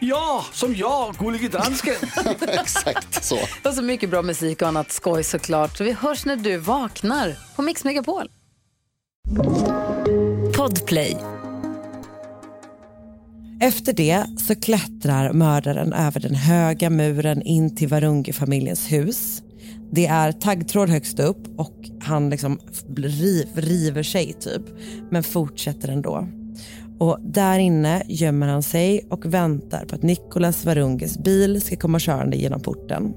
Ja, 0.00 0.44
som 0.52 0.76
jag, 0.76 1.14
gullige 1.14 1.48
dansken. 1.48 1.94
Exakt 2.40 3.24
så. 3.24 3.38
Och 3.64 3.74
så 3.74 3.82
mycket 3.82 4.10
bra 4.10 4.22
musik 4.22 4.62
och 4.62 4.68
annat 4.68 4.92
skoj 4.92 5.24
såklart. 5.24 5.76
Så 5.76 5.84
vi 5.84 5.92
hörs 5.92 6.26
när 6.26 6.36
du 6.36 6.56
vaknar 6.56 7.36
på 7.56 7.62
Mix 7.62 7.84
Megapol. 7.84 8.30
Podplay. 10.56 11.16
Efter 13.62 13.92
det 13.92 14.26
så 14.38 14.60
klättrar 14.60 15.32
mördaren 15.32 15.92
över 15.92 16.20
den 16.20 16.34
höga 16.34 16.90
muren 16.90 17.42
in 17.42 17.76
till 17.76 17.88
Varungi-familjens 17.88 18.92
hus. 18.92 19.42
Det 19.92 20.06
är 20.06 20.32
taggtråd 20.32 20.88
högst 20.88 21.20
upp 21.20 21.58
och 21.58 21.76
han 22.00 22.30
liksom 22.30 22.60
riv, 22.96 23.48
river 23.54 24.02
sig 24.02 24.32
typ, 24.32 24.62
men 25.10 25.22
fortsätter 25.22 25.88
ändå. 25.88 26.28
Och 27.00 27.18
där 27.22 27.58
inne 27.58 28.02
gömmer 28.06 28.48
han 28.48 28.62
sig 28.62 29.06
och 29.10 29.34
väntar 29.34 29.84
på 29.84 29.94
att 29.94 30.02
Nicolas 30.02 30.64
Varunges 30.64 31.18
bil 31.18 31.60
ska 31.60 31.76
komma 31.76 31.98
körande 31.98 32.36
genom 32.36 32.60
porten. 32.60 33.14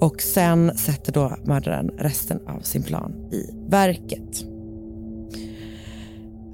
Och 0.00 0.22
sen 0.22 0.76
sätter 0.76 1.12
då 1.12 1.36
mördaren 1.44 1.90
resten 1.98 2.40
av 2.46 2.60
sin 2.60 2.82
plan 2.82 3.12
i 3.32 3.70
verket. 3.70 4.44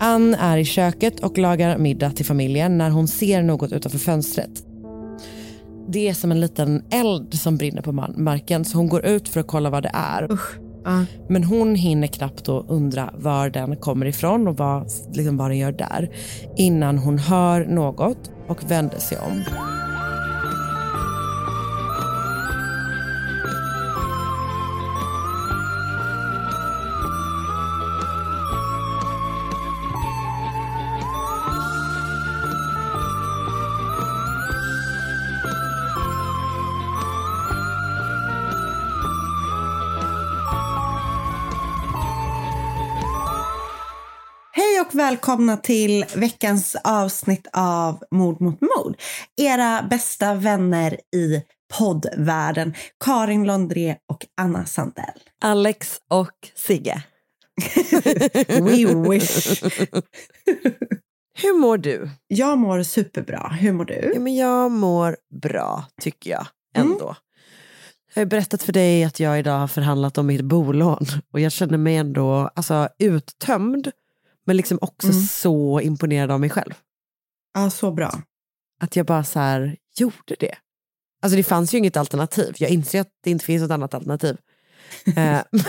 Ann 0.00 0.34
är 0.34 0.58
i 0.58 0.64
köket 0.64 1.20
och 1.20 1.38
lagar 1.38 1.78
middag 1.78 2.10
till 2.10 2.26
familjen 2.26 2.78
när 2.78 2.90
hon 2.90 3.08
ser 3.08 3.42
något 3.42 3.72
utanför 3.72 3.98
fönstret. 3.98 4.66
Det 5.88 6.08
är 6.08 6.14
som 6.14 6.32
en 6.32 6.40
liten 6.40 6.82
eld 6.90 7.34
som 7.34 7.56
brinner 7.56 7.82
på 7.82 7.92
marken 8.16 8.64
så 8.64 8.78
hon 8.78 8.88
går 8.88 9.06
ut 9.06 9.28
för 9.28 9.40
att 9.40 9.46
kolla 9.46 9.70
vad 9.70 9.82
det 9.82 9.90
är. 9.94 10.32
Usch. 10.32 10.63
Uh. 10.86 11.02
Men 11.28 11.44
hon 11.44 11.74
hinner 11.74 12.06
knappt 12.06 12.48
att 12.48 12.64
undra 12.68 13.10
var 13.16 13.50
den 13.50 13.76
kommer 13.76 14.06
ifrån 14.06 14.48
och 14.48 14.56
vad, 14.56 14.90
liksom 15.12 15.36
vad 15.36 15.50
den 15.50 15.58
gör 15.58 15.72
där 15.72 16.10
innan 16.56 16.98
hon 16.98 17.18
hör 17.18 17.64
något 17.64 18.30
och 18.48 18.70
vänder 18.70 18.98
sig 18.98 19.18
om. 19.18 19.44
Välkomna 44.94 45.56
till 45.56 46.04
veckans 46.16 46.76
avsnitt 46.84 47.46
av 47.52 48.04
Mord 48.10 48.40
mot 48.40 48.60
mord. 48.60 48.96
Era 49.36 49.86
bästa 49.90 50.34
vänner 50.34 51.00
i 51.16 51.42
poddvärlden. 51.78 52.74
Karin 53.04 53.44
Londré 53.44 53.96
och 54.12 54.26
Anna 54.40 54.66
Sandell. 54.66 55.20
Alex 55.40 55.98
och 56.10 56.50
Sigge. 56.54 57.02
We 58.48 59.10
wish. 59.10 59.62
Hur 61.38 61.58
mår 61.60 61.78
du? 61.78 62.10
Jag 62.26 62.58
mår 62.58 62.82
superbra. 62.82 63.48
Hur 63.60 63.72
mår 63.72 63.84
du? 63.84 64.10
Ja, 64.14 64.20
men 64.20 64.36
jag 64.36 64.70
mår 64.70 65.16
bra, 65.42 65.84
tycker 66.00 66.30
jag 66.30 66.46
ändå. 66.76 67.04
Mm. 67.04 67.14
Jag 68.14 68.20
har 68.20 68.26
berättat 68.26 68.62
för 68.62 68.72
dig 68.72 69.04
att 69.04 69.20
jag 69.20 69.38
idag 69.38 69.58
har 69.58 69.68
förhandlat 69.68 70.18
om 70.18 70.26
mitt 70.26 70.42
bolån 70.42 71.06
och 71.32 71.40
jag 71.40 71.52
känner 71.52 71.78
mig 71.78 71.96
ändå 71.96 72.50
alltså, 72.54 72.88
uttömd 72.98 73.90
men 74.44 74.56
liksom 74.56 74.78
också 74.80 75.08
mm. 75.08 75.20
så 75.20 75.80
imponerad 75.80 76.30
av 76.30 76.40
mig 76.40 76.50
själv. 76.50 76.74
Ja, 77.54 77.70
så 77.70 77.90
bra. 77.90 78.22
Att 78.80 78.96
jag 78.96 79.06
bara 79.06 79.24
så 79.24 79.38
här, 79.38 79.76
gjorde 79.96 80.36
det. 80.40 80.54
Alltså 81.22 81.36
det 81.36 81.42
fanns 81.42 81.74
ju 81.74 81.78
inget 81.78 81.96
alternativ. 81.96 82.54
Jag 82.58 82.70
inser 82.70 83.00
att 83.00 83.10
det 83.24 83.30
inte 83.30 83.44
finns 83.44 83.62
något 83.62 83.70
annat 83.70 83.94
alternativ. 83.94 84.36
eh, 85.06 85.12
men, 85.50 85.62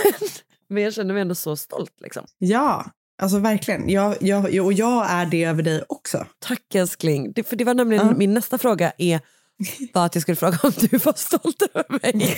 men 0.69 0.83
jag 0.83 0.93
känner 0.93 1.13
mig 1.13 1.21
ändå 1.21 1.35
så 1.35 1.55
stolt. 1.55 1.93
Liksom. 2.01 2.25
Ja, 2.37 2.85
alltså 3.21 3.39
verkligen. 3.39 3.89
Jag, 3.89 4.15
jag, 4.21 4.65
och 4.65 4.73
jag 4.73 5.09
är 5.09 5.25
det 5.25 5.43
över 5.43 5.63
dig 5.63 5.83
också. 5.89 6.25
Tack 6.39 6.75
älskling. 6.75 7.31
Det, 7.33 7.43
för 7.43 7.55
det 7.55 7.63
var 7.63 7.73
nämligen 7.73 8.09
uh. 8.09 8.17
min 8.17 8.33
nästa 8.33 8.57
fråga 8.57 8.93
är 8.97 9.21
var 9.93 10.05
att 10.05 10.15
jag 10.15 10.21
skulle 10.21 10.35
fråga 10.35 10.59
om 10.63 10.71
du 10.77 10.97
var 10.97 11.13
stolt 11.13 11.61
över 11.73 11.99
mig. 12.01 12.37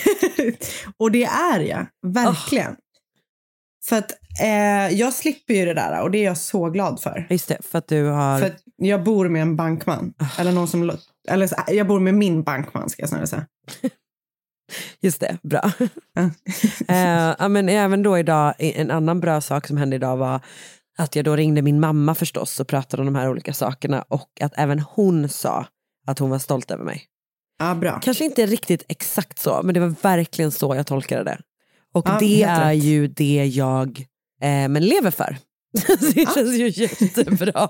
och 0.96 1.10
det 1.10 1.24
är 1.24 1.60
jag, 1.60 1.86
verkligen. 2.06 2.72
Oh. 2.72 2.78
För 3.88 3.96
att 3.96 4.12
eh, 4.40 4.98
jag 4.98 5.12
slipper 5.12 5.54
ju 5.54 5.64
det 5.64 5.74
där 5.74 6.02
och 6.02 6.10
det 6.10 6.18
är 6.18 6.24
jag 6.24 6.38
så 6.38 6.70
glad 6.70 7.00
för. 7.00 7.26
Just 7.30 7.48
det, 7.48 7.58
för 7.64 7.78
att 7.78 7.88
du 7.88 8.04
har... 8.04 8.38
För 8.38 8.46
att 8.46 8.62
jag 8.76 9.04
bor 9.04 9.28
med 9.28 9.42
en 9.42 9.56
bankman. 9.56 10.14
Oh. 10.20 10.40
Eller 10.40 10.52
någon 10.52 10.68
som... 10.68 10.90
Eller 11.28 11.50
jag 11.68 11.86
bor 11.86 12.00
med 12.00 12.14
min 12.14 12.42
bankman 12.42 12.90
ska 12.90 13.02
jag 13.02 13.08
snarare 13.08 13.26
säga. 13.26 13.46
Just 15.00 15.20
det, 15.20 15.38
bra. 15.42 15.72
eh, 16.88 17.48
men 17.48 17.68
även 17.68 18.02
då 18.02 18.18
idag, 18.18 18.54
en 18.58 18.90
annan 18.90 19.20
bra 19.20 19.40
sak 19.40 19.66
som 19.66 19.76
hände 19.76 19.96
idag 19.96 20.16
var 20.16 20.40
att 20.98 21.16
jag 21.16 21.24
då 21.24 21.36
ringde 21.36 21.62
min 21.62 21.80
mamma 21.80 22.14
förstås 22.14 22.60
och 22.60 22.68
pratade 22.68 23.02
om 23.02 23.06
de 23.06 23.14
här 23.14 23.30
olika 23.30 23.52
sakerna 23.52 24.04
och 24.08 24.28
att 24.40 24.52
även 24.56 24.80
hon 24.80 25.28
sa 25.28 25.66
att 26.06 26.18
hon 26.18 26.30
var 26.30 26.38
stolt 26.38 26.70
över 26.70 26.84
mig. 26.84 27.04
Ja, 27.58 27.74
bra. 27.74 28.00
Kanske 28.02 28.24
inte 28.24 28.46
riktigt 28.46 28.84
exakt 28.88 29.38
så, 29.38 29.60
men 29.64 29.74
det 29.74 29.80
var 29.80 29.94
verkligen 30.02 30.50
så 30.50 30.74
jag 30.74 30.86
tolkade 30.86 31.24
det. 31.24 31.38
Och 31.98 32.08
ja, 32.08 32.16
det 32.20 32.42
är 32.42 32.74
rätt. 32.74 32.84
ju 32.84 33.06
det 33.06 33.52
jag 33.54 33.98
eh, 34.42 34.68
men 34.68 34.86
lever 34.86 35.10
för. 35.10 35.36
det 36.14 36.20
ja. 36.20 36.30
känns 36.34 36.54
ju 36.54 36.68
jättebra. 36.68 37.68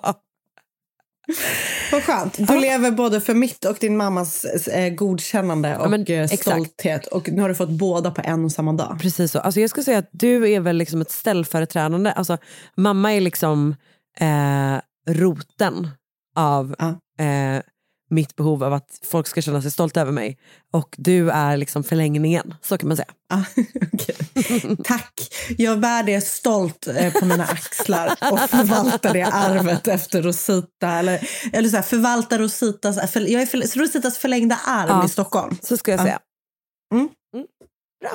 Vad 1.93 2.03
skönt. 2.03 2.35
Du 2.39 2.55
ja. 2.55 2.61
lever 2.61 2.91
både 2.91 3.21
för 3.21 3.35
mitt 3.35 3.65
och 3.65 3.77
din 3.81 3.97
mammas 3.97 4.45
eh, 4.45 4.95
godkännande 4.95 5.77
och 5.77 5.85
ja, 5.85 5.89
men, 5.89 6.07
eh, 6.07 6.27
stolthet. 6.27 7.07
Och 7.07 7.29
nu 7.29 7.43
har 7.43 7.49
du 7.49 7.55
fått 7.55 7.71
båda 7.71 8.11
på 8.11 8.23
en 8.25 8.45
och 8.45 8.53
samma 8.53 8.73
dag. 8.73 8.99
Precis 9.01 9.33
så. 9.33 9.39
Alltså 9.39 9.61
jag 9.61 9.71
skulle 9.71 9.85
säga 9.85 9.99
att 9.99 10.11
du 10.13 10.53
är 10.53 10.61
väl 10.61 10.77
liksom 10.77 11.01
ett 11.01 11.11
ställföreträdande. 11.11 12.13
Alltså, 12.13 12.39
mamma 12.75 13.15
är 13.15 13.21
liksom 13.21 13.77
eh, 14.21 14.81
roten 15.15 15.89
av 16.37 16.75
ja. 16.79 16.89
eh, 17.25 17.63
mitt 18.11 18.37
behov 18.37 18.65
av 18.65 18.73
att 18.73 19.01
folk 19.11 19.27
ska 19.27 19.43
känna 19.43 19.63
sig 19.63 19.71
stolta 19.71 20.01
över 20.01 20.13
mig. 20.13 20.39
Och 20.73 20.95
du 20.99 21.31
är 21.31 21.57
liksom 21.57 21.85
förlängningen, 21.85 22.55
så 22.63 22.79
kan 22.79 22.89
man 22.89 22.97
säga. 22.97 23.09
Ah, 23.33 23.43
okay. 23.93 24.77
Tack! 24.85 25.13
Jag 25.59 25.81
bär 25.81 26.03
det 26.03 26.21
stolt 26.21 26.87
eh, 26.87 27.13
på 27.13 27.25
mina 27.27 27.45
axlar 27.45 28.07
och 28.33 28.41
förvaltar 28.41 29.13
det 29.15 29.23
arvet 29.23 29.89
efter 29.89 30.23
Rosita. 30.23 30.89
Eller, 30.89 31.29
eller 31.53 31.69
så 31.69 31.77
här, 31.77 31.83
förvaltar 31.83 32.39
Rositas, 32.39 33.13
för, 33.13 33.21
jag 33.21 33.43
är 33.43 33.47
för, 33.47 33.79
Rositas 33.79 34.19
förlängda 34.19 34.59
arm 34.67 34.89
ja, 34.89 35.05
i 35.05 35.09
Stockholm. 35.09 35.57
Så 35.63 35.77
ska 35.77 35.91
jag 35.91 36.01
säga. 36.01 36.19
Mm. 36.95 37.09
Mm. 37.35 37.47
Bra. 38.01 38.11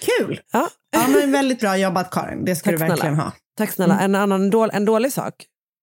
Kul! 0.00 0.40
Ja. 0.52 0.68
ja, 0.90 1.08
men 1.08 1.32
väldigt 1.32 1.60
bra 1.60 1.76
jobbat 1.76 2.10
Karin, 2.10 2.44
det 2.44 2.56
ska 2.56 2.70
Tack 2.70 2.78
du 2.80 2.86
verkligen 2.86 3.14
snälla. 3.14 3.22
ha. 3.22 3.32
Tack 3.56 3.72
snälla. 3.72 3.94
Mm. 3.94 4.04
En 4.04 4.14
annan 4.22 4.50
dålig, 4.50 4.74
en 4.74 4.84
dålig 4.84 5.12
sak. 5.12 5.34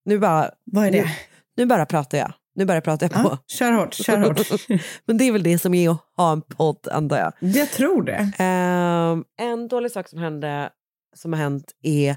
Nu 0.05 0.19
bara, 0.19 0.51
Vad 0.65 0.85
är 0.85 0.91
det? 0.91 1.01
Nu, 1.01 1.09
nu 1.57 1.65
bara 1.65 1.85
pratar 1.85 2.17
jag. 2.17 2.33
Nu 2.61 2.65
börjar 2.65 2.77
jag 2.77 2.83
prata 2.83 3.09
på. 3.09 3.29
Ja, 3.29 3.37
kör 3.47 3.71
hårt, 3.71 3.93
kör 3.93 4.17
hårt. 4.17 4.81
Men 5.05 5.17
det 5.17 5.23
är 5.23 5.31
väl 5.31 5.43
det 5.43 5.59
som 5.59 5.73
är 5.73 5.89
att 5.89 5.97
ha 6.17 6.31
en 6.31 6.41
podd 6.41 6.87
antar 6.91 7.17
jag. 7.17 7.33
Jag 7.39 7.71
tror 7.71 8.03
det. 8.03 8.19
Um, 8.43 9.23
en 9.39 9.67
dålig 9.67 9.91
sak 9.91 10.07
som 10.07 10.19
hände 10.19 10.69
som 11.15 11.33
har 11.33 11.39
hänt 11.39 11.71
är 11.83 12.15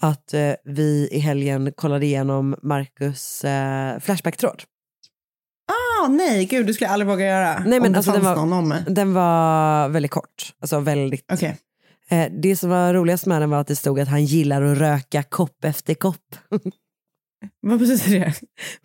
att 0.00 0.34
uh, 0.34 0.52
vi 0.64 1.08
i 1.12 1.18
helgen 1.18 1.72
kollade 1.76 2.06
igenom 2.06 2.56
Marcus 2.62 3.44
uh, 3.44 4.00
Flashback-tråd. 4.00 4.62
Ah, 5.68 6.08
nej, 6.08 6.44
gud, 6.44 6.66
det 6.66 6.74
skulle 6.74 6.86
jag 6.86 6.92
aldrig 6.92 7.08
våga 7.08 7.26
göra. 7.26 7.58
Nej, 7.66 7.80
men 7.80 7.92
om 7.92 7.96
alltså, 7.96 8.10
det 8.10 8.16
den, 8.16 8.24
var, 8.24 8.36
någon 8.36 8.52
om 8.52 8.74
den 8.86 9.14
var 9.14 9.88
väldigt 9.88 10.10
kort. 10.10 10.54
Alltså 10.60 10.80
väldigt. 10.80 11.32
Okay. 11.32 11.52
Uh, 12.12 12.40
det 12.42 12.56
som 12.56 12.70
var 12.70 12.94
roligast 12.94 13.26
med 13.26 13.42
den 13.42 13.50
var 13.50 13.60
att 13.60 13.66
det 13.66 13.76
stod 13.76 14.00
att 14.00 14.08
han 14.08 14.24
gillar 14.24 14.62
att 14.62 14.78
röka 14.78 15.22
kopp 15.22 15.64
efter 15.64 15.94
kopp. 15.94 16.36
Vad 17.60 17.78
betyder 17.78 18.20
det? 18.20 18.34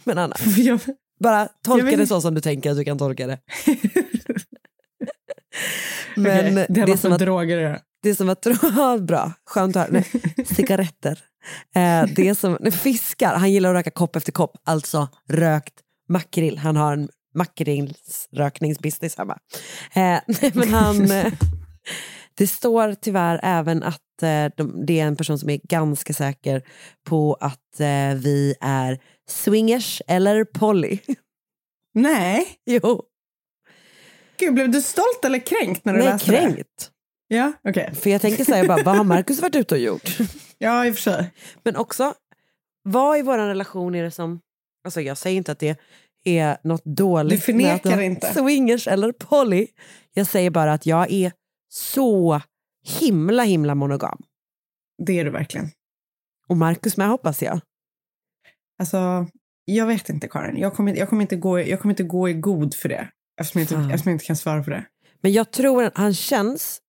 Men 0.04 0.18
Anna, 0.18 0.36
Bara 1.20 1.48
tolka 1.64 1.90
Jag 1.90 2.00
det 2.00 2.08
så 2.08 2.22
som 2.22 2.34
du 2.34 2.42
tänker 2.42 2.72
att 2.72 2.78
du 2.78 2.84
kan 2.84 2.98
tolka 2.98 3.28
det. 3.28 3.40
Men 6.16 6.54
Okej, 6.54 6.66
det 6.70 6.86
det, 6.86 6.92
är 6.92 6.98
som 6.98 7.14
att, 7.14 7.20
droger 7.20 7.58
att 7.58 7.64
göra. 7.64 7.80
det 8.04 8.10
är 8.10 8.14
som 8.14 8.30
att... 8.30 8.48
Bra, 9.08 9.34
skönt 9.46 9.76
att 9.76 9.90
höra. 9.90 10.04
Cigaretter. 10.46 11.20
Eh, 11.76 12.04
det 12.16 12.28
är 12.28 12.34
som 12.34 12.58
nej, 12.60 12.72
fiskar. 12.72 13.36
Han 13.36 13.52
gillar 13.52 13.70
att 13.70 13.76
röka 13.76 13.92
kopp 13.92 14.16
efter 14.16 14.32
kopp, 14.32 14.58
alltså 14.64 15.08
rökt 15.30 15.74
makrill. 16.10 16.58
Han 16.58 16.76
har 16.76 16.94
en 16.94 17.10
makrillsrökningsbusiness 17.36 19.18
hemma. 19.18 19.38
Eh, 19.94 20.20
nej, 20.28 20.52
men 20.54 20.70
han, 20.70 21.12
det 22.40 22.48
står 22.48 22.94
tyvärr 22.94 23.40
även 23.44 23.84
att 23.84 24.24
eh, 24.24 24.46
de, 24.58 24.86
det 24.86 25.00
är 25.00 25.06
en 25.06 25.16
person 25.16 25.40
som 25.40 25.50
är 25.50 25.60
ganska 25.64 26.14
säker 26.14 26.62
på 27.10 27.34
att 27.34 27.80
eh, 27.80 28.14
vi 28.16 28.56
är 28.62 29.00
swingers 29.30 30.02
eller 30.08 30.44
poly. 30.44 31.00
Nej, 31.94 32.48
jo, 32.66 33.04
Gud, 34.40 34.54
blev 34.54 34.72
du 34.72 34.82
stolt 34.82 35.26
eller 35.26 35.40
kränkt 35.40 35.86
när 35.86 35.94
du 35.94 36.00
nej 36.00 36.08
läste 36.08 36.32
det? 36.32 36.38
kränkt. 36.38 36.92
Ja, 37.28 37.52
okej. 37.64 37.96
För 37.96 38.10
jag 38.10 38.22
tänker 38.22 38.46
så 38.46 38.52
här, 38.52 38.58
jag 38.58 38.68
bara, 38.68 38.84
vad 38.84 38.98
har 38.98 39.04
Markus 39.04 39.42
varit 39.42 39.56
ute 39.56 39.76
och 39.76 39.82
gjort? 39.82 40.18
Ja, 40.62 40.86
i 40.86 40.92
och 40.92 40.96
för 40.96 41.02
sig. 41.02 41.32
Men 41.64 41.76
också, 41.76 42.14
vad 42.84 43.18
i 43.20 43.22
vår 43.22 43.38
relation 43.38 43.96
är 43.96 44.04
det 44.04 44.12
som... 44.12 44.40
Alltså 44.84 45.02
jag 45.02 45.18
säger 45.18 45.38
inte 45.38 45.52
att 45.52 45.60
det 45.60 45.80
är 46.24 46.58
något 46.64 46.86
dåligt. 46.86 47.32
Du 47.32 47.38
förnekar 47.38 47.90
med 47.90 48.00
att 48.00 48.06
inte. 48.06 48.34
Swingers 48.34 48.88
eller 48.88 49.12
poly. 49.12 49.68
Jag 50.14 50.28
säger 50.28 50.50
bara 50.50 50.74
att 50.74 50.86
jag 50.86 51.12
är 51.12 51.32
så 51.70 52.42
himla 53.00 53.44
himla 53.44 53.76
monogam. 53.76 54.22
Det 55.06 55.20
är 55.20 55.26
du 55.26 55.32
verkligen. 55.32 55.72
Och 56.48 56.58
Markus 56.58 56.98
med 56.98 57.08
hoppas 57.08 57.42
jag. 57.42 57.62
Alltså, 58.80 59.28
jag 59.66 59.86
vet 59.86 60.10
inte 60.10 60.28
Karin. 60.28 60.58
Jag 60.58 60.74
kommer, 60.74 60.96
jag 60.96 61.10
kommer, 61.10 61.22
inte, 61.22 61.36
gå, 61.36 61.60
jag 61.60 61.80
kommer 61.80 61.94
inte 61.94 62.04
gå 62.04 62.30
i 62.30 62.34
god 62.34 62.74
för 62.74 62.90
det. 62.90 63.10
Eftersom 63.42 63.62
jag, 63.62 63.72
inte, 63.72 63.94
eftersom 63.94 64.10
jag 64.10 64.16
inte 64.16 64.26
kan 64.26 64.36
svara 64.36 64.64
på 64.64 64.70
det. 64.70 64.86
Men 65.22 65.32
jag 65.32 65.52
tror 65.52 65.84
att 65.84 65.98
han 65.98 66.14
känns, 66.14 66.82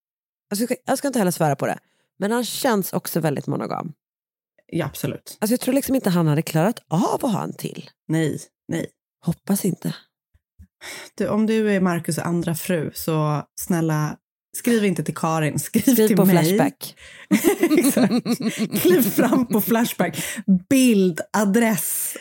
alltså 0.51 0.63
jag, 0.63 0.69
ska, 0.69 0.77
jag 0.85 0.99
ska 0.99 1.07
inte 1.09 1.19
heller 1.19 1.31
svära 1.31 1.57
på 1.57 1.67
det, 1.67 1.79
men 2.19 2.33
han 2.33 2.45
känns 2.45 2.93
också 2.93 3.21
väldigt 3.21 3.47
monogam. 3.47 3.93
Ja, 4.67 4.87
absolut. 4.87 5.39
Alltså 5.41 5.53
jag 5.53 5.61
tror 5.61 5.75
liksom 5.75 5.95
inte 5.95 6.11
han 6.11 6.27
hade 6.27 6.43
klarat 6.43 6.79
av 6.89 7.25
att 7.25 7.33
ha 7.33 7.43
en 7.43 7.53
till. 7.53 7.91
Nej, 8.09 8.41
nej. 8.69 8.87
Hoppas 9.25 9.65
inte. 9.65 9.95
Du, 11.15 11.29
om 11.29 11.47
du 11.47 11.73
är 11.73 11.81
Markus 11.81 12.19
andra 12.19 12.55
fru, 12.55 12.91
så 12.95 13.43
snälla, 13.61 14.17
skriv 14.57 14.85
inte 14.85 15.03
till 15.05 15.15
Karin. 15.17 15.59
Skriv, 15.59 15.83
Skriv 15.83 16.07
till 16.07 16.17
på 16.17 16.25
mig. 16.25 16.37
Flashback. 16.45 16.97
Kliv 18.81 19.03
fram 19.03 19.47
på 19.47 19.61
Flashback. 19.61 20.25
Bild, 20.69 21.21
adress. 21.33 22.17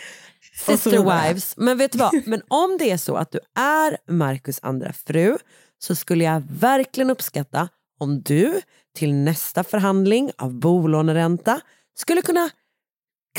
Sister 0.66 0.92
wives. 1.28 1.54
Men 1.58 1.78
vet 1.78 1.92
du 1.92 1.98
vad? 1.98 2.22
Men 2.28 2.42
om 2.48 2.78
det 2.80 2.92
är 2.92 2.98
så 2.98 3.16
att 3.16 3.32
du 3.32 3.40
är 3.60 3.98
Markus 4.14 4.60
andra 4.62 4.94
fru 4.94 5.38
så 5.80 5.96
skulle 5.96 6.24
jag 6.24 6.44
verkligen 6.50 7.10
uppskatta 7.10 7.70
om 8.00 8.22
du 8.22 8.62
till 8.96 9.14
nästa 9.14 9.64
förhandling 9.64 10.32
av 10.38 10.54
bolåneränta 10.60 11.62
skulle 11.98 12.22
kunna 12.22 12.50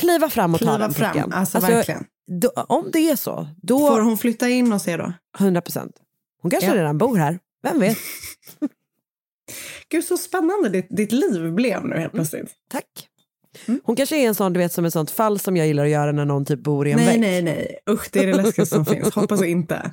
kliva 0.01 0.31
fram 0.31 0.55
och 0.55 0.61
ta 0.61 0.65
Kliva 0.67 0.79
den 0.79 0.95
fram. 0.95 1.13
pucken. 1.13 1.33
Alltså, 1.33 1.61
verkligen. 1.61 2.05
då, 2.41 2.49
om 2.49 2.91
det 2.93 3.11
är 3.11 3.17
så, 3.17 3.49
då 3.63 3.79
Får 3.89 4.01
hon 4.01 4.19
flytta 4.19 4.49
in 4.49 4.73
och 4.73 4.83
se 4.83 4.97
då? 4.97 5.13
100 5.39 5.61
procent. 5.61 5.93
Hon 6.43 6.51
kanske 6.51 6.69
Ja. 6.69 6.75
redan 6.77 6.99
bor 6.99 7.17
här. 7.17 7.39
Vem 7.63 7.81
vet? 7.81 7.99
Gud, 9.91 10.05
så 10.05 10.17
spännande 10.17 10.69
ditt, 10.69 10.87
ditt 10.91 11.13
liv 11.13 11.53
blev 11.53 11.81
nu 11.85 11.87
Mm. 11.91 11.99
helt 12.01 12.13
plötsligt. 12.13 12.53
Tack. 12.71 12.87
Mm. 13.69 13.81
Hon 13.85 13.97
kanske 13.97 14.17
är 14.17 14.27
en 14.29 14.35
sån, 14.35 14.53
du 14.53 14.59
vet, 14.59 14.73
som 14.73 14.85
ett 14.85 14.93
sånt 14.93 15.11
fall 15.11 15.39
som 15.39 15.57
jag 15.57 15.67
gillar 15.67 15.85
att 15.85 15.91
göra 15.91 16.13
när 16.13 16.25
någon 16.25 16.45
typ 16.45 16.61
bor 16.63 16.87
i 16.89 16.91
en 16.91 16.97
Nej, 16.97 17.07
vägg. 17.07 17.21
nej, 17.21 17.43
nej. 17.43 17.79
Usch, 17.91 18.09
det 18.13 18.19
är 18.19 18.27
det 18.27 18.33
läskigaste 18.35 18.75
som 18.75 18.85
finns. 18.95 19.15
Hoppas 19.15 19.43
inte. 19.45 19.93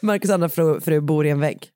Markus 0.00 0.30
andra 0.30 0.48
fru, 0.48 0.80
fru 0.80 1.00
bor 1.00 1.26
i 1.26 1.30
en 1.30 1.40
vägg. 1.40 1.68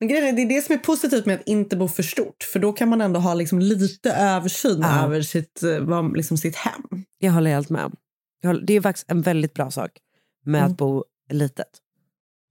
Men 0.00 0.08
grejen 0.08 0.24
är, 0.26 0.32
det 0.32 0.42
är 0.42 0.48
det 0.48 0.62
som 0.62 0.74
är 0.74 0.78
positivt 0.78 1.26
med 1.26 1.34
att 1.40 1.48
inte 1.48 1.76
bo 1.76 1.88
för 1.88 2.02
stort. 2.02 2.42
För 2.52 2.58
då 2.58 2.72
kan 2.72 2.88
man 2.88 3.00
ändå 3.00 3.20
ha 3.20 3.34
liksom 3.34 3.58
lite 3.58 4.12
översyn 4.12 4.78
Ja. 4.80 5.04
över 5.04 5.22
sitt, 5.22 5.62
eh, 5.62 5.78
vad- 5.80 6.16
liksom 6.16 6.36
sitt 6.38 6.56
hem. 6.56 6.82
Jag 7.18 7.32
håller 7.32 7.50
helt 7.50 7.70
med. 7.70 7.92
Håller, 8.44 8.60
det 8.66 8.72
är 8.74 8.80
faktiskt 8.80 9.10
en 9.10 9.22
väldigt 9.22 9.54
bra 9.54 9.70
sak 9.70 9.90
med 10.44 10.58
Mm. 10.60 10.70
att 10.72 10.76
bo 10.78 11.04
litet. 11.30 11.68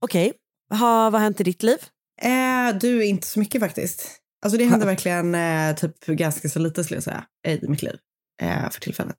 Okej, 0.04 0.32
ha, 0.70 1.10
vad 1.10 1.12
har 1.12 1.18
hänt 1.20 1.40
i 1.40 1.44
ditt 1.44 1.62
liv? 1.62 1.78
Eh, 2.24 2.78
du, 2.80 3.04
inte 3.04 3.26
så 3.26 3.38
mycket 3.38 3.60
faktiskt. 3.60 4.18
Alltså 4.44 4.58
det 4.58 4.64
händer 4.64 4.86
verkligen 4.86 5.34
eh, 5.34 5.74
typ 5.74 6.06
ganska 6.06 6.48
så 6.48 6.58
lite 6.58 6.84
skulle 6.84 6.96
jag 6.96 7.04
säga 7.04 7.24
i 7.48 7.68
mitt 7.68 7.82
liv 7.82 7.96
eh, 8.42 8.70
för 8.70 8.80
tillfället. 8.80 9.16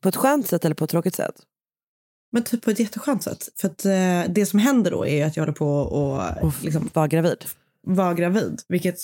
På 0.00 0.08
ett 0.08 0.16
skönt 0.16 0.46
sätt 0.46 0.64
eller 0.64 0.74
på 0.74 0.84
ett 0.84 0.90
tråkigt 0.90 1.14
sätt? 1.14 1.34
Men 2.32 2.44
typ 2.44 2.62
på 2.62 2.70
ett 2.70 2.80
jätteskönt 2.80 3.22
sätt. 3.22 3.48
För 3.60 3.68
att 3.68 3.84
eh, 3.84 4.32
det 4.34 4.46
som 4.46 4.58
händer 4.58 4.90
då 4.90 5.06
är 5.06 5.26
att 5.26 5.36
jag 5.36 5.42
håller 5.42 5.52
på 5.52 5.68
och 5.68 6.42
Och 6.42 6.64
liksom 6.64 6.90
vara 6.92 7.08
gravid? 7.08 7.44
vara 7.88 8.14
gravid. 8.14 8.60
Vilket, 8.68 8.98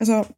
alltså, 0.00 0.32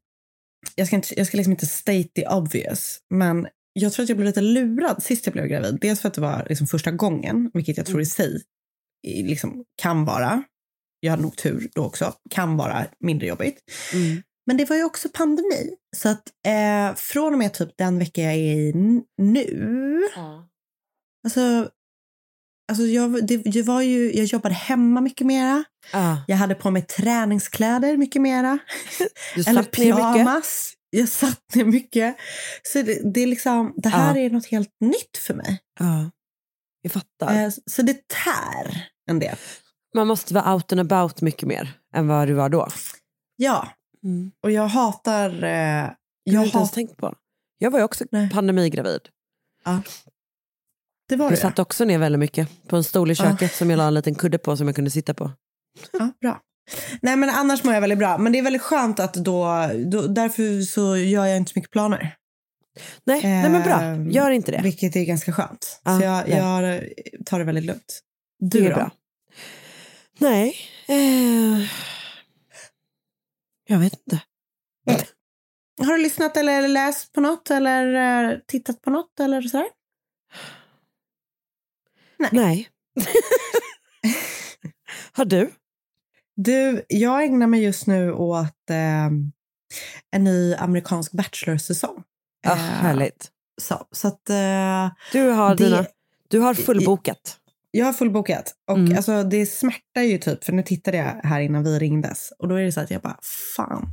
jag 0.75 0.87
ska, 0.87 0.97
inte, 0.97 1.19
jag 1.19 1.27
ska 1.27 1.37
liksom 1.37 1.53
inte 1.53 1.67
state 1.67 2.09
the 2.15 2.27
obvious, 2.27 2.99
men 3.11 3.49
jag 3.73 3.93
tror 3.93 4.03
att 4.03 4.09
jag 4.09 4.19
blev 4.19 4.27
lite 4.27 4.41
lurad 4.41 5.03
sist 5.03 5.27
jag 5.27 5.33
blev 5.33 5.47
gravid. 5.47 5.79
Dels 5.81 6.01
för 6.01 6.09
att 6.09 6.15
det 6.15 6.21
var 6.21 6.47
liksom 6.49 6.67
första 6.67 6.91
gången, 6.91 7.51
vilket 7.55 7.77
jag 7.77 7.87
tror 7.87 8.01
i 8.01 8.07
sig 8.07 8.43
liksom, 9.07 9.65
kan 9.83 10.05
vara, 10.05 10.43
jag 11.05 11.11
hade 11.11 11.23
nog 11.23 11.37
tur 11.37 11.71
då 11.75 11.85
också, 11.85 12.15
kan 12.31 12.57
vara 12.57 12.87
mindre 13.01 13.27
jobbigt. 13.27 13.59
Mm. 13.93 14.23
Men 14.47 14.57
det 14.57 14.65
var 14.71 14.77
ju 14.77 14.85
också 14.85 15.09
pandemi. 15.09 15.71
Så 15.97 16.09
att 16.09 16.23
eh, 16.47 16.95
från 16.97 17.33
och 17.33 17.39
med 17.39 17.53
typ 17.55 17.71
den 17.79 17.99
vecka 17.99 18.23
jag 18.23 18.33
är 18.33 18.57
i 18.57 18.73
nu, 19.19 20.03
alltså, 21.25 21.71
alltså 22.73 22.85
jag, 22.85 23.27
det, 23.27 23.37
det 23.37 23.63
var 23.63 23.83
ju, 23.83 24.13
jag 24.13 24.25
jobbade 24.25 24.55
hemma 24.55 25.01
mycket 25.01 25.27
mera. 25.27 25.65
Ah, 25.93 26.17
Jag 26.27 26.37
hade 26.37 26.55
på 26.55 26.71
mig 26.71 26.83
träningskläder 26.83 27.97
mycket 27.97 28.23
mera. 28.23 28.59
Eller 29.47 29.63
pyjamas. 29.63 30.73
Jag 30.91 31.09
satt 31.09 31.55
ner 31.55 31.65
mycket. 31.65 32.17
Så 32.63 32.83
det, 32.83 33.15
det, 33.15 33.21
är 33.21 33.27
liksom, 33.27 33.75
det 33.77 33.89
här 33.89 34.17
är 34.17 34.31
något 34.31 34.47
helt 34.47 34.77
nytt 34.81 35.17
för 35.19 35.35
mig. 35.35 35.59
Ja, 35.81 36.11
jag 36.83 36.93
fattar. 36.93 37.45
Eh, 37.45 37.51
Så 37.67 37.83
det 37.83 38.09
tär 38.09 38.87
en 39.11 39.19
del. 39.19 39.37
Man 39.95 40.07
måste 40.07 40.35
vara 40.35 40.55
out 40.55 40.73
and 40.73 40.81
about 40.93 41.21
mycket 41.21 41.49
mer 41.49 41.73
än 41.95 42.09
vad 42.09 42.29
du 42.29 42.33
var 42.35 42.49
då. 42.49 42.69
Ja, 43.37 43.69
Mm. 44.05 44.33
och 44.43 44.51
jag 44.51 44.67
hatar... 44.69 45.43
eh, 45.45 45.91
Jag 46.25 46.39
har 46.41 46.45
inte 46.45 46.57
ens 46.59 46.71
tänkt 46.71 46.97
på. 46.97 47.15
Jag 47.59 47.71
var 47.71 47.79
ju 47.79 47.85
också 47.85 48.05
Nej. 48.11 48.31
pandemigravid. 48.31 49.01
det 51.09 51.17
var 51.17 51.25
Jag 51.27 51.33
det. 51.33 51.37
satt 51.37 51.59
också 51.59 51.85
ner 51.85 51.99
väldigt 51.99 52.19
mycket 52.19 52.49
på 52.69 52.77
en 52.77 52.85
stol 52.85 53.11
i 53.11 53.15
köket 53.15 53.53
som 53.55 53.71
jag 53.71 53.77
la 53.77 53.87
en 53.87 53.95
liten 53.95 54.15
kudde 54.15 54.39
på 54.39 54.57
som 54.57 54.67
jag 54.67 54.75
kunde 54.77 54.91
sitta 54.91 55.15
på. 55.15 55.31
Ja, 55.93 56.13
bra. 56.21 56.41
Nej, 57.03 57.17
men 57.17 57.31
annars 57.31 57.65
mår 57.65 57.75
jag 57.75 57.81
väldigt 57.81 57.99
bra. 57.99 58.19
Men 58.19 58.33
det 58.33 58.39
är 58.39 58.43
väldigt 58.43 58.63
skönt 58.63 59.01
att 59.01 59.15
då, 59.15 59.71
då... 59.87 60.03
Därför 60.07 60.63
så 60.63 60.97
gör 60.97 61.27
jag 61.27 61.37
inte 61.37 61.53
så 61.53 61.59
mycket 61.59 61.71
planer. 61.73 62.17
Nej, 63.05 63.21
nej 63.23 63.51
men 63.51 63.63
bra. 63.63 63.81
Ehm, 63.81 64.11
Gör 64.11 64.31
inte 64.31 64.53
det. 64.53 64.61
Vilket 64.63 64.97
är 64.97 65.05
ganska 65.05 65.33
skönt. 65.33 65.81
Ja, 65.85 65.99
så 65.99 66.05
jag, 66.05 66.29
ja. 66.29 66.63
jag 66.63 66.83
tar 67.27 67.39
det 67.39 67.45
väldigt 67.45 67.65
lugnt. 67.65 68.01
Du 68.39 68.61
det 68.61 68.67
är 68.67 68.71
då? 68.71 68.77
bra. 68.77 68.91
Nej. 70.23 70.57
Eh, 70.89 71.69
jag 73.67 73.79
vet 73.79 73.93
inte. 73.93 74.23
Har 75.87 75.93
du 75.97 76.03
lyssnat 76.03 76.37
eller 76.37 76.69
läst 76.69 77.13
på 77.13 77.21
något 77.21 77.51
eller 77.51 77.95
eh, 78.33 78.39
tittat 78.47 78.83
på 78.83 78.91
något 78.91 79.21
eller 79.21 79.43
sådär? 79.43 79.67
Nej. 82.33 82.69
Har 85.13 85.25
du? 85.25 85.51
Du, 86.37 86.85
jag 86.89 87.25
ägnar 87.25 87.47
mig 87.47 87.63
just 87.63 87.87
nu 87.87 88.13
åt 88.13 88.71
eh, 88.71 89.07
en 90.11 90.25
ny 90.25 90.55
amerikansk 90.55 91.13
bachelor-säsong. 91.13 92.03
Ja, 92.43 92.51
Eh, 92.53 92.57
härligt. 92.59 93.31
Så, 93.61 93.87
så 93.91 94.09
att 94.09 94.31
eh, 94.31 94.91
Du 95.13 95.29
har, 95.31 95.57
det- 95.57 95.65
dina, 95.65 95.87
du 96.29 96.39
har 96.39 96.55
fullbokat. 96.55 97.39
Jag 97.75 97.87
har 97.87 97.93
fullbokat. 97.93 98.55
Och 98.71 98.77
Mm. 98.79 98.97
alltså, 98.97 99.23
det 99.23 99.47
smärtar 99.47 100.03
ju 100.03 100.19
typ, 100.19 100.45
för 100.45 100.53
nu 100.53 100.63
tittade 100.63 100.97
jag 100.97 101.21
här 101.29 101.41
innan 101.41 101.65
vi 101.65 101.79
ringdes. 101.79 102.33
Och 102.39 102.49
då 102.49 102.55
är 102.55 102.63
det 102.63 102.73
så 102.73 102.81
att 102.81 102.91
jag 102.91 103.03
bara, 103.03 103.19
fan. 103.57 103.89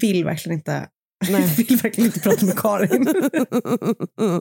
Vill 0.00 0.24
verkligen 0.24 0.58
inte, 0.58 0.88
Nej. 1.30 1.42
vill 1.56 1.76
verkligen 1.76 2.06
inte 2.06 2.20
prata 2.20 2.46
med 2.46 2.58
Karin. 2.58 3.06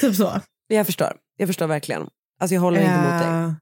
typ 0.00 0.14
så. 0.14 0.40
jag 0.68 0.86
förstår. 0.86 1.12
Jag 1.36 1.48
förstår 1.48 1.66
verkligen. 1.66 2.02
Alltså 2.40 2.54
jag 2.54 2.60
håller 2.60 2.80
inte 2.80 2.92
emot 2.92 3.22
dig. 3.22 3.54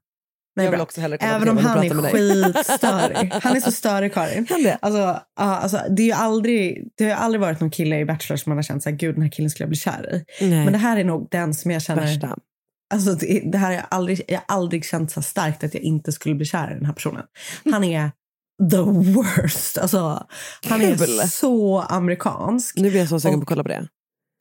Nej, 0.55 0.65
jag 0.65 0.71
vill 0.71 0.81
också 0.81 1.01
hellre 1.01 1.17
Även 1.17 1.49
om 1.49 1.57
han 1.57 1.77
att 1.77 1.85
är 1.85 2.11
skitstörig. 2.11 3.33
Han 3.33 3.55
är 3.55 3.59
så 3.59 3.71
störig, 3.71 4.13
Karin. 4.13 4.47
Alltså, 4.81 4.99
ja, 4.99 5.23
alltså, 5.35 5.81
det, 5.89 6.01
är 6.01 6.05
ju 6.05 6.11
aldrig, 6.11 6.87
det 6.97 7.09
har 7.09 7.15
aldrig 7.15 7.41
varit 7.41 7.59
någon 7.59 7.71
kille 7.71 7.99
i 7.99 8.05
Bachelor 8.05 8.37
som 8.37 8.49
man 8.49 8.57
har 8.57 8.63
känt 8.63 8.83
så 8.83 8.89
här, 8.89 8.97
gud 8.97 9.15
den 9.15 9.21
här 9.21 9.29
killen 9.29 9.49
skulle 9.49 9.63
jag 9.63 9.69
bli 9.69 9.77
kär 9.77 10.15
i. 10.15 10.45
Nej. 10.49 10.63
Men 10.63 10.73
det 10.73 10.79
här 10.79 10.97
är 10.97 11.03
nog 11.03 11.27
den 11.31 11.53
som 11.53 11.71
jag 11.71 11.81
känner, 11.81 12.01
Värsta. 12.01 12.37
Alltså 12.91 13.15
det, 13.15 13.51
det 13.51 13.57
här 13.57 13.67
har 13.67 13.73
jag 13.73 13.85
aldrig, 13.89 14.21
jag 14.27 14.37
har 14.37 14.55
aldrig 14.55 14.85
känt 14.85 15.11
så 15.11 15.21
starkt 15.21 15.63
att 15.63 15.73
jag 15.73 15.83
inte 15.83 16.11
skulle 16.11 16.35
bli 16.35 16.45
kär 16.45 16.71
i 16.71 16.73
den 16.73 16.85
här 16.85 16.93
personen. 16.93 17.23
Han 17.71 17.83
är 17.83 18.11
the 18.71 18.81
worst. 19.11 19.77
Alltså, 19.77 20.27
han 20.69 20.79
Kul. 20.79 20.91
är 20.91 21.27
så 21.27 21.79
amerikansk. 21.79 22.77
Nu 22.77 22.89
blir 22.89 22.99
jag 22.99 23.09
så 23.09 23.19
sugen 23.19 23.39
på 23.39 23.43
att 23.43 23.47
kolla 23.47 23.63
på 23.63 23.69
det. 23.69 23.87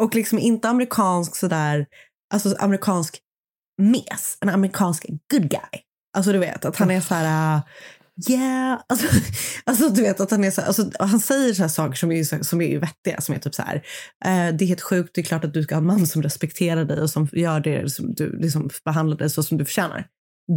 Och 0.02 0.14
liksom 0.14 0.38
inte 0.38 0.69
amerikansk 0.69 1.37
sådär, 1.37 1.87
alltså 2.35 2.57
amerikansk 2.59 3.19
mes, 3.83 4.38
en 4.40 4.49
amerikansk 4.49 5.07
good 5.30 5.50
guy. 5.50 5.80
Alltså 6.16 6.33
du 6.33 6.38
vet 6.38 6.64
att 6.64 6.76
han 6.76 6.90
är 6.90 7.00
så 7.00 7.14
här... 7.14 7.61
Yeah, 8.29 8.81
alltså, 8.89 9.07
alltså 9.65 9.89
du 9.89 10.03
vet 10.03 10.21
att 10.21 10.31
han 10.31 10.45
är 10.45 10.50
så, 10.50 10.62
alltså, 10.62 10.91
han 10.99 11.21
säger 11.21 11.55
så 11.55 11.62
här 11.62 11.69
saker 11.69 11.95
som 11.97 12.12
är, 12.12 12.43
som 12.43 12.61
är 12.61 12.79
vettiga, 12.79 13.21
som 13.21 13.35
är 13.35 13.39
typ 13.39 13.55
så 13.55 13.62
här, 13.62 13.75
eh, 14.25 14.55
det 14.57 14.65
är 14.65 14.67
helt 14.67 14.81
sjukt, 14.81 15.11
det 15.15 15.21
är 15.21 15.25
klart 15.25 15.45
att 15.45 15.55
du 15.55 15.62
ska 15.62 15.75
ha 15.75 15.81
en 15.81 15.87
man 15.87 16.07
som 16.07 16.23
respekterar 16.23 16.85
dig 16.85 17.00
och 17.00 17.11
som 17.11 17.29
gör 17.33 17.61
det, 17.61 17.93
som 17.93 18.15
du 18.15 18.39
liksom 18.39 18.71
behandlar 18.85 19.17
dig 19.17 19.31
så 19.31 19.43
som 19.43 19.59
du 19.59 19.65
förtjänar. 19.65 20.07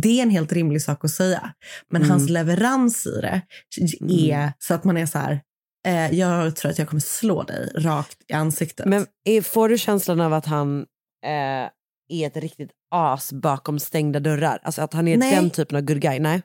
Det 0.01 0.19
är 0.19 0.23
en 0.23 0.29
helt 0.29 0.51
rimlig 0.51 0.81
sak 0.81 1.05
att 1.05 1.11
säga. 1.11 1.53
Men 1.91 2.01
Mm. 2.01 2.11
hans 2.11 2.29
leverans 2.29 3.07
i 3.07 3.19
det 3.21 4.31
är 4.31 4.53
så 4.59 4.73
att 4.73 4.83
man 4.83 4.97
är 4.97 5.05
så 5.05 5.17
här, 5.17 5.41
eh, 5.87 6.19
jag 6.19 6.55
tror 6.55 6.71
att 6.71 6.79
jag 6.79 6.87
kommer 6.87 7.01
slå 7.01 7.43
dig 7.43 7.71
rakt 7.75 8.17
i 8.27 8.33
ansiktet. 8.33 8.85
Men 8.85 9.05
är, 9.25 9.41
får 9.41 9.69
du 9.69 9.77
känslan 9.77 10.21
av 10.21 10.33
att 10.33 10.45
han 10.45 10.79
eh, 11.25 11.69
är 12.09 12.27
ett 12.27 12.37
riktigt 12.37 12.71
as 12.91 13.33
bakom 13.33 13.79
stängda 13.79 14.19
dörrar? 14.19 14.59
Alltså 14.63 14.81
att 14.81 14.93
han 14.93 15.07
är 15.07 15.17
Nej. 15.17 15.35
den 15.35 15.49
typen 15.49 15.75
av 15.77 15.81
good 15.81 16.01
guy? 16.01 16.19
Nej. 16.19 16.41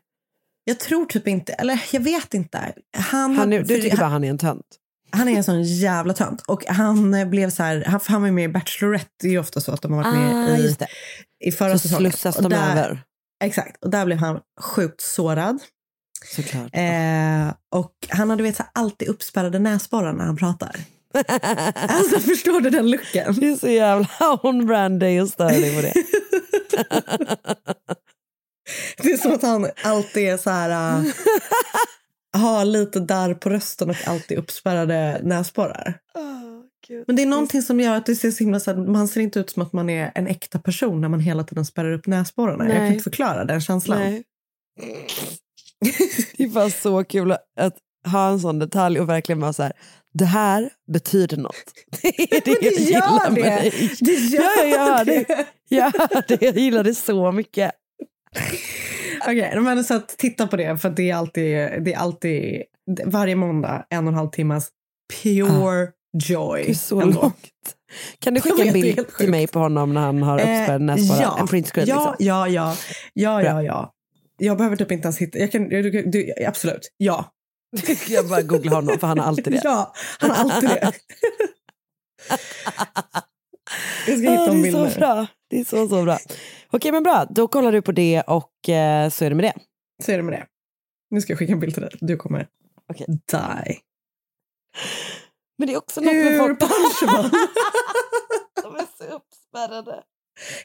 Jag 0.69 0.81
tror 0.81 1.07
typ 1.07 1.29
inte, 1.29 1.53
eller 1.53 1.83
jag 1.93 2.01
vet 2.01 2.35
inte. 2.35 2.73
Han, 2.97 3.37
Han 3.37 3.53
är, 3.53 3.63
du 3.63 3.81
tycker 3.81 3.97
bara 3.97 4.09
han 4.09 4.25
är 4.25 4.31
en 4.31 4.39
tönt? 4.39 4.67
Han 5.11 5.29
är 5.29 5.37
en 5.37 5.45
sån 5.45 5.63
jävla 5.63 6.15
tönt. 6.15 6.41
Och 6.43 6.67
han 6.67 7.31
blev 7.31 7.51
så 7.51 7.63
här, 7.63 7.85
han, 7.87 8.01
han 8.07 8.23
var 8.23 8.31
med 8.31 8.45
i 8.45 8.49
Bachelorette, 8.49 9.07
det 9.21 9.27
är 9.29 9.33
ju 9.33 9.39
ofta 9.39 9.61
så 9.61 9.73
att 9.73 9.83
de 9.83 9.93
har 9.93 10.03
varit 10.05 10.15
med 10.15 10.53
Ah, 10.53 10.57
i, 10.57 10.63
just 10.63 10.79
det. 10.79 10.87
i 11.45 11.53
förra 11.53 11.73
Så 11.73 11.79
säsongen. 11.79 12.13
slussas 12.13 12.37
Och 12.37 12.43
de 12.43 12.49
där, 12.49 12.71
över. 12.71 13.01
Exakt, 13.45 13.85
och 13.85 13.91
där 13.91 14.07
blev 14.07 14.19
han 14.19 14.41
sjukt 14.61 15.01
sårad. 15.01 15.59
Såklart. 16.35 16.71
Eh, 16.73 17.49
och 17.75 17.93
han 18.09 18.31
hade 18.31 18.43
vet, 18.43 18.57
så 18.57 18.63
här, 18.63 18.71
alltid 18.75 19.09
uppspärrade 19.09 19.59
näsborrar 19.59 20.13
när 20.13 20.25
han 20.25 20.37
pratar. 20.37 20.77
Alltså 21.89 22.21
förstår 22.21 22.61
du 22.61 22.71
den 22.71 22.91
looken? 22.91 23.35
Det 23.41 23.49
är 23.49 23.57
så 23.57 23.69
jävla 23.69 24.09
on-brand 24.43 25.01
day 25.01 25.21
och 25.21 25.29
stör 25.29 25.49
dig 25.49 25.77
på 25.77 25.83
det. 25.83 25.93
Det 28.97 29.13
är 29.13 29.17
som 29.17 29.33
att 29.33 29.43
han 29.43 29.71
alltid 29.83 30.29
är 30.29 30.37
så 30.37 30.51
här, 30.51 30.99
uh, 31.01 31.13
har 32.43 32.65
lite 32.65 33.01
där 33.01 33.35
på 33.35 33.51
rösten 33.51 33.91
och 33.91 33.97
alltid 34.07 34.39
uppspärrade 34.39 35.21
näsborrar. 35.23 35.99
Men 37.07 37.17
det 37.17 37.23
är 37.23 37.27
någonting 37.27 37.63
som 37.63 37.81
gör 37.81 37.97
att 37.97 38.07
det 38.07 38.17
ser 38.17 38.31
så 38.31 38.45
himla 38.45 38.61
så 38.61 38.71
här, 38.71 38.79
man 38.79 39.09
ser 39.09 39.21
inte 39.21 39.41
ut 39.41 39.51
som 39.51 39.63
att 39.63 39.73
man 39.73 39.91
är 39.91 40.13
en 40.15 40.27
äkta 40.27 40.59
person 40.59 41.01
när 41.01 41.09
man 41.09 41.21
hela 41.21 41.45
tiden 41.45 41.65
spärrar 41.65 41.93
upp 41.93 42.07
näsborrarna. 42.07 42.65
Jag 42.65 42.73
kan 42.73 42.83
Nej. 42.83 42.93
inte 42.93 43.05
förklara 43.05 43.45
den 43.45 43.61
känslan. 43.61 43.99
Nej. 43.99 44.25
Det 46.37 46.45
är 46.45 46.49
bara 46.49 46.71
så 46.71 47.05
kul 47.05 47.33
att 47.33 47.77
ha 48.07 48.29
en 48.29 48.41
sån 48.41 48.59
detalj 48.59 49.01
och 49.01 49.09
verkligen 49.09 49.41
vara 49.41 49.53
så 49.53 49.63
här, 49.63 49.73
det 50.15 50.25
här 50.25 50.71
betyder 50.93 51.37
något. 51.37 51.73
Det 52.03 52.09
är 52.09 52.41
det 52.45 52.51
jag 52.51 52.61
det 52.61 52.83
gillar 52.83 53.01
gör 53.01 53.31
med 53.31 53.43
det. 53.43 53.71
dig. 53.71 53.97
Det 54.01 54.13
gör 54.13 54.43
ja, 54.43 54.65
jag 54.65 54.71
gör 54.71 55.05
det. 55.05 55.25
det. 55.29 55.47
Jag 55.69 55.85
hör 55.85 56.25
det. 56.29 56.43
Jag 56.43 56.57
gillar 56.57 56.85
det 56.85 56.95
så 56.95 57.33
mycket. 57.33 57.73
Okej, 59.21 59.61
men 59.61 59.85
så 59.85 60.01
titta 60.01 60.47
på 60.47 60.57
det 60.57 60.79
för 60.79 60.91
det 60.91 61.11
är 61.11 61.15
alltid, 61.15 61.45
det 61.85 61.95
är 61.95 61.99
alltid 61.99 62.63
varje 63.05 63.37
måndag 63.37 63.87
en 63.91 64.07
och 64.07 64.13
en 64.13 64.19
halv 64.19 64.31
timmas 64.31 64.69
pure 65.23 65.89
joy. 66.29 66.63
Det 66.63 66.71
är 66.71 66.75
så 66.75 67.01
ändå. 67.01 67.21
långt. 67.21 67.35
Kan 68.19 68.35
du 68.35 68.41
skicka 68.41 68.65
en 68.65 68.73
bild 68.73 69.17
till 69.19 69.31
mig 69.31 69.47
på 69.47 69.59
honom 69.59 69.95
när 69.95 70.01
han 70.01 70.23
har 70.23 70.35
uppspärrad 70.35 70.81
näsborre? 70.81 71.23
ja. 71.23 71.37
En 71.41 71.47
printscreen 71.47 71.89
ja, 71.89 71.95
liksom. 71.95 72.27
ja, 72.27 72.49
ja, 72.49 72.77
ja, 73.15 73.43
ja, 73.43 73.63
ja. 73.63 73.93
Jag 74.39 74.57
behöver 74.57 74.77
typ 74.77 74.93
inte 74.93 75.07
ens 75.07 75.19
hitta, 75.19 75.39
jag 75.39 75.53
kan, 75.53 75.69
du, 75.69 76.03
du, 76.03 76.33
absolut, 76.47 76.93
ja. 76.97 77.33
Jag 78.09 78.29
bara 78.29 78.43
googlar 78.43 78.75
honom 78.75 78.99
för 78.99 79.07
han 79.07 79.19
har 79.19 79.27
alltid 79.27 79.53
det. 79.53 79.61
Ja, 79.65 79.93
han 80.19 80.31
har 80.31 80.37
alltid 80.37 80.71
det. 80.71 80.93
jag 84.07 84.19
ska 84.19 84.31
hitta 84.31 84.43
Ah, 84.43 84.47
en 84.51 84.63
det 84.63 84.69
är 84.69 84.73
bild 84.73 84.75
så 84.75 84.85
nu. 84.85 84.95
bra. 84.95 85.27
Det 85.51 85.61
är 85.61 85.65
så, 85.65 85.89
så 85.89 86.03
bra. 86.05 86.19
Okej, 86.71 86.93
men 86.93 87.03
bra. 87.03 87.27
Då 87.31 87.49
kollar 87.49 87.73
du 87.73 87.83
på 87.83 87.93
det 87.93 88.23
och 88.27 88.69
eh, 88.69 89.09
så 89.11 89.25
är 89.25 89.29
det 89.31 89.37
med 89.37 89.45
det. 89.45 89.55
Så 90.05 90.13
är 90.13 90.17
det 90.17 90.23
med 90.23 90.33
det. 90.35 90.47
Nu 91.11 91.21
ska 91.21 91.33
jag 91.33 91.39
skicka 91.39 91.53
en 91.53 91.61
bild 91.61 91.75
till 91.75 91.83
dig. 91.83 91.91
Du 92.01 92.17
kommer 92.17 92.47
Okej. 92.93 93.07
die. 93.09 93.79
Men 95.59 95.69
det 95.69 95.73
är 95.75 95.77
också 95.79 96.01
något 96.01 96.15
med 96.15 96.25
Hur 96.25 96.39
folk. 96.39 96.61
punchable? 96.61 97.31
De 98.63 98.75
är 98.77 98.87
så 98.99 99.05
uppspärrade. 99.05 100.03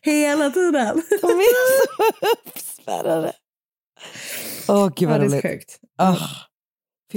Hela 0.01 0.49
tiden. 0.49 1.01
De 1.21 1.27
är 1.27 1.81
så 1.81 2.25
uppspärrade. 2.49 3.33
Åh, 4.67 4.89
gud 4.95 5.09
Ja, 5.09 5.11
vad 5.11 5.19
det 5.19 5.25
är 5.25 5.29
roligt. 5.29 5.41
sjukt. 5.41 5.79
Oh, 6.01 6.27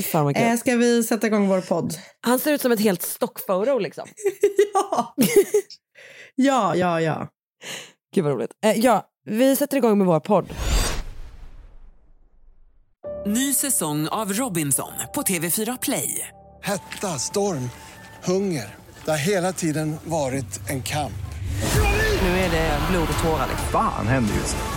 fan 0.02 0.24
vad. 0.24 0.36
Eh, 0.36 0.56
ska 0.56 0.76
vi 0.76 1.02
sätta 1.02 1.26
igång 1.26 1.48
vår 1.48 1.60
podd? 1.60 1.94
Han 2.20 2.38
ser 2.38 2.52
ut 2.52 2.62
som 2.62 2.72
ett 2.72 2.80
helt 2.80 3.02
stockphoto 3.02 3.78
liksom. 3.78 4.08
ja. 4.74 5.14
ja, 6.34 6.76
ja, 6.76 7.00
ja. 7.00 7.28
Gud 8.14 8.24
vad 8.24 8.34
roligt. 8.34 8.50
Eh, 8.64 8.78
ja, 8.78 9.06
vi 9.24 9.56
sätter 9.56 9.76
igång 9.76 9.98
med 9.98 10.06
vår 10.06 10.20
podd. 10.20 10.54
Ny 13.26 13.54
säsong 13.54 14.08
av 14.08 14.32
Robinson 14.32 14.92
på 15.14 15.22
TV4 15.22 15.78
Play. 15.82 16.28
Hetta, 16.62 17.18
storm, 17.18 17.70
hunger. 18.24 18.74
Det 19.04 19.10
har 19.10 19.18
hela 19.18 19.52
tiden 19.52 19.96
varit 20.04 20.70
en 20.70 20.82
kamp. 20.82 21.12
Nu 22.22 22.28
är 22.28 22.50
det 22.50 22.78
blod 22.90 23.08
och 23.18 23.24
tårar. 23.24 23.46
Liksom. 23.50 23.68
Fan 23.72 24.06
händer 24.06 24.34
just 24.34 24.56
nu. 24.56 24.76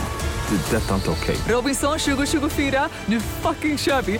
Det. 0.49 0.77
är 0.77 0.81
Detta 0.81 0.91
är 0.91 0.95
inte 0.95 1.09
okej. 1.09 1.37
Robinson 1.47 1.99
2024, 1.99 2.89
nu 3.05 3.19
fucking 3.19 3.77
kör 3.77 4.01
vi! 4.01 4.19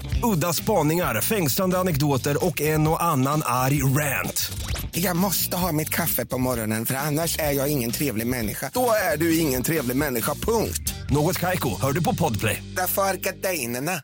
Udda 0.23 0.53
spaningar, 0.53 1.21
fängslande 1.21 1.77
anekdoter 1.77 2.45
och 2.45 2.61
en 2.61 2.87
och 2.87 3.03
annan 3.03 3.41
arg 3.45 3.83
rant. 3.83 4.51
Jag 4.91 5.15
måste 5.17 5.57
ha 5.57 5.71
mitt 5.71 5.89
kaffe 5.89 6.25
på 6.25 6.37
morgonen 6.37 6.85
för 6.85 6.95
annars 6.95 7.39
är 7.39 7.51
jag 7.51 7.71
ingen 7.71 7.91
trevlig 7.91 8.27
människa. 8.27 8.71
Då 8.73 8.91
är 9.13 9.17
du 9.17 9.39
ingen 9.39 9.63
trevlig 9.63 9.97
människa, 9.97 10.33
punkt. 10.33 10.93
Något 11.09 11.39
Kaiko, 11.39 11.69
hör 11.81 11.91
du 11.91 12.03
på 12.03 12.15
Podplay. 12.15 12.63
Därför 12.75 13.01
är 13.01 13.13
gardinerna. 13.13 14.01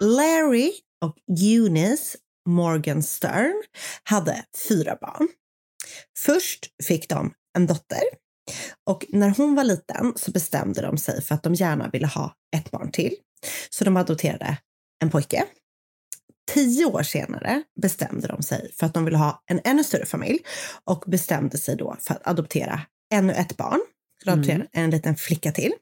Larry 0.00 0.72
och 1.04 1.16
Eunice 1.40 2.16
Morgenstern 2.48 3.62
hade 4.02 4.44
fyra 4.68 4.96
barn. 5.00 5.28
Först 6.18 6.66
fick 6.88 7.08
de 7.08 7.32
en 7.56 7.66
dotter 7.66 8.02
och 8.86 9.04
när 9.08 9.28
hon 9.28 9.54
var 9.54 9.64
liten 9.64 10.12
så 10.16 10.30
bestämde 10.30 10.82
de 10.82 10.98
sig 10.98 11.22
för 11.22 11.34
att 11.34 11.42
de 11.42 11.54
gärna 11.54 11.88
ville 11.88 12.06
ha 12.06 12.34
ett 12.56 12.70
barn 12.70 12.90
till. 12.92 13.14
Så 13.70 13.84
de 13.84 13.96
adopterade 13.96 14.56
en 15.02 15.10
pojke. 15.10 15.44
Tio 16.50 16.84
år 16.84 17.02
senare 17.02 17.62
bestämde 17.82 18.28
de 18.28 18.42
sig 18.42 18.72
för 18.72 18.86
att 18.86 18.94
de 18.94 19.04
ville 19.04 19.18
ha 19.18 19.42
en 19.46 19.60
ännu 19.64 19.84
större 19.84 20.06
familj 20.06 20.38
och 20.84 21.04
bestämde 21.06 21.58
sig 21.58 21.76
då 21.76 21.96
för 22.00 22.14
att 22.14 22.26
adoptera 22.26 22.80
ännu 23.14 23.32
ett 23.32 23.56
barn. 23.56 23.80
De 24.24 24.30
adopterade 24.30 24.66
en 24.72 24.90
liten 24.90 25.16
flicka 25.16 25.52
till. 25.52 25.72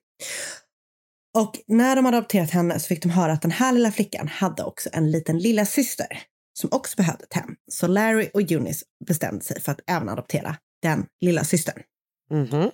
Och 1.37 1.61
när 1.67 1.97
de 1.97 2.05
hade 2.05 2.17
adopterat 2.17 2.51
henne 2.51 2.81
så 2.81 2.87
fick 2.87 3.03
de 3.03 3.09
höra 3.09 3.33
att 3.33 3.43
den 3.43 3.51
här 3.51 3.73
lilla 3.73 3.93
flickan 3.93 4.29
hade 4.29 4.63
också 4.63 4.89
en 4.93 5.11
liten 5.11 5.39
lilla 5.39 5.67
syster 5.67 6.23
som 6.59 6.69
också 6.73 6.97
behövde 6.97 7.25
ett 7.25 7.35
hem. 7.35 7.57
Så 7.73 7.87
Larry 7.87 8.31
och 8.35 8.41
Eunice 8.53 8.85
bestämde 9.07 9.45
sig 9.45 9.61
för 9.61 9.73
att 9.73 9.81
även 9.87 10.09
adoptera 10.09 10.57
den 10.83 11.07
lilla 11.21 11.45
systern. 11.45 11.83
Mhm. 12.31 12.71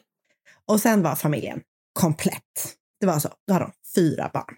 Och 0.68 0.80
sen 0.80 1.02
var 1.02 1.16
familjen 1.16 1.60
komplett. 1.92 2.76
Det 3.00 3.06
var 3.06 3.18
så, 3.18 3.28
då 3.46 3.52
hade 3.52 3.64
de 3.64 3.72
fyra 3.94 4.30
barn. 4.34 4.56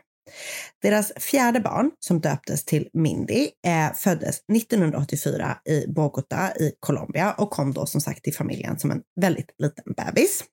Deras 0.82 1.12
fjärde 1.16 1.60
barn, 1.60 1.90
som 2.00 2.20
döptes 2.20 2.64
till 2.64 2.88
Mindy, 2.92 3.48
eh, 3.66 3.92
föddes 3.94 4.40
1984 4.52 5.58
i 5.64 5.86
Bogotá 5.86 6.56
i 6.56 6.72
Colombia 6.80 7.32
och 7.32 7.50
kom 7.50 7.72
då 7.72 7.86
som 7.86 8.00
sagt 8.00 8.24
till 8.24 8.34
familjen 8.34 8.78
som 8.78 8.90
en 8.90 9.02
väldigt 9.20 9.50
liten 9.58 9.92
bebis. 9.96 10.44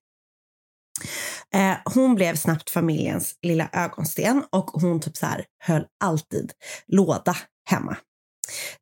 Eh, 1.53 1.77
hon 1.85 2.15
blev 2.15 2.35
snabbt 2.35 2.69
familjens 2.69 3.35
lilla 3.41 3.69
ögonsten 3.73 4.43
och 4.51 4.65
hon 4.65 4.99
typ 4.99 5.17
så 5.17 5.25
här 5.25 5.45
höll 5.59 5.85
alltid 6.03 6.51
låda 6.87 7.37
hemma. 7.69 7.97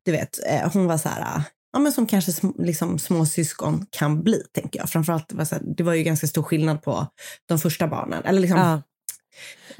Du 0.04 0.12
vet, 0.12 0.46
eh, 0.46 0.72
hon 0.72 0.86
var 0.86 0.98
så 0.98 1.08
här, 1.08 1.42
ja 1.72 1.78
men 1.78 1.92
som 1.92 2.06
kanske 2.06 2.32
liksom 2.58 2.98
små 2.98 3.26
syskon 3.26 3.86
kan 3.90 4.22
bli, 4.22 4.42
tänker 4.52 4.78
jag. 4.80 4.88
Framförallt, 4.90 5.28
det 5.28 5.34
var, 5.36 5.44
så 5.44 5.54
här, 5.54 5.62
det 5.76 5.82
var 5.82 5.94
ju 5.94 6.02
ganska 6.02 6.26
stor 6.26 6.42
skillnad 6.42 6.82
på 6.82 7.06
de 7.48 7.58
första 7.58 7.88
barnen. 7.88 8.24
Eller 8.24 8.40
liksom, 8.40 8.58
ja, 8.58 8.82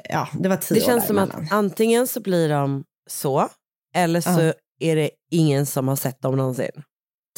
Ja. 0.09 0.29
det 0.39 0.49
var 0.49 0.57
tio 0.57 0.75
Det 0.75 0.81
år 0.83 0.87
känns 0.87 1.07
som 1.07 1.17
däremellan. 1.17 1.45
att 1.45 1.53
antingen 1.53 2.07
så 2.07 2.21
blir 2.21 2.49
de 2.49 2.85
så, 3.11 3.49
eller 3.95 4.21
så 4.21 4.41
Ja. 4.41 4.53
är 4.81 4.97
det 4.97 5.11
ingen 5.31 5.67
som 5.67 5.89
har 5.89 5.97
sett 5.97 6.23
dem 6.23 6.37
någonsin. 6.37 6.71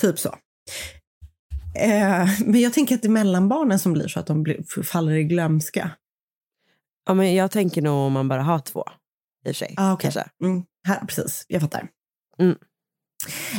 Typ 0.00 0.18
så. 0.18 0.34
Eh, 1.78 2.28
men 2.46 2.60
jag 2.60 2.72
tänker 2.72 2.94
att 2.94 3.02
det 3.02 3.08
är 3.08 3.10
mellanbarnen 3.10 3.78
som 3.78 3.92
blir 3.92 4.08
så 4.08 4.20
att 4.20 4.26
de 4.26 4.42
blir, 4.42 4.82
faller 4.82 5.12
i 5.12 5.24
glömska. 5.24 5.90
Ja, 7.06 7.14
men 7.14 7.34
jag 7.34 7.50
tänker 7.50 7.82
nog 7.82 7.94
om 8.06 8.12
man 8.12 8.28
bara 8.28 8.42
har 8.42 8.58
två. 8.58 8.84
I 9.44 9.50
och 9.50 9.56
för 9.56 9.64
sig. 9.64 9.74
Ah, 9.76 9.92
okay. 9.92 10.02
kanske. 10.12 10.30
mm, 10.44 10.64
här, 10.88 11.00
precis, 11.06 11.44
jag 11.48 11.60
fattar. 11.62 11.88
Mm. 12.38 12.56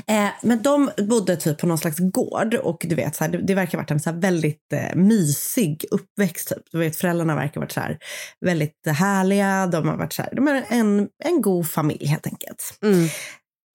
Eh, 0.08 0.30
men 0.42 0.62
de 0.62 0.92
bodde 0.98 1.36
typ 1.36 1.58
på 1.58 1.68
någon 1.68 1.78
slags 1.78 1.98
gård 2.00 2.54
och 2.54 2.86
du 2.90 2.96
vet, 2.96 3.16
så 3.16 3.24
här, 3.24 3.32
det, 3.32 3.38
det 3.38 3.56
verkar 3.56 3.78
ha 3.78 3.82
varit 3.82 3.92
en 3.92 4.00
så 4.00 4.10
här 4.10 4.18
väldigt 4.18 4.74
eh, 4.74 4.96
mysig 4.96 5.86
uppväxt. 5.92 6.50
Typ. 6.50 6.64
Du 6.72 6.80
vet, 6.80 6.96
föräldrarna 6.96 7.36
verkar 7.36 7.56
ha 7.56 7.62
varit 7.62 7.72
så 7.72 7.80
här, 7.80 7.98
väldigt 8.46 8.88
härliga. 8.88 9.68
De 9.68 9.88
har 9.88 9.98
varit 9.98 10.14
så 10.14 10.22
här, 10.22 10.36
de 10.36 10.48
är 10.48 10.66
en, 10.70 11.08
en 11.24 11.42
god 11.42 11.70
familj 11.70 12.06
helt 12.06 12.28
enkelt. 12.28 12.78
Mm. 12.84 13.08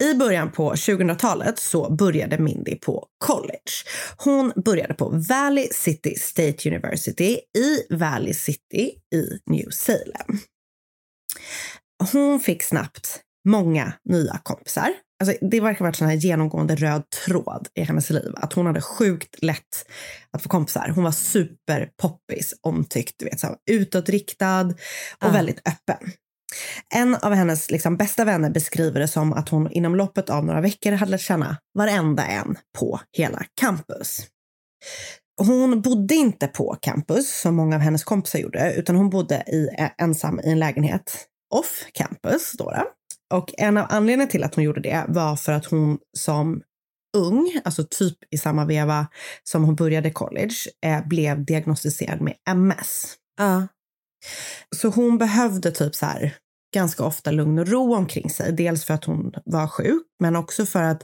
I 0.02 0.14
början 0.14 0.52
på 0.52 0.72
2000-talet 0.72 1.58
så 1.58 1.90
började 1.90 2.38
Mindy 2.38 2.74
på 2.74 3.06
college. 3.24 3.72
Hon 4.16 4.52
började 4.64 4.94
på 4.94 5.08
Valley 5.28 5.68
City 5.72 6.14
State 6.14 6.68
University 6.68 7.40
i 7.58 7.94
Valley 7.94 8.34
City 8.34 8.92
i 9.14 9.50
New 9.50 9.70
Salem. 9.70 10.38
Hon 12.12 12.40
fick 12.40 12.62
snabbt 12.62 13.20
många 13.48 13.92
nya 14.08 14.40
kompisar. 14.42 14.94
Alltså, 15.20 15.46
det 15.50 15.60
verkar 15.60 15.78
ha 15.78 15.86
varit 15.86 16.00
en 16.00 16.18
genomgående 16.18 16.76
röd 16.76 17.02
tråd 17.26 17.68
i 17.74 17.82
hennes 17.82 18.10
liv. 18.10 18.32
Att 18.36 18.52
hon 18.52 18.66
hade 18.66 18.80
sjukt 18.80 19.42
lätt 19.42 19.86
att 20.32 20.42
få 20.42 20.48
kompisar. 20.48 20.92
Hon 20.94 21.04
var 21.04 21.10
superpoppis, 21.12 22.54
omtyckt, 22.62 23.14
du 23.18 23.24
vet, 23.24 23.40
så 23.40 23.46
här, 23.46 23.56
utåtriktad 23.70 24.64
och 24.64 25.28
Ah. 25.28 25.30
väldigt 25.32 25.68
öppen. 25.68 26.10
En 26.94 27.14
av 27.14 27.32
hennes 27.32 27.70
liksom, 27.70 27.96
bästa 27.96 28.24
vänner 28.24 28.50
beskriver 28.50 29.00
det 29.00 29.08
som 29.08 29.32
att 29.32 29.48
hon 29.48 29.70
inom 29.72 29.96
loppet 29.96 30.30
av 30.30 30.44
några 30.44 30.60
veckor 30.60 30.92
hade 30.92 31.10
lärt 31.10 31.20
känna 31.20 31.56
varenda 31.78 32.26
en 32.26 32.58
på 32.78 33.00
hela 33.16 33.42
campus. 33.60 34.18
Hon 35.40 35.80
bodde 35.82 36.14
inte 36.14 36.46
på 36.46 36.76
campus 36.80 37.40
som 37.40 37.54
många 37.56 37.76
av 37.76 37.82
hennes 37.82 38.04
kompisar 38.04 38.38
gjorde, 38.38 38.74
utan 38.74 38.96
hon 38.96 39.10
bodde 39.10 39.44
i, 39.46 39.68
eh, 39.78 39.90
ensam 39.98 40.40
i 40.40 40.50
en 40.52 40.58
lägenhet 40.58 41.26
off 41.54 41.84
campus. 41.92 42.52
Då 42.58 42.64
då. 42.64 42.82
Och 43.34 43.54
en 43.58 43.76
av 43.76 43.86
anledningarna 43.88 44.30
till 44.30 44.44
att 44.44 44.54
hon 44.54 44.64
gjorde 44.64 44.80
det 44.80 45.04
var 45.08 45.36
för 45.36 45.52
att 45.52 45.64
hon 45.64 45.98
som 46.16 46.62
ung, 47.16 47.60
alltså 47.64 47.84
typ 47.90 48.16
i 48.30 48.38
samma 48.38 48.64
veva 48.64 49.06
som 49.42 49.64
hon 49.64 49.74
började 49.74 50.10
college, 50.10 50.54
eh, 50.86 51.06
blev 51.08 51.44
diagnostiserad 51.44 52.20
med 52.20 52.34
MS. 52.48 53.14
Ja. 53.38 53.66
Så 54.76 54.88
hon 54.88 55.18
behövde 55.18 55.70
typ 55.70 55.94
så 55.94 56.06
här 56.06 56.34
ganska 56.74 57.04
ofta 57.04 57.30
lugn 57.30 57.58
och 57.58 57.68
ro 57.68 57.94
omkring 57.94 58.30
sig. 58.30 58.52
Dels 58.52 58.84
för 58.84 58.94
att 58.94 59.04
hon 59.04 59.32
var 59.44 59.66
sjuk, 59.66 60.02
men 60.20 60.36
också 60.36 60.66
för 60.66 60.82
att 60.82 61.02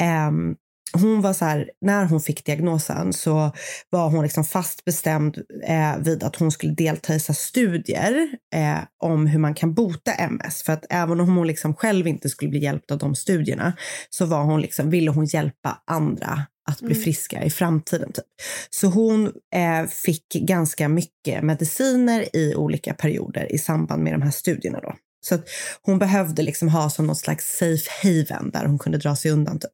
ehm, 0.00 0.56
hon 0.92 1.20
var 1.20 1.32
så 1.32 1.44
här, 1.44 1.70
när 1.80 2.04
hon 2.04 2.20
fick 2.20 2.44
diagnosen 2.44 3.12
så 3.12 3.52
var 3.90 4.10
hon 4.10 4.22
liksom 4.22 4.44
fast 4.44 4.84
bestämd 4.84 5.38
eh, 5.66 5.98
vid 5.98 6.22
att 6.22 6.36
hon 6.36 6.52
skulle 6.52 6.72
delta 6.72 7.14
i 7.14 7.20
studier 7.20 8.28
eh, 8.54 8.78
om 8.98 9.26
hur 9.26 9.38
man 9.38 9.54
kan 9.54 9.74
bota 9.74 10.12
MS. 10.12 10.62
För 10.62 10.72
att 10.72 10.86
även 10.90 11.20
om 11.20 11.36
hon 11.36 11.46
liksom 11.46 11.74
själv 11.74 12.06
inte 12.06 12.28
skulle 12.28 12.50
bli 12.50 12.62
hjälpt 12.62 12.90
av 12.90 12.98
de 12.98 13.14
studierna 13.14 13.72
så 14.10 14.26
var 14.26 14.42
hon 14.44 14.60
liksom, 14.60 14.90
ville 14.90 15.10
hon 15.10 15.24
hjälpa 15.24 15.82
andra 15.86 16.46
att 16.70 16.80
bli 16.80 16.92
Mm. 16.92 17.02
friska 17.02 17.44
i 17.44 17.50
framtiden. 17.50 18.12
Typ. 18.12 18.24
Så 18.70 18.86
hon 18.86 19.32
eh, 19.54 19.86
fick 19.88 20.26
ganska 20.32 20.88
mycket 20.88 21.44
mediciner 21.44 22.36
i 22.36 22.54
olika 22.54 22.94
perioder 22.94 23.52
i 23.52 23.58
samband 23.58 24.02
med 24.02 24.12
de 24.12 24.22
här 24.22 24.30
studierna. 24.30 24.80
Då. 24.80 24.94
Så 25.24 25.34
att 25.34 25.44
hon 25.82 25.98
behövde 25.98 26.42
liksom 26.42 26.68
ha 26.68 26.90
som 26.90 27.06
något 27.06 27.18
slags 27.18 27.56
safe 27.58 27.90
haven 28.02 28.50
där 28.50 28.64
hon 28.64 28.78
kunde 28.78 28.98
dra 28.98 29.16
sig 29.16 29.30
undan. 29.30 29.58
Typ. 29.58 29.70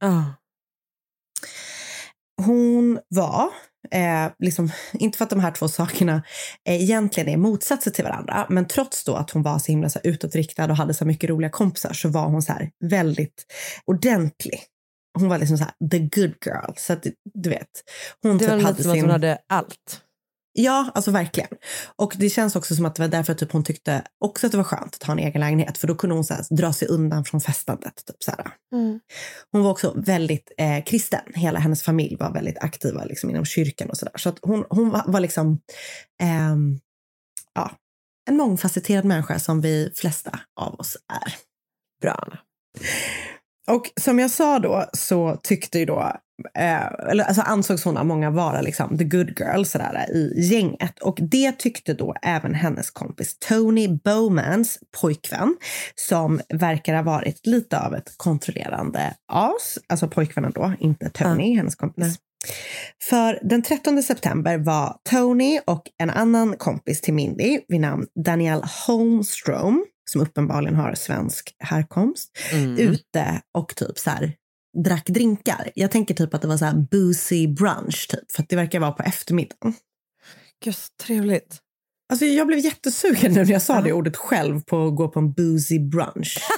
Ja. 0.00 0.34
Hon 2.42 2.98
var, 3.08 3.48
eh, 3.90 4.32
liksom, 4.38 4.70
inte 4.92 5.18
för 5.18 5.24
att 5.24 5.30
de 5.30 5.40
här 5.40 5.50
två 5.50 5.68
sakerna 5.68 6.22
eh, 6.68 6.82
egentligen 6.82 7.28
är 7.28 7.36
motsatser 7.36 7.90
till 7.90 8.04
varandra, 8.04 8.46
men 8.48 8.66
trots 8.66 9.04
då 9.04 9.14
att 9.14 9.30
hon 9.30 9.42
var 9.42 9.58
så 9.58 9.72
himla 9.72 9.88
så 9.88 10.00
här, 10.04 10.10
utåtriktad 10.10 10.64
och 10.64 10.76
hade 10.76 10.94
så 10.94 11.04
mycket 11.04 11.30
roliga 11.30 11.50
kompisar 11.50 11.92
så 11.92 12.08
var 12.08 12.26
hon 12.26 12.42
så 12.42 12.52
här 12.52 12.70
väldigt 12.84 13.46
ordentlig. 13.84 14.60
Hon 15.18 15.28
var 15.28 15.38
liksom 15.38 15.58
så 15.58 15.64
här, 15.64 15.88
the 15.90 15.98
good 15.98 16.34
girl. 16.46 16.72
Så 16.76 16.92
att 16.92 17.06
du 17.34 17.50
vet. 17.50 17.68
Hon 18.22 18.38
Det 18.38 18.38
typ 18.38 18.48
var 18.48 18.60
hade 18.60 18.68
lite 18.70 18.82
som 18.82 18.92
att 18.92 18.96
sin... 18.96 19.04
hon 19.04 19.10
hade 19.10 19.38
allt. 19.48 20.02
Ja, 20.58 20.90
alltså 20.94 21.10
verkligen. 21.10 21.48
Och 21.96 22.14
det 22.18 22.30
känns 22.30 22.56
också 22.56 22.74
som 22.74 22.84
att 22.84 22.94
det 22.94 23.02
var 23.02 23.08
därför 23.08 23.34
typ 23.34 23.52
hon 23.52 23.64
tyckte 23.64 24.02
också 24.24 24.46
att 24.46 24.52
det 24.52 24.56
var 24.56 24.64
skönt 24.64 24.94
att 24.94 25.02
ha 25.02 25.12
en 25.12 25.18
egen 25.18 25.40
lägenhet. 25.40 25.78
För 25.78 25.86
då 25.86 25.94
kunde 25.94 26.14
hon 26.14 26.24
så 26.24 26.34
här, 26.34 26.56
dra 26.56 26.72
sig 26.72 26.88
undan 26.88 27.24
från 27.24 27.40
festandet. 27.40 28.02
Typ, 28.06 28.22
så 28.22 28.30
här. 28.30 28.46
Hon 29.52 29.62
var 29.62 29.70
också 29.70 29.94
väldigt 29.96 30.52
eh, 30.58 30.84
kristen. 30.84 31.20
Hela 31.34 31.58
hennes 31.58 31.82
familj 31.82 32.16
var 32.16 32.32
väldigt 32.32 32.58
aktiva 32.58 33.04
liksom, 33.04 33.30
inom 33.30 33.44
kyrkan 33.44 33.90
och 33.90 33.96
sådär. 33.96 34.14
Så 34.16 34.28
att 34.28 34.38
hon, 34.42 34.64
hon 34.70 34.90
var, 34.90 35.04
var 35.06 35.20
liksom 35.20 35.60
ehm, 36.22 36.78
ja, 37.54 37.70
en 38.28 38.36
mångfacetterad 38.36 39.04
människa 39.04 39.38
som 39.38 39.60
vi 39.60 39.92
flesta 39.96 40.40
av 40.60 40.74
oss 40.74 40.96
är. 41.12 41.34
Bra, 42.02 42.12
Anna. 42.12 42.38
Och 43.68 43.90
som 44.00 44.18
jag 44.18 44.30
sa 44.30 44.58
då 44.58 44.84
så 44.92 45.40
tyckte 45.42 45.78
ju 45.78 45.84
då, 45.84 46.12
eh, 46.58 46.86
eller 47.10 47.24
alltså 47.24 47.42
ansågs 47.42 47.84
hon 47.84 47.96
av 47.96 48.06
många 48.06 48.30
vara 48.30 48.60
liksom 48.60 48.98
the 48.98 49.04
good 49.04 49.40
girl 49.40 49.64
sådär, 49.64 50.06
i 50.14 50.32
gänget. 50.50 50.98
Och 50.98 51.18
det 51.20 51.52
tyckte 51.58 51.94
då 51.94 52.14
även 52.22 52.54
hennes 52.54 52.90
kompis 52.90 53.38
Tony 53.38 53.88
Bowmans 53.88 54.78
pojkvän 55.00 55.56
som 55.94 56.40
verkar 56.48 56.94
ha 56.94 57.02
varit 57.02 57.46
lite 57.46 57.80
av 57.80 57.94
ett 57.94 58.14
kontrollerande 58.16 59.14
as. 59.32 59.78
Alltså 59.88 60.08
pojkvännen 60.08 60.52
då, 60.54 60.72
inte 60.80 61.10
Tony, 61.10 61.56
hennes 61.56 61.74
kompis. 61.74 62.18
För 63.02 63.38
den 63.42 63.62
13 63.62 64.02
september 64.02 64.58
var 64.58 64.96
Tony 65.10 65.60
och 65.66 65.82
en 65.98 66.10
annan 66.10 66.56
kompis 66.56 67.00
till 67.00 67.14
Mindy 67.14 67.60
vid 67.68 67.80
namn 67.80 68.06
Danielle 68.24 68.64
Holmstrom, 68.86 69.84
som 70.10 70.20
uppenbarligen 70.20 70.74
har 70.76 70.94
svensk 70.94 71.56
härkomst, 71.58 72.38
Mm. 72.52 72.78
ute 72.78 73.40
och 73.54 73.76
typ 73.76 73.98
så 73.98 74.10
här 74.10 74.32
drack 74.84 75.06
drinkar. 75.06 75.70
Jag 75.74 75.90
tänker 75.90 76.14
typ 76.14 76.34
att 76.34 76.42
det 76.42 76.48
var 76.48 76.56
så 76.56 76.64
här 76.64 76.86
boozy 76.90 77.48
brunch 77.48 78.08
typ, 78.10 78.32
för 78.32 78.42
att 78.42 78.48
det 78.48 78.56
verkar 78.56 78.80
vara 78.80 78.92
på 78.92 79.02
eftermiddagen. 79.02 79.74
Gud, 80.64 80.74
trevligt. 81.02 81.58
Alltså 82.08 82.24
jag 82.24 82.46
blev 82.46 82.58
jättesugen 82.58 83.32
nu 83.32 83.44
när 83.44 83.52
jag 83.52 83.62
sa 83.62 83.80
det 83.80 83.92
ordet 83.92 84.16
själv 84.16 84.60
på 84.60 84.86
att 84.86 84.96
gå 84.96 85.08
på 85.08 85.18
en 85.18 85.32
boozy 85.32 85.78
brunch. 85.78 86.38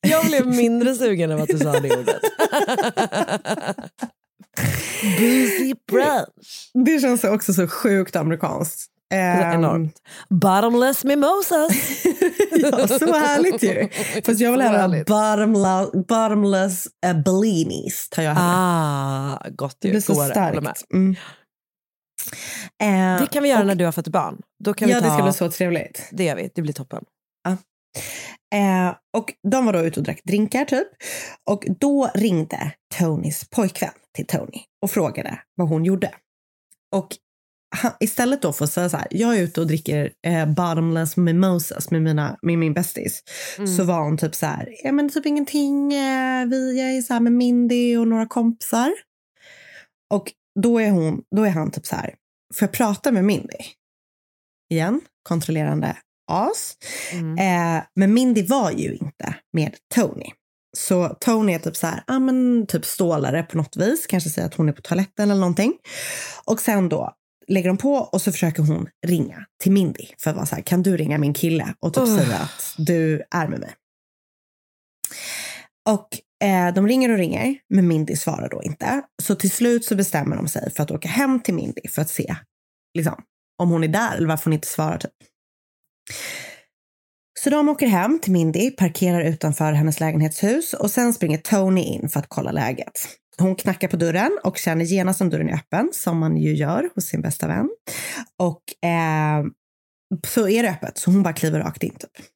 Jag 0.00 0.26
blev 0.26 0.46
mindre 0.46 0.94
sugen 0.94 1.32
av 1.32 1.40
att 1.40 1.48
du 1.48 1.58
sa 1.58 1.80
det 1.80 1.96
ordet. 1.96 2.22
Boozy 5.18 5.74
brunch. 5.92 6.70
Det 6.84 7.00
känns 7.00 7.24
också 7.24 7.52
så 7.52 7.68
sjukt 7.68 8.16
amerikanskt. 8.16 8.93
Ehm, 9.14 9.52
Enormt. 9.52 9.98
Bottomless 10.30 11.04
mimosas. 11.04 11.72
ja, 12.50 12.88
så 12.88 13.12
härligt 13.12 13.62
ju. 13.62 13.88
Fast 14.24 14.40
jag 14.40 14.50
vill 14.52 14.60
härligt. 14.60 15.06
bottomless, 15.06 16.06
bottomless 16.06 16.86
uh, 17.06 17.22
bellinis. 17.22 18.08
Tar 18.10 18.22
jag 18.22 18.34
hellre. 18.34 18.48
Ah, 18.50 19.48
gott 19.50 19.76
det 19.80 19.88
ju. 19.88 19.92
blir 19.92 20.00
så 20.00 20.12
Godare, 20.12 20.30
starkt. 20.30 20.92
Mm. 20.92 21.16
Eh, 22.82 23.20
Det 23.20 23.26
kan 23.32 23.42
vi 23.42 23.48
göra 23.48 23.60
och- 23.60 23.66
när 23.66 23.74
du 23.74 23.84
har 23.84 23.92
fått 23.92 24.08
barn. 24.08 24.40
Då 24.64 24.74
kan 24.74 24.88
ja, 24.88 24.96
vi 24.96 25.02
ta... 25.02 25.08
det 25.08 25.14
ska 25.14 25.22
bli 25.22 25.32
så 25.32 25.50
trevligt. 25.50 26.08
Det 26.12 26.24
gör 26.24 26.36
vi. 26.36 26.50
Det 26.54 26.62
blir 26.62 26.72
toppen. 26.72 27.04
Eh, 28.54 28.94
och 29.16 29.32
de 29.50 29.66
var 29.66 29.72
då 29.72 29.80
ute 29.80 30.00
och 30.00 30.04
drack 30.04 30.20
drinkar 30.24 30.64
typ. 30.64 30.88
Och 31.50 31.64
då 31.80 32.10
ringde 32.14 32.72
Tonys 32.98 33.48
pojkvän 33.50 33.90
till 34.16 34.26
Tony 34.26 34.60
och 34.82 34.90
frågade 34.90 35.38
vad 35.54 35.68
hon 35.68 35.84
gjorde. 35.84 36.14
Och 36.94 37.08
han, 37.74 37.92
istället 38.00 38.42
då 38.42 38.52
för 38.52 38.64
att 38.64 38.72
säga 38.72 38.88
så 38.88 38.96
här, 38.96 39.06
jag 39.10 39.38
är 39.38 39.42
ute 39.42 39.60
och 39.60 39.66
dricker 39.66 40.12
eh, 40.26 40.46
bottomless 40.46 41.16
mimosas 41.16 41.90
med, 41.90 42.02
mina, 42.02 42.38
med 42.42 42.58
min 42.58 42.74
bästis. 42.74 43.22
Mm. 43.58 43.76
Så 43.76 43.84
var 43.84 44.02
hon 44.02 44.18
typ 44.18 44.34
så 44.34 44.46
här, 44.46 44.68
ja 44.84 44.92
men 44.92 45.08
typ 45.08 45.26
ingenting, 45.26 45.94
eh, 45.94 46.46
vi 46.46 46.80
är 46.80 47.02
så 47.02 47.12
här 47.12 47.20
med 47.20 47.32
Mindy 47.32 47.96
och 47.96 48.08
några 48.08 48.26
kompisar. 48.26 48.92
Och 50.14 50.32
då 50.60 50.78
är, 50.78 50.90
hon, 50.90 51.22
då 51.36 51.44
är 51.44 51.50
han 51.50 51.70
typ 51.70 51.86
så 51.86 51.96
här, 51.96 52.14
får 52.54 52.68
jag 52.68 52.72
prata 52.72 53.12
med 53.12 53.24
Mindy? 53.24 53.58
Igen, 54.72 55.00
kontrollerande 55.28 55.96
as. 56.32 56.76
Mm. 57.12 57.38
Eh, 57.38 57.84
men 57.94 58.14
Mindy 58.14 58.46
var 58.46 58.70
ju 58.70 58.94
inte 58.94 59.34
med 59.52 59.74
Tony. 59.94 60.30
Så 60.76 61.08
Tony 61.20 61.52
är 61.52 61.58
typ 61.58 61.76
så 61.76 61.86
här, 61.86 62.04
ja 62.06 62.18
men 62.18 62.66
typ 62.66 62.84
stålare 62.84 63.42
på 63.42 63.56
något 63.56 63.76
vis, 63.76 64.06
kanske 64.06 64.30
säger 64.30 64.48
att 64.48 64.54
hon 64.54 64.68
är 64.68 64.72
på 64.72 64.82
toaletten 64.82 65.30
eller 65.30 65.40
någonting. 65.40 65.74
Och 66.44 66.60
sen 66.60 66.88
då 66.88 67.14
lägger 67.48 67.68
de 67.68 67.76
på 67.76 67.94
och 67.94 68.22
så 68.22 68.32
försöker 68.32 68.62
hon 68.62 68.88
ringa 69.06 69.46
till 69.62 69.72
Mindy 69.72 70.06
för 70.18 70.30
att 70.30 70.36
vara 70.36 70.46
så 70.46 70.54
här, 70.54 70.62
kan 70.62 70.82
du 70.82 70.96
ringa 70.96 71.18
min 71.18 71.34
kille 71.34 71.74
och 71.80 71.94
typ 71.94 72.02
Ugh. 72.02 72.18
säga 72.18 72.36
att 72.36 72.74
du 72.78 73.22
är 73.30 73.48
med 73.48 73.60
mig. 73.60 73.74
Och 75.88 76.08
eh, 76.44 76.74
de 76.74 76.88
ringer 76.88 77.10
och 77.10 77.18
ringer, 77.18 77.58
men 77.68 77.88
Mindy 77.88 78.16
svarar 78.16 78.48
då 78.48 78.62
inte. 78.62 79.02
Så 79.22 79.34
till 79.34 79.50
slut 79.50 79.84
så 79.84 79.96
bestämmer 79.96 80.36
de 80.36 80.48
sig 80.48 80.72
för 80.72 80.82
att 80.82 80.90
åka 80.90 81.08
hem 81.08 81.40
till 81.40 81.54
Mindy 81.54 81.88
för 81.88 82.02
att 82.02 82.10
se 82.10 82.36
liksom, 82.94 83.22
om 83.62 83.70
hon 83.70 83.84
är 83.84 83.88
där 83.88 84.16
eller 84.16 84.28
varför 84.28 84.44
hon 84.44 84.52
inte 84.52 84.68
svarar. 84.68 84.98
Typ. 84.98 85.12
Så 87.40 87.50
de 87.50 87.68
åker 87.68 87.86
hem 87.86 88.18
till 88.18 88.32
Mindy, 88.32 88.70
parkerar 88.70 89.20
utanför 89.20 89.72
hennes 89.72 90.00
lägenhetshus 90.00 90.72
och 90.72 90.90
sen 90.90 91.14
springer 91.14 91.38
Tony 91.38 91.82
in 91.82 92.08
för 92.08 92.20
att 92.20 92.28
kolla 92.28 92.52
läget. 92.52 93.08
Hon 93.38 93.56
knackar 93.56 93.88
på 93.88 93.96
dörren 93.96 94.38
och 94.44 94.56
känner 94.56 94.84
genast 94.84 95.20
om 95.20 95.30
dörren 95.30 95.48
är 95.48 95.54
öppen, 95.54 95.90
som 95.92 96.18
man 96.18 96.36
ju 96.36 96.54
gör 96.54 96.90
hos 96.94 97.04
sin 97.04 97.22
bästa 97.22 97.46
vän. 97.46 97.70
Och 98.38 98.88
eh, 98.88 99.44
så 100.26 100.48
är 100.48 100.62
det 100.62 100.70
öppet, 100.70 100.98
så 100.98 101.10
hon 101.10 101.22
bara 101.22 101.34
kliver 101.34 101.60
rakt 101.60 101.82
in. 101.82 101.90
Typ. 101.90 102.26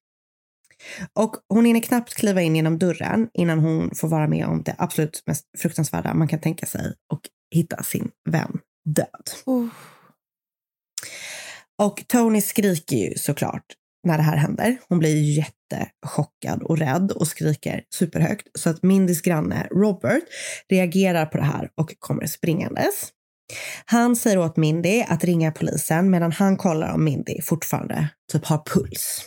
Och 1.14 1.36
hon 1.48 1.64
hinner 1.64 1.80
knappt 1.80 2.14
kliva 2.14 2.42
in 2.42 2.56
genom 2.56 2.78
dörren 2.78 3.28
innan 3.34 3.58
hon 3.58 3.94
får 3.94 4.08
vara 4.08 4.28
med 4.28 4.46
om 4.46 4.62
det 4.62 4.74
absolut 4.78 5.22
mest 5.26 5.46
fruktansvärda 5.58 6.14
man 6.14 6.28
kan 6.28 6.40
tänka 6.40 6.66
sig 6.66 6.94
och 7.12 7.20
hitta 7.54 7.82
sin 7.82 8.10
vän 8.30 8.58
död. 8.84 9.30
Och 11.82 12.04
Tony 12.08 12.40
skriker 12.40 12.96
ju 12.96 13.14
såklart 13.14 13.64
när 14.06 14.16
det 14.16 14.22
här 14.22 14.36
händer. 14.36 14.78
Hon 14.88 14.98
blir 14.98 15.36
jättechockad 15.38 16.62
och 16.62 16.78
rädd 16.78 17.12
och 17.12 17.28
skriker 17.28 17.82
superhögt 17.94 18.48
så 18.58 18.70
att 18.70 18.82
Mindys 18.82 19.22
granne 19.22 19.68
Robert 19.70 20.22
reagerar 20.68 21.26
på 21.26 21.38
det 21.38 21.44
här 21.44 21.70
och 21.80 21.94
kommer 21.98 22.26
springandes. 22.26 23.12
Han 23.84 24.16
säger 24.16 24.38
åt 24.38 24.56
Mindy 24.56 25.04
att 25.08 25.24
ringa 25.24 25.52
polisen 25.52 26.10
medan 26.10 26.32
han 26.32 26.56
kollar 26.56 26.94
om 26.94 27.04
Mindy 27.04 27.42
fortfarande 27.42 28.08
typ 28.32 28.46
har 28.46 28.62
puls. 28.74 29.24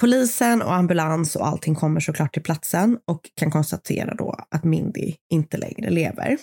Polisen 0.00 0.62
och 0.62 0.74
ambulans 0.74 1.36
och 1.36 1.46
allting 1.46 1.74
kommer 1.74 2.00
såklart 2.00 2.32
till 2.32 2.42
platsen 2.42 2.98
och 3.10 3.20
kan 3.34 3.50
konstatera 3.50 4.14
då 4.14 4.36
att 4.50 4.64
Mindy 4.64 5.14
inte 5.32 5.56
längre 5.56 5.90
lever. 5.90 6.38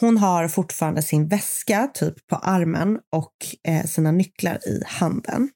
Hon 0.00 0.18
har 0.18 0.48
fortfarande 0.48 1.02
sin 1.02 1.28
väska 1.28 1.90
typ 1.94 2.26
på 2.26 2.36
armen 2.36 2.98
och 3.16 3.34
eh, 3.68 3.84
sina 3.84 4.12
nycklar 4.12 4.68
i 4.68 4.82
handen. 4.86 5.50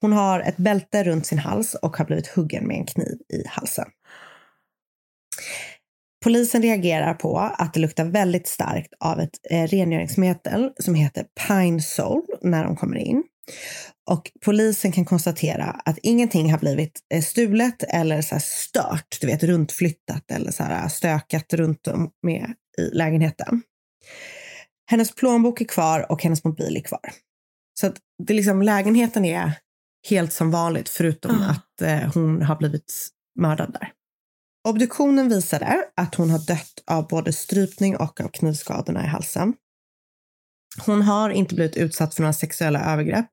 Hon 0.00 0.12
har 0.12 0.40
ett 0.40 0.56
bälte 0.56 1.04
runt 1.04 1.26
sin 1.26 1.38
hals 1.38 1.74
och 1.74 1.96
har 1.96 2.04
blivit 2.04 2.26
huggen 2.26 2.66
med 2.66 2.76
en 2.76 2.86
kniv 2.86 3.18
i 3.32 3.46
halsen. 3.46 3.86
Polisen 6.24 6.62
reagerar 6.62 7.14
på 7.14 7.38
att 7.38 7.74
det 7.74 7.80
luktar 7.80 8.04
väldigt 8.04 8.48
starkt 8.48 8.94
av 9.00 9.20
ett 9.20 9.38
eh, 9.50 9.66
rengöringsmedel 9.66 10.72
som 10.78 10.94
heter 10.94 11.26
Pine 11.48 11.80
soul 11.80 12.26
när 12.42 12.64
de 12.64 12.76
kommer 12.76 12.96
in. 12.96 13.22
Och 14.10 14.30
polisen 14.44 14.92
kan 14.92 15.04
konstatera 15.04 15.64
att 15.64 15.98
ingenting 16.02 16.50
har 16.50 16.58
blivit 16.58 17.00
eh, 17.14 17.22
stulet 17.22 17.82
eller 17.82 18.22
så 18.22 18.36
stört, 18.40 19.18
du 19.20 19.26
vet 19.26 19.42
runtflyttat 19.42 20.30
eller 20.30 20.50
så 20.50 20.62
här 20.62 20.88
stökat 20.88 21.52
runt 21.52 21.86
om 21.86 22.10
med 22.22 22.54
i 22.78 22.96
lägenheten. 22.96 23.62
Hennes 24.90 25.14
plånbok 25.14 25.60
är 25.60 25.64
kvar 25.64 26.12
och 26.12 26.22
hennes 26.22 26.44
mobil 26.44 26.76
är 26.76 26.80
kvar. 26.80 27.10
Så 27.80 27.86
att 27.86 27.96
det 28.22 28.34
liksom, 28.34 28.62
lägenheten 28.62 29.24
är 29.24 29.52
helt 30.08 30.32
som 30.32 30.50
vanligt 30.50 30.88
förutom 30.88 31.42
Ah. 31.42 31.50
att 31.50 31.82
eh, 31.82 32.12
hon 32.14 32.42
har 32.42 32.56
blivit 32.56 33.08
mördad 33.38 33.72
där. 33.72 33.92
Obduktionen 34.68 35.28
visade 35.28 35.84
att 35.96 36.14
hon 36.14 36.30
har 36.30 36.38
dött 36.46 36.82
av 36.86 37.08
både 37.08 37.32
strypning 37.32 37.96
och 37.96 38.20
av 38.20 38.28
knivskadorna 38.28 39.04
i 39.04 39.06
halsen. 39.06 39.54
Hon 40.86 41.02
har 41.02 41.30
inte 41.30 41.54
blivit 41.54 41.76
utsatt 41.76 42.14
för 42.14 42.22
några 42.22 42.32
sexuella 42.32 42.80
övergrepp 42.92 43.26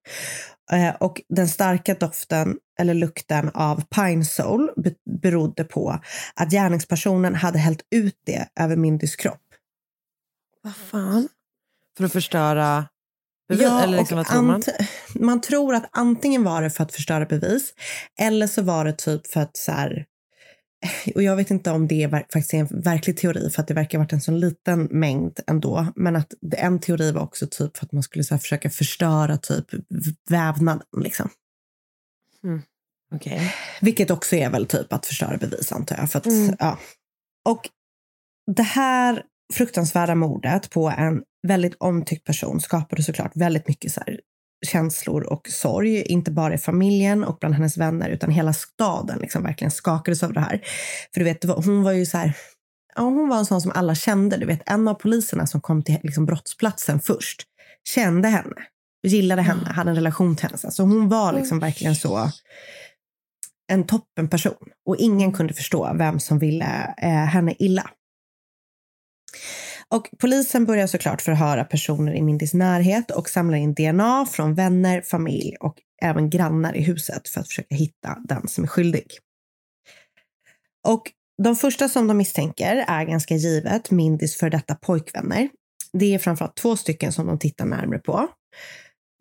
eh, 0.72 0.96
och 0.96 1.22
den 1.30 1.48
starka 1.48 1.94
doften 1.94 2.58
eller 2.80 2.94
lukten 2.94 3.50
av 3.54 3.84
pine 3.96 4.26
sol 4.26 4.72
be- 4.78 4.96
berodde 5.22 5.64
på 5.64 6.00
att 6.36 6.52
gärningspersonen 6.52 7.36
hade 7.36 7.60
hällt 7.60 7.82
ut 7.96 8.16
det 8.26 8.48
över 8.60 8.76
Mindys 8.76 9.16
kropp. 9.16 9.42
Vad 10.64 10.76
fan? 10.76 11.28
För 11.98 12.04
att 12.06 12.12
förstöra 12.14 12.86
bevis? 13.48 13.64
Ja, 13.64 13.84
eller 13.84 13.98
liksom, 13.98 14.18
vad 14.18 14.28
tror 14.28 14.42
man? 14.42 14.64
man 15.16 15.42
tror 15.42 15.76
att 15.76 15.90
antingen 15.92 16.44
var 16.44 16.62
det 16.62 16.70
för 16.70 16.84
att 16.84 16.92
förstöra 16.92 17.26
bevis 17.26 17.74
eller 18.20 18.48
så 18.48 18.62
var 18.62 18.86
det 18.86 18.94
typ 18.94 19.28
för 19.28 19.42
att 19.42 19.58
så 19.58 19.72
här, 19.72 20.06
och 21.16 21.24
jag 21.24 21.36
vet 21.36 21.52
inte 21.52 21.72
om 21.72 21.88
det 21.88 22.04
är 22.04 22.10
faktiskt 22.10 22.54
är 22.54 22.58
en 22.58 22.82
verklig 22.82 23.18
teori 23.18 23.50
för 23.50 23.62
att 23.62 23.68
det 23.68 23.74
verkar 23.74 23.98
ha 23.98 24.04
varit 24.04 24.14
en 24.14 24.22
sån 24.22 24.40
liten 24.40 24.84
mängd 24.84 25.40
ändå. 25.48 25.88
Men 25.96 26.16
att 26.16 26.34
en 26.58 26.80
teori 26.80 27.12
var 27.12 27.22
också 27.22 27.48
typ 27.48 27.78
för 27.78 27.86
att 27.86 27.92
man 27.92 28.04
skulle 28.04 28.24
så 28.24 28.38
försöka 28.38 28.70
förstöra 28.70 29.38
typ 29.38 29.66
vävnaden 30.30 30.88
liksom. 30.98 31.30
Okej. 33.16 33.54
Vilket 33.82 34.12
också 34.12 34.36
är 34.36 34.50
väl 34.50 34.66
typ 34.66 34.94
att 34.94 35.06
förstöra 35.06 35.38
bevis 35.38 35.72
antar 35.72 35.98
jag. 35.98 36.12
För 36.12 36.20
att, 36.20 36.26
Mm. 36.26 36.56
ja. 36.60 36.80
Och 37.46 37.70
det 38.56 38.64
här 38.64 39.24
fruktansvärda 39.54 40.16
mordet 40.16 40.70
på 40.70 40.90
en 40.90 41.24
väldigt 41.48 41.76
omtyckt 41.80 42.24
person 42.24 42.60
skapade 42.60 43.04
såklart 43.04 43.32
väldigt 43.36 43.68
mycket 43.68 43.92
så 43.92 44.02
här 44.06 44.20
känslor 44.66 45.24
och 45.24 45.48
sorg, 45.50 46.02
inte 46.02 46.32
bara 46.32 46.54
i 46.54 46.58
familjen 46.58 47.24
och 47.24 47.38
bland 47.40 47.56
hennes 47.56 47.78
vänner 47.78 48.10
utan 48.10 48.32
hela 48.32 48.54
staden 48.54 49.20
liksom 49.20 49.44
verkligen 49.44 49.72
skakades 49.72 50.24
av 50.24 50.34
det 50.34 50.40
här. 50.40 50.62
För 51.14 51.20
du 51.20 51.24
vet, 51.24 51.44
hon 51.44 51.84
var 51.84 51.92
ju 51.92 52.06
så 52.06 52.18
här, 52.18 52.34
ja, 52.96 53.02
hon 53.02 53.30
var 53.30 53.38
en 53.38 53.46
sån 53.46 53.62
som 53.62 53.72
alla 53.76 53.96
kände. 53.96 54.38
Du 54.38 54.46
vet, 54.46 54.70
en 54.70 54.88
av 54.88 54.94
poliserna 54.94 55.48
som 55.48 55.62
kom 55.62 55.84
till 55.84 55.98
liksom, 56.04 56.26
brottsplatsen 56.26 57.00
först 57.00 57.44
kände 57.90 58.28
henne, 58.28 58.56
gillade 59.08 59.42
henne, 59.42 59.70
hade 59.70 59.90
en 59.90 59.96
relation 59.96 60.36
till 60.36 60.48
henne. 60.48 60.58
Så 60.58 60.84
hon 60.84 61.10
var 61.10 61.34
liksom 61.34 61.60
verkligen 61.60 61.96
så 61.96 62.32
en 63.72 63.84
toppenperson 63.84 64.68
och 64.86 64.98
ingen 64.98 65.34
kunde 65.34 65.54
förstå 65.54 65.94
vem 65.98 66.20
som 66.20 66.40
ville 66.40 66.96
eh, 66.98 67.10
henne 67.10 67.56
illa. 67.60 67.90
Och 69.96 70.10
polisen 70.20 70.66
börjar 70.66 70.88
såklart 70.88 71.22
förhöra 71.22 71.64
personer 71.64 72.16
i 72.16 72.22
Mindys 72.22 72.54
närhet 72.54 73.12
och 73.12 73.30
samlar 73.30 73.58
in 73.58 73.74
DNA 73.74 74.26
från 74.26 74.56
vänner, 74.56 75.02
familj 75.02 75.56
och 75.60 75.76
även 76.02 76.30
grannar 76.30 76.76
i 76.76 76.84
huset 76.84 77.30
för 77.30 77.42
att 77.42 77.48
försöka 77.48 77.76
hitta 77.76 78.18
den 78.24 78.48
som 78.48 78.64
är 78.64 78.68
skyldig. 78.68 79.08
Och 80.88 81.12
de 81.44 81.56
första 81.56 81.90
som 81.90 82.08
de 82.08 82.18
misstänker 82.18 82.86
är 82.88 83.06
ganska 83.06 83.36
givet 83.36 83.92
Mindys 83.92 84.38
för 84.38 84.50
detta 84.50 84.76
pojkvänner. 84.76 85.50
Det 85.94 86.16
är 86.16 86.20
framförallt 86.20 86.56
två 86.56 86.76
stycken 86.76 87.12
som 87.12 87.28
de 87.28 87.40
tittar 87.40 87.66
närmare 87.66 88.00
på. 88.00 88.28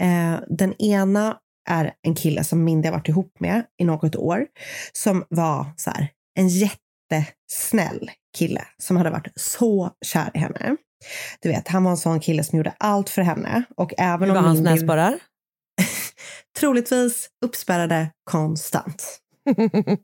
Eh, 0.02 0.40
den 0.48 0.83
ena 0.83 1.38
är 1.68 1.94
en 2.02 2.14
kille 2.14 2.44
som 2.44 2.64
Mindy 2.64 2.88
har 2.88 2.92
varit 2.92 3.09
ihop 3.09 3.40
med 3.40 3.64
i 3.79 3.85
något 3.85 4.16
år 4.16 4.46
som 4.92 5.24
var 5.29 5.66
så 5.76 5.90
här, 5.90 6.09
en 6.38 6.48
jättesnäll 6.48 8.11
kille 8.37 8.64
som 8.79 8.96
hade 8.96 9.11
varit 9.11 9.33
så 9.37 9.90
kär 10.05 10.31
i 10.35 10.38
henne. 10.38 10.77
Du 11.42 11.49
vet, 11.49 11.68
han 11.68 11.85
var 11.85 11.90
en 11.90 11.96
sån 11.96 12.20
kille 12.20 12.44
som 12.44 12.57
gjorde 12.57 12.75
allt 12.79 13.11
för 13.11 13.22
henne. 13.22 13.62
Och 13.77 13.92
även 13.99 14.29
Hur 14.29 14.37
om 14.37 14.42
var 14.42 14.49
hans 14.49 14.61
Mindy- 14.61 14.70
näsborrar? 14.70 15.18
Troligtvis 16.61 17.29
uppspärrade 17.44 18.11
konstant. 18.31 19.18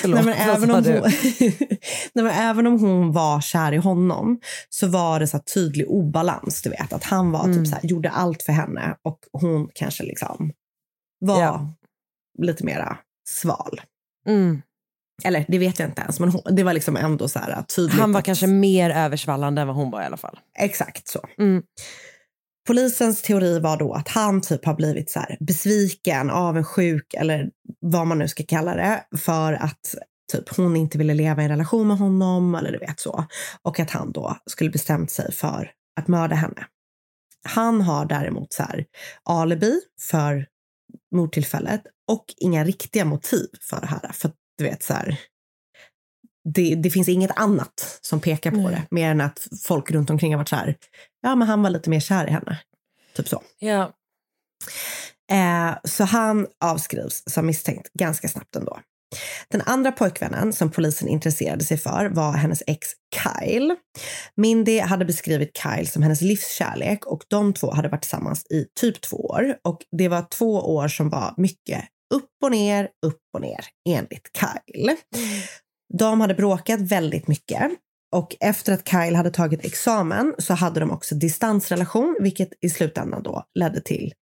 Förlåt, 0.00 0.24
Nej, 0.24 0.34
även, 0.38 0.70
om 0.70 0.84
hon, 0.84 1.02
Nej, 2.14 2.32
även 2.34 2.66
om 2.66 2.80
hon 2.80 3.12
var 3.12 3.40
kär 3.40 3.72
i 3.72 3.76
honom 3.76 4.40
så 4.68 4.86
var 4.88 5.20
det 5.20 5.26
så 5.26 5.38
tydlig 5.54 5.88
obalans. 5.90 6.62
Du 6.62 6.70
vet, 6.70 6.92
att 6.92 7.04
han 7.04 7.30
var 7.32 7.44
Mm. 7.44 7.56
typ 7.56 7.66
så 7.68 7.74
här, 7.74 7.86
gjorde 7.86 8.10
allt 8.10 8.42
för 8.42 8.52
henne 8.52 8.96
och 9.02 9.18
hon 9.32 9.68
kanske 9.74 10.02
liksom 10.04 10.52
var 11.20 11.42
Ja. 11.42 11.74
lite 12.38 12.64
mera 12.64 12.98
sval. 13.28 13.80
Mm. 14.26 14.62
Eller 15.24 15.44
det 15.48 15.58
vet 15.58 15.78
jag 15.78 15.88
inte 15.88 16.02
ens, 16.02 16.20
men 16.20 16.28
hon, 16.28 16.42
det 16.50 16.62
var 16.62 16.72
liksom 16.72 16.96
ändå 16.96 17.28
så 17.28 17.38
här 17.38 17.62
tydligt. 17.62 18.00
Han 18.00 18.12
var 18.12 18.18
att- 18.20 18.26
kanske 18.26 18.46
mer 18.46 18.90
översvallande 18.90 19.60
än 19.60 19.66
vad 19.66 19.76
hon 19.76 19.90
var 19.90 20.02
i 20.02 20.04
alla 20.04 20.16
fall. 20.16 20.38
Exakt 20.58 21.08
så. 21.08 21.20
Mm. 21.38 21.62
Polisens 22.66 23.22
teori 23.22 23.58
var 23.58 23.76
då 23.76 23.92
att 23.92 24.08
han 24.08 24.40
typ 24.40 24.64
har 24.64 24.74
blivit 24.74 25.10
så 25.10 25.20
här 25.20 25.36
besviken, 25.40 26.30
avundsjuk 26.30 27.14
eller 27.14 27.50
vad 27.80 28.06
man 28.06 28.18
nu 28.18 28.28
ska 28.28 28.44
kalla 28.48 28.74
det 28.74 29.04
för 29.18 29.52
att 29.52 29.94
typ 30.32 30.56
hon 30.56 30.76
inte 30.76 30.98
ville 30.98 31.14
leva 31.14 31.42
i 31.42 31.44
en 31.44 31.50
relation 31.50 31.88
med 31.88 31.98
honom 31.98 32.54
eller 32.54 32.72
du 32.72 32.78
vet 32.78 33.00
så. 33.00 33.24
Och 33.62 33.80
att 33.80 33.90
han 33.90 34.12
då 34.12 34.36
skulle 34.46 34.70
bestämt 34.70 35.10
sig 35.10 35.32
för 35.32 35.70
att 36.00 36.08
mörda 36.08 36.34
henne. 36.34 36.66
Han 37.48 37.80
har 37.80 38.04
däremot 38.06 38.52
så 38.52 38.62
här 38.62 38.84
alibi 39.24 39.80
för 40.10 40.46
mordtillfället 41.14 41.82
och 42.08 42.24
inga 42.36 42.64
riktiga 42.64 43.04
motiv 43.04 43.46
för 43.70 43.80
det 43.80 43.86
här. 43.86 44.10
För 44.12 44.30
du 44.60 44.64
vet 44.64 44.82
så 44.82 44.94
här, 44.94 45.20
det, 46.54 46.74
det 46.74 46.90
finns 46.90 47.08
inget 47.08 47.38
annat 47.38 47.98
som 48.00 48.20
pekar 48.20 48.50
på 48.50 48.56
Nej. 48.56 48.74
det 48.74 48.86
mer 48.90 49.10
än 49.10 49.20
att 49.20 49.48
folk 49.62 49.90
runt 49.90 50.10
omkring 50.10 50.32
har 50.32 50.38
varit 50.38 50.48
så 50.48 50.56
här, 50.56 50.76
ja 51.22 51.34
men 51.34 51.48
han 51.48 51.62
var 51.62 51.70
lite 51.70 51.90
mer 51.90 52.00
kär 52.00 52.26
i 52.26 52.30
henne. 52.30 52.60
Typ 53.16 53.28
så. 53.28 53.42
Ja. 53.58 53.92
Eh, 55.32 55.78
så 55.84 56.04
han 56.04 56.46
avskrivs 56.64 57.22
som 57.26 57.46
misstänkt 57.46 57.92
ganska 57.92 58.28
snabbt 58.28 58.56
ändå. 58.56 58.80
Den 59.48 59.62
andra 59.66 59.92
pojkvännen 59.92 60.52
som 60.52 60.70
polisen 60.70 61.08
intresserade 61.08 61.64
sig 61.64 61.78
för 61.78 62.06
var 62.06 62.32
hennes 62.32 62.62
ex 62.66 62.88
Kyle. 63.14 63.76
Mindy 64.36 64.80
hade 64.80 65.04
beskrivit 65.04 65.50
Kyle 65.56 65.88
som 65.88 66.02
hennes 66.02 66.20
livskärlek 66.20 67.06
och 67.06 67.22
de 67.28 67.52
två 67.52 67.74
hade 67.74 67.88
varit 67.88 68.02
tillsammans 68.02 68.46
i 68.50 68.66
typ 68.80 69.00
två 69.00 69.16
år. 69.16 69.56
Och 69.64 69.78
det 69.98 70.08
var 70.08 70.26
två 70.38 70.74
år 70.74 70.88
som 70.88 71.08
var 71.08 71.34
mycket 71.36 71.84
upp 72.14 72.30
och 72.42 72.50
ner, 72.50 72.88
upp 73.06 73.22
och 73.34 73.40
ner 73.40 73.64
enligt 73.88 74.30
Kyle. 74.36 74.96
De 75.98 76.20
hade 76.20 76.34
bråkat 76.34 76.80
väldigt 76.80 77.28
mycket 77.28 77.70
och 78.16 78.36
efter 78.40 78.72
att 78.72 78.88
Kyle 78.88 79.16
hade 79.16 79.30
tagit 79.30 79.64
examen 79.64 80.34
så 80.38 80.54
hade 80.54 80.80
de 80.80 80.90
också 80.90 81.14
distansrelation, 81.14 82.16
vilket 82.20 82.48
i 82.60 82.70
slutändan 82.70 83.22
då 83.22 83.44
ledde 83.54 83.80
till 83.80 84.12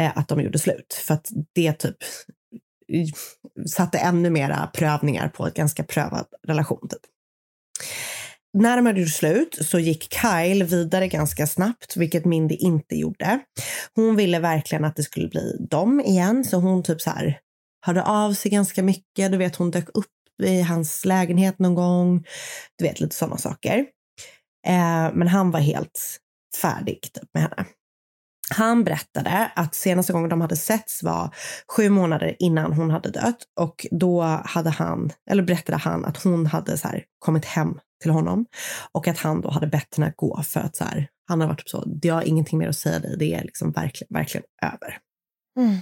eh, 0.00 0.18
att 0.18 0.28
de 0.28 0.40
gjorde 0.40 0.58
slut. 0.58 0.94
För 1.06 1.14
att 1.14 1.28
det 1.54 1.72
typ 1.72 1.96
satte 3.66 3.98
ännu 3.98 4.30
mera 4.30 4.70
prövningar 4.74 5.28
på 5.28 5.46
ett 5.46 5.54
ganska 5.54 5.84
prövad 5.84 6.26
relation. 6.46 6.88
Typ 6.88 7.00
när 8.54 8.76
de 8.76 8.86
hade 8.86 9.00
gjort 9.00 9.10
slut 9.10 9.58
så 9.60 9.78
gick 9.78 10.14
Kyle 10.14 10.64
vidare 10.64 11.08
ganska 11.08 11.46
snabbt, 11.46 11.96
vilket 11.96 12.24
Mindy 12.24 12.54
inte 12.54 12.94
gjorde. 12.96 13.40
Hon 13.94 14.16
ville 14.16 14.38
verkligen 14.38 14.84
att 14.84 14.96
det 14.96 15.02
skulle 15.02 15.28
bli 15.28 15.66
dem 15.70 16.00
igen, 16.00 16.44
så 16.44 16.56
hon 16.56 16.82
typ 16.82 17.00
så 17.00 17.10
här 17.10 17.38
hörde 17.86 18.02
av 18.02 18.32
sig 18.32 18.50
ganska 18.50 18.82
mycket. 18.82 19.32
Du 19.32 19.38
vet, 19.38 19.56
hon 19.56 19.70
dök 19.70 19.88
upp 19.94 20.06
i 20.42 20.60
hans 20.60 21.04
lägenhet 21.04 21.58
någon 21.58 21.74
gång. 21.74 22.24
Du 22.78 22.84
vet, 22.84 23.00
lite 23.00 23.16
sådana 23.16 23.38
saker. 23.38 23.78
Eh, 24.66 25.12
men 25.14 25.28
han 25.28 25.50
var 25.50 25.60
helt 25.60 26.18
färdig 26.62 27.00
typ, 27.02 27.28
med 27.34 27.42
henne. 27.42 27.64
Han 28.50 28.84
berättade 28.84 29.50
att 29.56 29.74
senaste 29.74 30.12
gången 30.12 30.30
de 30.30 30.40
hade 30.40 30.56
setts 30.56 31.02
var 31.02 31.34
sju 31.76 31.88
månader 31.88 32.36
innan 32.38 32.72
hon 32.72 32.90
hade 32.90 33.10
dött 33.10 33.38
och 33.60 33.86
då 33.90 34.22
hade 34.44 34.70
han, 34.70 35.12
eller 35.30 35.42
berättade 35.42 35.78
han 35.78 36.04
att 36.04 36.22
hon 36.22 36.46
hade 36.46 36.78
så 36.78 36.88
kommit 37.18 37.44
hem 37.44 37.78
till 38.02 38.10
honom 38.10 38.46
och 38.92 39.08
att 39.08 39.18
han 39.18 39.40
då 39.40 39.50
hade 39.50 39.66
bett 39.66 39.96
henne 39.96 40.12
gå 40.16 40.42
för 40.42 40.60
att 40.60 40.76
så 40.76 40.84
här, 40.84 41.08
han 41.28 41.40
har 41.40 41.48
varit 41.48 41.58
typ 41.58 41.68
så, 41.68 41.84
jag 42.02 42.14
har 42.14 42.22
ingenting 42.22 42.58
mer 42.58 42.68
att 42.68 42.76
säga 42.76 42.98
dig, 42.98 43.16
det 43.18 43.34
är 43.34 43.42
liksom 43.42 43.72
verkligen, 43.72 44.08
verkligen 44.14 44.44
över. 44.62 44.98
Mm. 45.58 45.78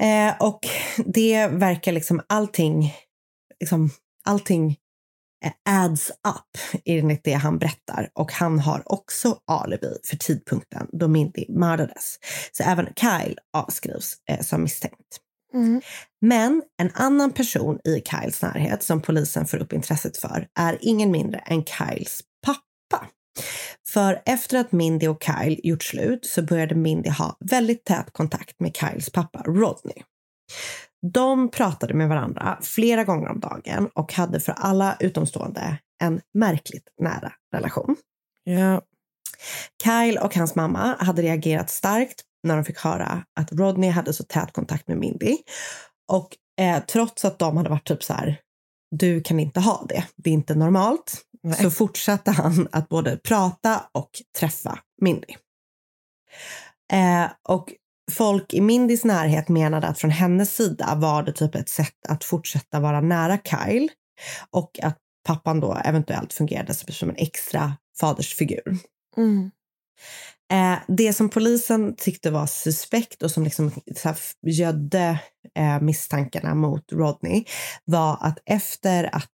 Eh, 0.00 0.34
och 0.40 0.60
det 1.06 1.46
verkar 1.46 1.92
liksom 1.92 2.20
allting, 2.26 2.94
liksom 3.60 3.90
allting 4.24 4.76
adds 5.68 6.10
up 6.10 6.80
enligt 6.84 7.24
det 7.24 7.32
han 7.32 7.58
berättar 7.58 8.10
och 8.14 8.32
han 8.32 8.58
har 8.58 8.82
också 8.92 9.38
alibi 9.46 9.96
för 10.04 10.16
tidpunkten 10.16 10.86
då 10.92 11.08
Mindy 11.08 11.44
mördades. 11.48 12.18
Så 12.52 12.62
även 12.62 12.86
Kyle 12.96 13.38
avskrivs 13.56 14.16
eh, 14.30 14.40
som 14.40 14.62
misstänkt. 14.62 15.20
Mm. 15.54 15.80
Men 16.20 16.62
en 16.82 16.90
annan 16.94 17.32
person 17.32 17.78
i 17.84 18.02
Kyles 18.10 18.42
närhet 18.42 18.82
som 18.82 19.02
polisen 19.02 19.46
får 19.46 19.58
upp 19.58 19.72
intresset 19.72 20.16
för 20.16 20.46
är 20.58 20.78
ingen 20.80 21.10
mindre 21.10 21.38
än 21.38 21.64
Kyles 21.64 22.20
pappa. 22.46 23.06
För 23.88 24.22
efter 24.26 24.58
att 24.58 24.72
Mindy 24.72 25.08
och 25.08 25.22
Kyle 25.22 25.60
gjort 25.62 25.82
slut 25.82 26.26
så 26.26 26.42
började 26.42 26.74
Mindy 26.74 27.10
ha 27.10 27.36
väldigt 27.50 27.84
tät 27.84 28.12
kontakt 28.12 28.60
med 28.60 28.76
Kyles 28.76 29.10
pappa 29.10 29.42
Rodney. 29.42 30.02
De 31.12 31.50
pratade 31.50 31.94
med 31.94 32.08
varandra 32.08 32.58
flera 32.62 33.04
gånger 33.04 33.28
om 33.28 33.40
dagen 33.40 33.88
och 33.94 34.12
hade 34.12 34.40
för 34.40 34.52
alla 34.52 34.96
utomstående 35.00 35.78
en 36.02 36.20
märkligt 36.34 36.88
nära 37.00 37.32
relation. 37.54 37.96
Ja. 38.44 38.82
Kyle 39.82 40.18
och 40.18 40.36
hans 40.36 40.54
mamma 40.54 40.96
hade 40.98 41.22
reagerat 41.22 41.70
starkt 41.70 42.22
när 42.42 42.56
de 42.56 42.64
fick 42.64 42.78
höra 42.78 43.24
att 43.40 43.52
Rodney 43.52 43.90
hade 43.90 44.12
så 44.12 44.24
tät 44.24 44.52
kontakt 44.52 44.88
med 44.88 44.98
Mindy. 44.98 45.36
Och 46.08 46.36
eh, 46.60 46.84
trots 46.84 47.24
att 47.24 47.38
de 47.38 47.56
hade 47.56 47.70
varit 47.70 47.86
typ 47.86 48.04
så 48.04 48.12
här, 48.12 48.40
du 48.90 49.22
kan 49.22 49.40
inte 49.40 49.60
ha 49.60 49.84
det, 49.88 50.06
det 50.16 50.30
är 50.30 50.34
inte 50.34 50.54
normalt, 50.54 51.22
Nej. 51.42 51.62
så 51.62 51.70
fortsatte 51.70 52.30
han 52.30 52.68
att 52.72 52.88
både 52.88 53.16
prata 53.16 53.82
och 53.92 54.10
träffa 54.38 54.78
Mindy. 55.02 55.34
Eh, 56.92 57.30
och 57.48 57.72
folk 58.10 58.54
i 58.54 58.60
Mindys 58.60 59.04
närhet 59.04 59.48
menade 59.48 59.86
att 59.86 59.98
från 59.98 60.10
hennes 60.10 60.56
sida 60.56 60.94
var 60.94 61.22
det 61.22 61.32
typ 61.32 61.54
ett 61.54 61.68
sätt 61.68 62.06
att 62.08 62.24
fortsätta 62.24 62.80
vara 62.80 63.00
nära 63.00 63.38
Kyle 63.38 63.88
och 64.50 64.78
att 64.82 64.96
pappan 65.26 65.60
då 65.60 65.80
eventuellt 65.84 66.32
fungerade 66.32 66.74
som 66.74 67.08
en 67.08 67.16
extra 67.16 67.76
fadersfigur. 68.00 68.78
Mm. 69.16 69.50
Eh, 70.52 70.78
det 70.88 71.12
som 71.12 71.28
polisen 71.28 71.96
tyckte 71.96 72.30
var 72.30 72.46
suspekt 72.46 73.22
och 73.22 73.30
som 73.30 73.44
liksom 73.44 73.70
så 73.96 74.14
gödde 74.42 75.20
eh, 75.58 75.80
misstankarna 75.80 76.54
mot 76.54 76.92
Rodney 76.92 77.44
var 77.84 78.18
att 78.20 78.38
efter 78.46 79.14
att 79.14 79.30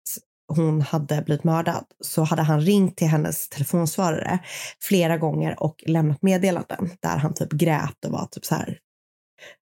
hon 0.48 0.82
hade 0.82 1.22
blivit 1.22 1.44
mördad 1.44 1.86
så 2.02 2.24
hade 2.24 2.42
han 2.42 2.62
ringt 2.62 2.98
till 2.98 3.08
hennes 3.08 3.50
telefonsvarare 3.50 4.40
flera 4.82 5.18
gånger 5.18 5.64
och 5.64 5.84
lämnat 5.88 6.22
meddelanden 6.22 6.90
där 7.02 7.18
han 7.18 7.34
typ 7.34 7.52
grät 7.52 8.06
och 8.06 8.12
var 8.12 8.26
typ 8.26 8.46
så 8.46 8.56
här. 8.56 8.80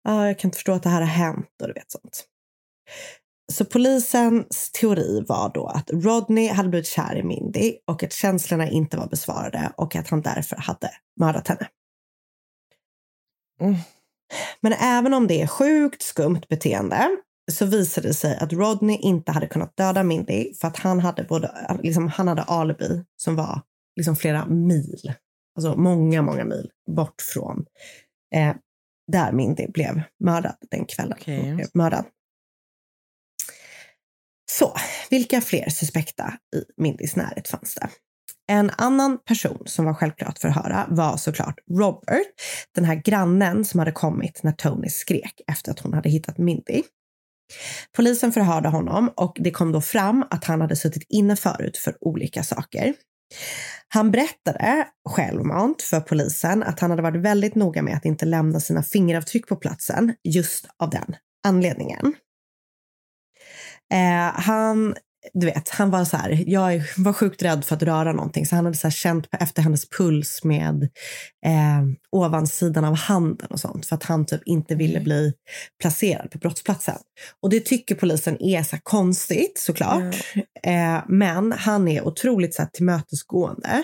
Ja, 0.05 0.27
jag 0.27 0.38
kan 0.38 0.49
inte 0.49 0.57
förstå 0.57 0.73
att 0.73 0.83
det 0.83 0.88
här 0.88 1.01
har 1.01 1.09
hänt 1.09 1.49
och 1.62 1.69
du 1.69 1.73
vet 1.73 1.90
sånt. 1.90 2.27
Så 3.53 3.64
polisens 3.64 4.71
teori 4.73 5.25
var 5.29 5.51
då 5.55 5.66
att 5.66 5.90
Rodney 5.90 6.49
hade 6.49 6.69
blivit 6.69 6.87
kär 6.87 7.16
i 7.16 7.23
Mindy 7.23 7.77
och 7.87 8.03
att 8.03 8.12
känslorna 8.12 8.69
inte 8.69 8.97
var 8.97 9.07
besvarade 9.07 9.73
och 9.77 9.97
att 9.97 10.09
han 10.09 10.23
därför 10.23 10.57
hade 10.57 10.90
mördat 11.21 11.49
henne. 11.49 11.69
Mm. 13.61 13.77
Men 14.61 14.73
även 14.73 15.14
om 15.14 15.27
det 15.27 15.43
är 15.43 15.47
sjukt 15.47 16.03
skumt 16.03 16.40
beteende 16.49 17.16
så 17.51 17.67
visade 17.67 18.09
det 18.09 18.15
sig 18.15 18.37
att 18.37 18.53
Rodney 18.53 18.97
inte 18.97 19.33
hade 19.33 19.47
kunnat 19.47 19.77
döda 19.77 20.03
Mindy 20.03 20.55
för 20.55 20.69
att 20.69 20.77
han 20.77 21.01
hade, 21.01 21.25
både, 21.25 21.79
liksom, 21.83 22.09
han 22.09 22.29
hade 22.29 22.43
alibi 22.43 23.05
som 23.17 23.37
var 23.37 23.63
liksom 23.97 24.17
flera 24.17 24.47
mil, 24.47 25.13
alltså 25.57 25.77
många, 25.77 26.23
många 26.23 26.45
mil 26.45 26.71
bort 26.97 27.23
från 27.23 27.65
eh, 28.35 28.55
där 29.13 29.33
Mindy 29.33 29.67
blev 29.69 30.03
mördad 30.25 30.57
den 30.71 30.85
kvällen. 30.85 31.19
Blev 31.57 31.69
mördad. 31.75 32.05
Så, 34.51 34.77
vilka 35.11 35.41
fler 35.41 35.69
suspekta 35.69 36.35
i 36.57 36.83
Mindys 36.83 37.17
närhet 37.17 37.49
fanns 37.49 37.75
det? 37.75 37.89
En 38.49 38.71
annan 38.79 39.19
person 39.19 39.63
som 39.67 39.85
var 39.85 39.95
självklart 39.95 40.39
för 40.39 40.49
att 40.49 40.55
höra 40.55 40.87
var 40.89 41.17
såklart 41.17 41.55
Robert, 41.71 42.27
den 42.75 42.85
här 42.85 42.95
grannen 42.95 43.65
som 43.65 43.79
hade 43.79 43.93
kommit 43.93 44.43
när 44.43 44.53
Tony 44.53 44.89
skrek 44.89 45.41
efter 45.47 45.71
att 45.71 45.81
hon 45.81 45.95
hade 45.95 46.09
hittat 46.09 46.39
Mindy. 46.39 46.83
Polisen 47.97 48.33
förhörde 48.33 48.69
honom 48.69 49.11
och 49.17 49.37
det 49.41 49.51
kom 49.51 49.73
då 49.73 49.81
fram 49.81 50.25
att 50.31 50.45
han 50.45 50.61
hade 50.61 50.77
suttit 50.77 51.07
inne 51.09 51.37
förut 51.37 51.77
för 51.77 51.97
olika 52.01 52.43
saker. 52.43 52.95
Han 53.89 54.11
berättade 54.11 54.89
självmant 55.09 55.83
för 55.83 56.01
polisen 56.01 56.63
att 56.63 56.81
han 56.81 56.91
hade 56.91 57.03
varit 57.03 57.23
väldigt 57.23 57.55
noga 57.55 57.83
med 57.83 57.97
att 57.97 58.05
inte 58.05 58.27
lämna 58.27 58.61
sina 58.61 58.83
fingeravtryck 58.83 59.49
på 59.49 59.57
platsen 59.57 60.15
just 60.25 60.67
av 60.79 60.91
den 60.91 61.17
anledningen. 61.47 62.15
Eh, 63.93 64.41
han, 64.41 64.95
du 65.33 65.47
vet, 65.47 65.69
han 65.69 65.91
var 65.91 66.05
så 66.05 66.17
här, 66.17 66.45
jag 66.47 66.83
var 66.97 67.13
sjukt 67.13 67.43
rädd 67.43 67.65
för 67.65 67.77
att 67.77 67.83
röra 67.83 68.13
någonting 68.13 68.47
så 68.47 68.57
han 68.57 68.65
hade 68.65 68.77
så 68.77 68.87
här 68.87 68.93
känt 68.93 69.31
på 69.31 69.37
efter 69.41 69.63
hennes 69.63 69.89
puls 69.89 70.45
med 70.45 70.83
eh, 71.47 71.83
ovansidan 72.11 72.85
av 72.85 72.95
handen 72.97 73.49
och 73.51 73.61
sånt 73.61 73.87
för 73.87 73.97
att 73.97 74.03
han 74.03 74.27
typ 74.27 74.43
inte 74.45 74.75
ville 74.75 75.01
bli 75.01 75.33
placerad 75.81 76.31
på 76.31 76.39
brottsplatsen. 76.39 76.99
Och 77.43 77.51
det 77.51 77.61
tycker 77.61 77.95
polisen 77.95 78.43
är 78.43 78.63
så 78.63 78.77
konstigt 78.83 79.59
såklart. 79.59 80.15
Eh, 80.63 81.03
men 81.09 81.53
han 81.53 81.89
är 81.89 82.07
otroligt 82.07 82.55
så 82.55 82.63
här, 82.63 82.69
tillmötesgående 82.69 83.83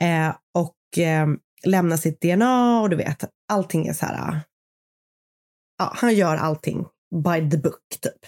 eh, 0.00 0.34
och 0.54 1.02
eh, 1.02 1.26
lämnar 1.64 1.96
sitt 1.96 2.20
DNA 2.20 2.80
och 2.80 2.90
du 2.90 2.96
vet, 2.96 3.24
allting 3.52 3.86
är 3.86 3.92
så 3.92 4.06
här. 4.06 4.40
Ja, 5.78 5.92
han 5.94 6.14
gör 6.14 6.36
allting 6.36 6.84
by 7.24 7.50
the 7.50 7.56
book 7.56 7.80
typ. 8.00 8.26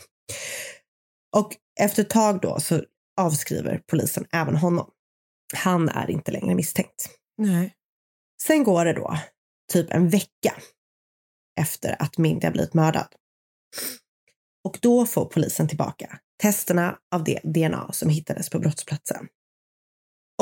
Och 1.35 1.57
efter 1.81 2.03
ett 2.03 2.11
tag 2.11 2.41
då 2.41 2.61
så 2.61 2.85
avskriver 3.17 3.83
polisen 3.87 4.27
även 4.33 4.57
honom. 4.57 4.91
Han 5.55 5.89
är 5.89 6.11
inte 6.11 6.33
längre 6.33 6.55
misstänkt. 6.55 7.09
Nej. 7.37 7.75
Sen 8.43 8.65
går 8.65 8.85
det 8.85 8.93
då 8.93 9.19
typ 9.73 9.91
en 9.91 10.09
vecka 10.09 10.57
efter 11.61 12.03
att 12.03 12.19
Mindy 12.19 12.47
har 12.47 12.53
blivit 12.53 12.75
mördad. 12.75 13.15
Och 14.65 14.79
då 14.83 15.07
får 15.07 15.25
polisen 15.25 15.69
tillbaka 15.69 16.21
testerna 16.43 16.99
av 17.15 17.25
det 17.25 17.41
DNA 17.45 17.93
som 17.93 18.09
hittades 18.09 18.51
på 18.51 18.59
brottsplatsen. 18.59 19.29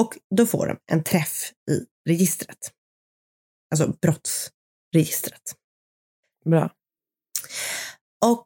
Och 0.00 0.18
då 0.36 0.46
får 0.46 0.66
de 0.66 0.78
en 0.92 1.04
träff 1.04 1.52
i 1.70 1.86
registret. 2.08 2.72
Alltså 3.70 3.96
brottsregistret. 4.02 5.56
Bra. 6.44 6.70
Och 8.24 8.44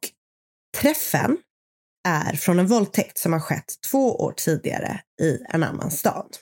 träffen 0.81 1.39
är 2.07 2.33
från 2.33 2.59
en 2.59 2.67
våldtäkt 2.67 3.19
som 3.19 3.33
har 3.33 3.41
skett 3.41 3.75
två 3.91 4.17
år 4.17 4.33
tidigare 4.37 5.01
i 5.21 5.39
en 5.49 5.63
annan 5.63 5.91
stad. 5.91 6.37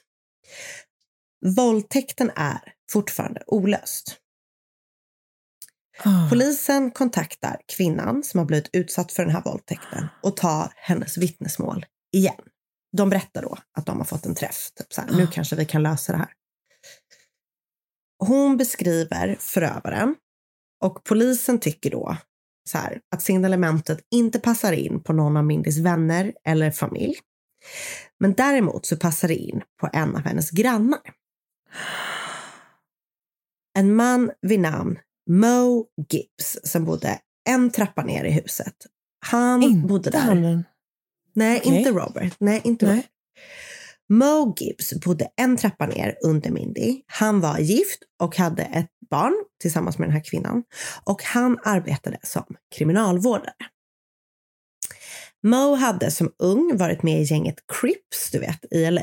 Våldtäkten 1.57 2.31
är 2.37 2.61
fortfarande 2.93 3.43
olöst. 3.47 4.17
Ah. 6.05 6.29
Polisen 6.31 6.91
kontaktar 6.91 7.61
kvinnan 7.77 8.23
som 8.23 8.39
har 8.39 8.45
blivit 8.45 8.71
utsatt 8.73 9.13
för 9.13 9.23
den 9.23 9.33
här 9.33 9.43
våldtäkten 9.43 10.07
och 10.23 10.37
tar 10.37 10.73
hennes 10.77 11.19
vittnesmål 11.19 11.87
igen. 12.13 12.43
De 12.97 13.11
berättar 13.11 13.43
då 13.43 13.59
att 13.79 13.87
de 13.87 13.99
har 13.99 14.05
fått 14.05 14.27
en 14.27 14.35
träff. 14.35 14.71
Typ 14.75 14.93
så 14.93 15.01
här, 15.01 15.11
nu 15.11 15.27
kanske 15.27 15.57
vi 15.57 15.65
kan 15.65 15.83
lösa 15.83 16.13
det 16.13 16.19
här. 16.19 16.33
Hon 18.19 18.57
beskriver 18.57 19.37
förövaren 19.41 20.15
och 20.81 21.05
polisen 21.05 21.61
tycker 21.61 21.91
då 21.91 22.17
så 22.69 22.79
här, 22.79 23.01
att 23.15 23.23
signalementet 23.23 23.99
inte 24.11 24.41
passar 24.41 24.73
in 24.73 25.03
på 25.03 25.13
någon 25.13 25.37
av 25.37 25.45
Mindys 25.45 25.79
vänner 25.79 26.33
eller 26.45 26.71
familj. 26.71 27.15
Men 28.21 28.33
däremot 28.33 28.87
så 28.87 28.97
passar 28.97 29.29
det 29.29 29.35
in 29.35 29.63
på 29.81 29.89
en 29.93 30.17
av 30.17 30.23
hennes 30.25 30.51
grannar. 30.51 31.01
En 33.79 33.95
man 33.95 34.31
vid 34.43 34.61
namn 34.61 34.99
Mo 35.31 35.87
Gibbs 36.11 36.59
som 36.65 36.85
bodde 36.85 37.19
en 37.49 37.71
trappa 37.71 38.05
ner 38.05 38.25
i 38.25 38.31
huset. 38.31 38.75
Han 39.27 39.63
Inte 39.63 39.89
bodde 39.89 40.11
där. 40.11 40.19
han. 40.19 40.65
Nej, 41.33 41.61
Okej. 41.65 41.79
inte 41.79 41.91
Robert. 41.91 42.35
Nej, 42.39 42.61
inte 42.65 42.87
Nej. 42.87 42.95
Robert. 42.95 43.11
Mo 44.09 44.55
Gibbs 44.57 44.95
bodde 45.05 45.29
en 45.37 45.57
trappa 45.57 45.87
ner 45.87 46.17
under 46.25 46.51
Mindy. 46.51 47.01
Han 47.07 47.41
var 47.41 47.59
gift 47.59 47.99
och 48.23 48.37
hade 48.37 48.63
ett 48.63 48.91
barn 49.11 49.35
tillsammans 49.61 49.99
med 49.99 50.09
den 50.09 50.13
här 50.13 50.25
kvinnan. 50.25 50.63
Och 51.05 51.23
han 51.23 51.59
arbetade 51.65 52.19
som 52.23 52.45
kriminalvårdare. 52.77 53.55
Mo 55.43 55.75
hade 55.75 56.11
som 56.11 56.33
ung 56.39 56.77
varit 56.77 57.03
med 57.03 57.21
i 57.21 57.25
gänget 57.25 57.57
Crips, 57.81 58.31
du 58.33 58.39
vet, 58.39 58.65
i 58.71 58.91
LA. 58.91 59.03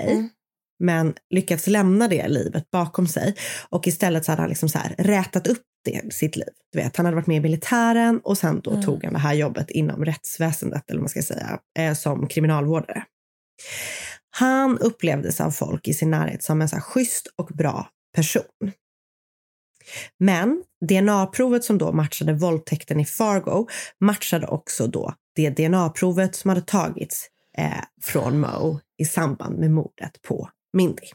Men 0.79 1.13
lyckats 1.29 1.67
lämna 1.67 2.07
det 2.07 2.27
livet 2.27 2.71
bakom 2.71 3.07
sig. 3.07 3.35
Och 3.69 3.87
istället 3.87 4.25
så 4.25 4.31
hade 4.31 4.41
han 4.41 4.49
liksom 4.49 4.69
så 4.69 4.77
här 4.77 4.95
rätat 4.97 5.47
upp 5.47 5.61
det, 5.85 6.13
sitt 6.13 6.35
liv. 6.35 6.47
Du 6.71 6.79
vet, 6.79 6.97
han 6.97 7.05
hade 7.05 7.15
varit 7.15 7.27
med 7.27 7.37
i 7.37 7.39
militären 7.39 8.19
och 8.23 8.37
sen 8.37 8.61
då 8.61 8.81
tog 8.81 9.03
han 9.03 9.13
det 9.13 9.19
här 9.19 9.33
jobbet 9.33 9.71
inom 9.71 10.05
rättsväsendet, 10.05 10.91
eller 10.91 10.99
man 10.99 11.09
ska 11.09 11.21
säga, 11.21 11.59
eh, 11.79 11.93
som 11.93 12.27
kriminalvårdare. 12.27 13.03
Han 14.31 14.77
upplevdes 14.77 15.41
av 15.41 15.51
folk 15.51 15.87
i 15.87 15.93
sin 15.93 16.11
närhet 16.11 16.43
som 16.43 16.61
en 16.61 16.69
så 16.69 16.75
här 16.75 16.83
schysst 16.83 17.27
och 17.35 17.47
bra 17.47 17.89
person. 18.15 18.71
Men 20.19 20.63
DNA-provet 20.89 21.63
som 21.63 21.77
då 21.77 21.91
matchade 21.91 22.33
våldtäkten 22.33 22.99
i 22.99 23.05
Fargo 23.05 23.67
matchade 23.99 24.47
också 24.47 24.87
då 24.87 25.13
det 25.35 25.49
DNA-provet 25.49 26.35
som 26.35 26.49
hade 26.49 26.61
tagits 26.61 27.27
eh, 27.57 27.83
från 28.01 28.39
Mo 28.39 28.79
i 28.97 29.05
samband 29.05 29.59
med 29.59 29.71
mordet 29.71 30.21
på 30.21 30.49
Mindy. 30.73 31.07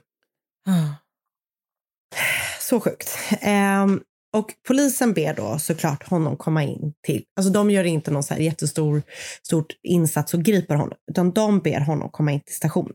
Så 2.60 2.80
sjukt. 2.80 3.18
Ehm, 3.40 4.00
och 4.36 4.54
polisen 4.66 5.12
ber 5.12 5.34
då 5.34 5.58
såklart 5.58 6.08
honom 6.08 6.36
komma 6.36 6.62
in 6.62 6.92
till, 7.06 7.24
alltså 7.36 7.52
de 7.52 7.70
gör 7.70 7.84
inte 7.84 8.10
någon 8.10 8.22
så 8.22 8.34
här 8.34 8.40
jättestor 8.40 9.02
stort 9.42 9.72
insats 9.82 10.34
och 10.34 10.42
griper 10.42 10.74
honom, 10.74 10.98
utan 11.10 11.32
de 11.32 11.60
ber 11.60 11.80
honom 11.80 12.10
komma 12.10 12.32
in 12.32 12.40
till 12.40 12.54
stationen. 12.54 12.94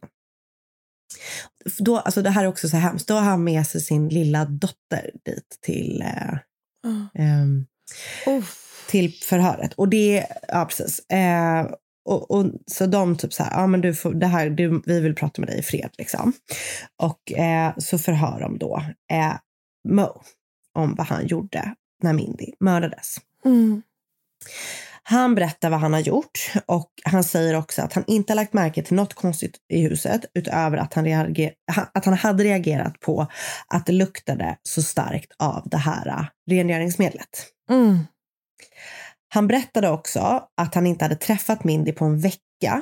Då, 1.79 1.97
alltså 1.97 2.21
det 2.21 2.29
här 2.29 2.43
är 2.43 2.47
också 2.47 2.69
så 2.69 2.77
hemskt, 2.77 3.07
då 3.07 3.13
har 3.13 3.21
han 3.21 3.43
med 3.43 3.67
sig 3.67 3.81
sin 3.81 4.09
lilla 4.09 4.45
dotter 4.45 5.11
dit 5.25 5.57
till, 5.61 6.01
eh, 6.01 6.37
ehm, 7.13 7.65
till 8.87 9.13
förhöret. 9.13 9.73
Och 9.73 9.89
det, 9.89 10.25
ja 10.47 10.65
precis. 10.65 11.09
Eh, 11.09 11.67
och, 12.05 12.31
och, 12.31 12.45
så 12.67 12.85
de 12.85 13.17
typ 13.17 13.33
så 13.33 13.43
här, 13.43 13.61
ja 13.61 13.67
men 13.67 13.81
du 13.81 13.95
får, 13.95 14.13
det 14.13 14.27
här, 14.27 14.49
du, 14.49 14.81
vi 14.85 14.99
vill 14.99 15.15
prata 15.15 15.41
med 15.41 15.49
dig 15.49 15.59
i 15.59 15.63
fred 15.63 15.89
liksom. 15.97 16.33
Och 17.03 17.31
eh, 17.31 17.73
så 17.77 17.97
förhör 17.97 18.39
de 18.39 18.57
då 18.57 18.83
eh, 19.11 19.35
Mo 19.89 20.21
om 20.79 20.95
vad 20.95 21.07
han 21.07 21.27
gjorde 21.27 21.75
när 22.03 22.13
Mindy 22.13 22.51
mördades. 22.59 23.17
Han 25.03 25.35
berättar 25.35 25.69
vad 25.69 25.79
han 25.79 25.93
har 25.93 25.99
gjort 25.99 26.51
och 26.65 26.91
han 27.03 27.23
säger 27.23 27.55
också 27.55 27.81
att 27.81 27.93
han 27.93 28.03
inte 28.07 28.33
har 28.33 28.35
lagt 28.35 28.53
märke 28.53 28.83
till 28.83 28.95
något 28.95 29.13
konstigt 29.13 29.57
i 29.73 29.81
huset 29.81 30.25
utöver 30.33 30.77
att 30.77 30.93
han, 30.93 31.05
reager, 31.05 31.53
att 31.93 32.05
han 32.05 32.13
hade 32.13 32.43
reagerat 32.43 32.99
på 32.99 33.27
att 33.67 33.85
det 33.85 33.93
luktade 33.93 34.57
så 34.63 34.81
starkt 34.81 35.31
av 35.39 35.63
det 35.65 35.77
här 35.77 36.29
rengöringsmedlet. 36.49 37.47
Han 39.33 39.47
berättade 39.47 39.89
också 39.89 40.47
att 40.57 40.75
han 40.75 40.87
inte 40.87 41.05
hade 41.05 41.15
träffat 41.15 41.63
Mindy 41.63 41.91
på 41.91 42.05
en 42.05 42.19
vecka, 42.19 42.81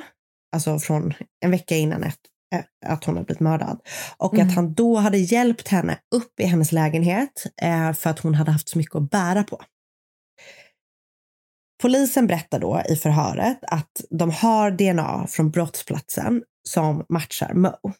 alltså 0.52 0.78
från 0.78 1.14
en 1.40 1.50
vecka 1.50 1.76
innan 1.76 2.04
ett, 2.04 2.18
att 2.86 3.04
hon 3.04 3.14
hade 3.14 3.26
blivit 3.26 3.40
mördad. 3.40 3.80
Och 4.16 4.38
att 4.38 4.54
han 4.54 4.74
då 4.74 4.96
hade 4.96 5.18
hjälpt 5.18 5.68
henne 5.68 5.98
upp 6.14 6.40
i 6.40 6.44
hennes 6.44 6.72
lägenhet 6.72 7.46
eh, 7.62 7.92
för 7.92 8.10
att 8.10 8.18
hon 8.18 8.34
hade 8.34 8.50
haft 8.50 8.68
så 8.68 8.78
mycket 8.78 8.94
att 8.94 9.10
bära 9.10 9.42
på. 9.42 9.60
Polisen 11.82 12.26
berättar 12.26 12.60
då 12.60 12.82
i 12.88 12.96
förhöret 12.96 13.58
att 13.62 14.04
de 14.10 14.30
har 14.30 14.70
DNA 14.70 15.26
från 15.26 15.50
brottsplatsen 15.50 16.42
som 16.68 17.04
matchar 17.08 17.54
Mo. 17.54 17.92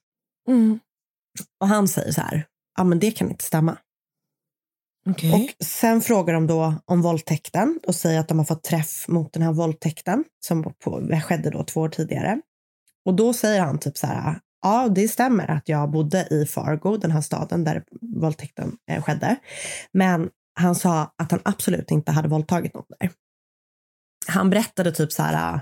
Och 1.60 1.68
han 1.68 1.88
säger 1.88 2.12
så 2.12 2.20
här, 2.20 2.46
ja 2.76 2.84
men 2.84 2.98
det 2.98 3.10
kan 3.10 3.30
inte 3.30 3.44
stämma. 3.44 3.78
Och 5.34 5.66
sen 5.66 6.00
frågar 6.00 6.34
de 6.34 6.46
då 6.46 6.74
om 6.84 7.02
våldtäkten 7.02 7.80
och 7.86 7.94
säger 7.94 8.20
att 8.20 8.28
de 8.28 8.38
har 8.38 8.44
fått 8.44 8.62
träff 8.62 9.08
mot 9.08 9.32
den 9.32 9.42
här 9.42 9.52
våldtäkten 9.52 10.24
som 10.44 10.62
på, 10.62 11.08
skedde 11.22 11.50
då 11.50 11.64
två 11.64 11.80
år 11.80 11.88
tidigare. 11.88 12.40
Och 13.04 13.14
då 13.14 13.32
säger 13.32 13.60
han 13.60 13.78
typ 13.78 13.96
så 13.96 14.06
här, 14.06 14.40
ja 14.62 14.88
det 14.88 15.08
stämmer 15.08 15.50
att 15.50 15.68
jag 15.68 15.90
bodde 15.90 16.28
i 16.30 16.46
Fargo, 16.46 16.96
den 16.96 17.10
här 17.10 17.20
staden 17.20 17.64
där 17.64 17.84
våldtäkten 18.00 18.76
eh, 18.90 19.02
skedde. 19.02 19.36
Men 19.92 20.30
han 20.60 20.74
sa 20.74 21.14
att 21.18 21.30
han 21.30 21.40
absolut 21.44 21.90
inte 21.90 22.12
hade 22.12 22.28
våldtagit 22.28 22.74
någon 22.74 22.84
där. 23.00 23.10
Han 24.26 24.50
berättade 24.50 24.92
typ 24.92 25.12
så 25.12 25.22
här 25.22 25.54
eh, 25.54 25.60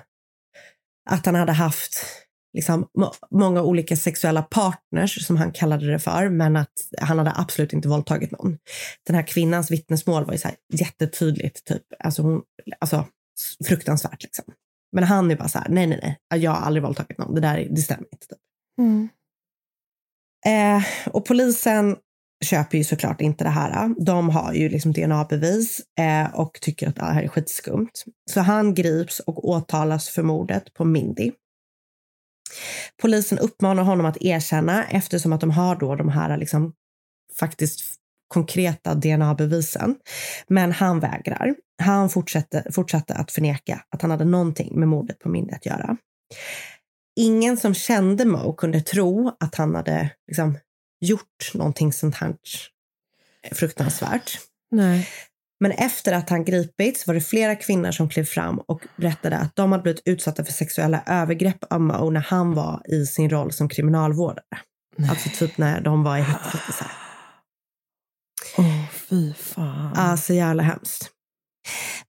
att 1.11 1.27
han 1.27 1.35
hade 1.35 1.53
haft 1.53 2.05
liksom, 2.55 2.89
många 3.31 3.63
olika 3.63 3.97
sexuella 3.97 4.43
partners, 4.43 5.27
som 5.27 5.37
han 5.37 5.53
kallade 5.53 5.93
det 5.93 5.99
för, 5.99 6.29
men 6.29 6.57
att 6.57 6.73
han 7.01 7.19
hade 7.19 7.33
absolut 7.37 7.73
inte 7.73 7.89
våldtagit 7.89 8.31
någon. 8.31 8.59
Den 9.07 9.17
här 9.17 9.27
kvinnans 9.27 9.71
vittnesmål 9.71 10.25
var 10.25 10.33
ju 10.33 10.39
så 10.39 10.49
här 10.49 10.57
jättetydligt, 10.73 11.65
typ. 11.65 11.83
alltså, 11.99 12.23
hon, 12.23 12.43
alltså 12.79 13.07
fruktansvärt. 13.65 14.23
Liksom. 14.23 14.45
Men 14.93 15.05
han 15.05 15.31
är 15.31 15.37
bara 15.37 15.49
så 15.49 15.59
här, 15.59 15.69
nej, 15.69 15.87
nej, 15.87 16.19
nej, 16.31 16.41
jag 16.43 16.51
har 16.51 16.67
aldrig 16.67 16.83
våldtagit 16.83 17.19
någon, 17.19 17.35
det 17.35 17.41
där 17.41 17.69
det 17.71 17.81
stämmer 17.81 18.07
inte. 18.13 18.27
Typ. 18.27 18.39
Eh, 20.47 20.83
och 21.15 21.27
polisen 21.27 21.97
köper 22.45 22.79
ju 22.79 22.85
såklart 22.85 23.21
inte 23.21 23.45
det 23.45 23.51
här. 23.51 23.95
De 24.05 24.31
har 24.31 24.53
ju 24.53 24.69
liksom 24.69 24.93
DNA-bevis 24.93 25.81
eh, 25.99 26.35
och 26.35 26.59
tycker 26.61 26.89
att 26.89 26.97
det 26.97 27.05
här 27.05 27.23
är 27.23 27.29
skitskumt. 27.29 27.91
Så 28.31 28.41
han 28.41 28.75
grips 28.75 29.21
och 29.21 29.49
åtalas 29.49 30.09
för 30.09 30.23
mordet 30.23 30.75
på 30.75 30.85
Mindy. 30.85 31.33
Polisen 33.03 33.39
uppmanar 33.39 33.83
honom 33.83 34.07
att 34.07 34.17
erkänna 34.21 34.85
eftersom 34.85 35.33
att 35.33 35.41
de 35.41 35.51
har 35.51 35.77
då 35.77 35.97
de 35.97 36.09
här 36.09 36.37
liksom 36.37 36.73
faktiskt 37.39 37.81
konkreta 38.29 38.95
DNA-bevisen. 38.95 39.97
Men 40.49 40.73
han 40.73 41.01
vägrar. 41.01 41.55
Han 41.83 42.11
fortsatte, 42.11 42.65
fortsatte 42.73 43.15
att 43.15 43.33
förneka 43.33 43.83
att 43.91 44.03
han 44.03 44.11
hade 44.11 44.25
någonting 44.25 44.79
med 44.79 44.89
mordet 44.89 45.19
på 45.19 45.29
Mindy 45.29 45.55
att 45.55 45.67
göra. 45.67 45.97
Ingen 47.17 47.57
som 47.57 47.75
kände 47.75 48.25
Mo 48.25 48.53
kunde 48.53 48.81
tro 48.81 49.37
att 49.41 49.55
han 49.55 49.75
hade 49.75 50.11
liksom, 50.29 50.59
gjort 51.01 51.55
någonting 51.55 51.93
sånt 51.93 52.15
här 52.15 52.35
fruktansvärt. 53.53 54.39
Nej. 54.71 55.09
Men 55.61 55.73
efter 55.73 56.13
att 56.13 56.31
han 56.31 56.45
gripits 56.45 57.07
var 57.07 57.15
det 57.15 57.21
flera 57.21 57.57
kvinnor 57.57 57.91
som 57.91 58.09
klev 58.09 58.25
fram 58.25 58.59
och 58.59 58.87
berättade 58.97 59.37
att 59.37 59.57
de 59.57 59.73
hade 59.73 59.83
blivit 59.83 60.03
utsatta 60.05 60.45
för 60.45 60.53
sexuella 60.53 61.03
övergrepp 61.07 61.65
av 61.71 61.81
Mo 61.81 62.11
när 62.11 62.21
han 62.21 62.55
var 62.55 62.83
i 62.89 63.07
sin 63.07 63.31
roll 63.31 63.53
som 63.53 63.69
kriminalvårdare. 63.69 64.59
Alltså 65.11 65.29
typ 65.29 65.59
när 65.59 65.81
de 65.81 66.03
var 66.03 66.19
i 66.19 66.21
häktet. 66.21 66.87
Åh, 68.57 68.85
fy 68.93 69.35
fan. 69.35 69.93
Alltså 69.97 70.35
jävla 70.35 70.63
hemskt. 70.63 71.11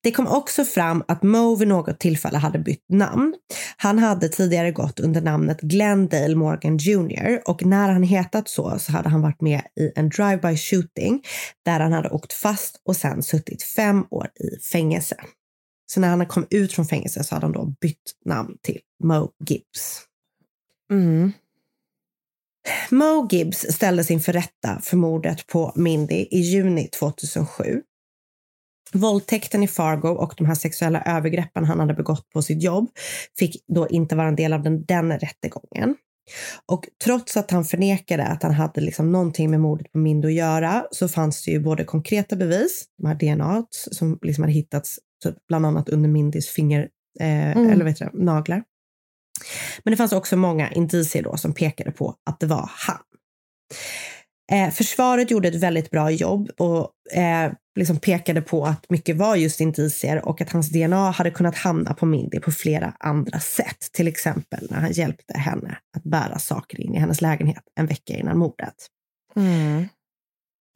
Det 0.01 0.11
kom 0.11 0.27
också 0.27 0.65
fram 0.65 1.03
att 1.07 1.23
Mo 1.23 1.55
vid 1.55 1.67
något 1.67 1.99
tillfälle 1.99 2.37
hade 2.37 2.59
bytt 2.59 2.85
namn. 2.89 3.35
Han 3.77 3.99
hade 3.99 4.29
tidigare 4.29 4.71
gått 4.71 4.99
under 4.99 5.21
namnet 5.21 5.61
Glendale 5.61 6.35
Morgan 6.35 6.77
Jr. 6.77 7.41
och 7.45 7.65
när 7.65 7.89
han 7.89 8.03
hetat 8.03 8.49
så 8.49 8.79
så 8.79 8.91
hade 8.91 9.09
han 9.09 9.21
varit 9.21 9.41
med 9.41 9.61
i 9.79 9.91
en 9.95 10.09
drive-by 10.09 10.57
shooting 10.57 11.23
där 11.65 11.79
han 11.79 11.93
hade 11.93 12.09
åkt 12.09 12.33
fast 12.33 12.81
och 12.85 12.95
sen 12.95 13.23
suttit 13.23 13.63
fem 13.63 14.05
år 14.09 14.27
i 14.35 14.59
fängelse. 14.59 15.15
Så 15.91 15.99
när 15.99 16.09
han 16.09 16.25
kom 16.25 16.47
ut 16.49 16.73
från 16.73 16.85
fängelse 16.85 17.23
så 17.23 17.35
hade 17.35 17.45
han 17.45 17.53
då 17.53 17.73
bytt 17.81 18.13
namn 18.25 18.57
till 18.61 18.79
Mo 19.03 19.31
Gibbs. 19.45 20.01
Mm. 20.91 21.31
Mo 22.91 23.27
Gibbs 23.31 23.57
ställdes 23.69 24.11
inför 24.11 24.33
rätta 24.33 24.79
för 24.83 24.97
mordet 24.97 25.47
på 25.47 25.73
Mindy 25.75 26.27
i 26.31 26.39
juni 26.39 26.87
2007. 26.87 27.81
Våldtäkten 28.93 29.63
i 29.63 29.67
Fargo 29.67 30.07
och 30.09 30.33
de 30.37 30.45
här 30.47 30.55
sexuella 30.55 31.01
övergreppen 31.05 31.65
han 31.65 31.79
hade 31.79 31.93
begått 31.93 32.29
på 32.29 32.41
sitt 32.41 32.63
jobb 32.63 32.89
fick 33.39 33.63
då 33.75 33.87
inte 33.87 34.15
vara 34.15 34.27
en 34.27 34.35
del 34.35 34.53
av 34.53 34.63
den, 34.63 34.85
den 34.85 35.19
rättegången. 35.19 35.95
Och 36.65 36.85
trots 37.03 37.37
att 37.37 37.51
han 37.51 37.65
förnekade 37.65 38.23
att 38.25 38.43
han 38.43 38.51
hade 38.53 38.81
liksom 38.81 39.11
någonting 39.11 39.49
med 39.51 39.59
mordet 39.59 39.91
på 39.91 39.97
Mindy 39.97 40.27
att 40.27 40.33
göra 40.33 40.85
så 40.91 41.07
fanns 41.07 41.45
det 41.45 41.51
ju 41.51 41.59
både 41.59 41.83
konkreta 41.83 42.35
bevis, 42.35 42.85
de 43.01 43.07
här 43.07 43.15
DNA 43.15 43.63
som 43.71 44.19
liksom 44.21 44.43
hade 44.43 44.53
hittats 44.53 44.99
typ 45.23 45.35
bland 45.47 45.65
annat 45.65 45.89
under 45.89 46.09
Mindys 46.09 46.49
finger, 46.49 46.89
eh, 47.19 47.51
Mm. 47.57 47.69
eller 47.69 47.85
heter 47.85 48.05
det, 48.13 48.23
naglar. 48.23 48.63
Men 49.83 49.91
det 49.91 49.97
fanns 49.97 50.13
också 50.13 50.37
många 50.37 50.71
indicier 50.71 51.23
då 51.23 51.37
som 51.37 51.53
pekade 51.53 51.91
på 51.91 52.15
att 52.29 52.39
det 52.39 52.45
var 52.45 52.71
han. 52.73 52.99
Eh, 54.51 54.71
försvaret 54.71 55.31
gjorde 55.31 55.47
ett 55.47 55.63
väldigt 55.63 55.91
bra 55.91 56.11
jobb 56.11 56.49
och 56.57 56.91
eh, 57.17 57.51
liksom 57.79 57.97
pekade 57.97 58.41
på 58.41 58.65
att 58.65 58.85
mycket 58.89 59.17
var 59.17 59.35
just 59.35 59.61
indicier 59.61 60.25
och 60.25 60.41
att 60.41 60.49
hans 60.49 60.69
DNA 60.69 61.11
hade 61.11 61.31
kunnat 61.31 61.57
hamna 61.57 61.93
på 61.93 62.05
Mindy 62.05 62.39
på 62.39 62.51
flera 62.51 62.93
andra 62.99 63.39
sätt. 63.39 63.89
Till 63.93 64.07
exempel 64.07 64.67
när 64.69 64.77
han 64.77 64.91
hjälpte 64.91 65.37
henne 65.37 65.77
att 65.97 66.03
bära 66.03 66.39
saker 66.39 66.81
in 66.81 66.95
i 66.95 66.99
hennes 66.99 67.21
lägenhet 67.21 67.63
en 67.79 67.85
vecka 67.85 68.13
innan 68.13 68.37
mordet. 68.37 68.75
Mm. 69.35 69.87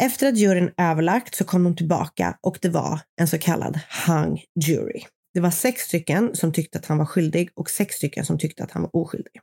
Efter 0.01 0.27
att 0.27 0.37
juryn 0.37 0.71
överlagt 0.77 1.35
så 1.35 1.43
kom 1.43 1.63
de 1.63 1.75
tillbaka 1.75 2.37
och 2.41 2.57
det 2.61 2.69
var 2.69 2.99
en 3.21 3.27
så 3.27 3.37
kallad 3.37 3.79
hung 4.07 4.41
jury. 4.65 5.01
Det 5.33 5.39
var 5.39 5.51
sex 5.51 5.81
stycken 5.81 6.35
som 6.35 6.53
tyckte 6.53 6.79
att 6.79 6.85
han 6.85 6.97
var 6.97 7.05
skyldig 7.05 7.49
och 7.55 7.69
sex 7.69 7.95
stycken 7.95 8.25
som 8.25 8.37
tyckte 8.39 8.63
att 8.63 8.71
han 8.71 8.81
var 8.81 8.95
oskyldig. 8.95 9.41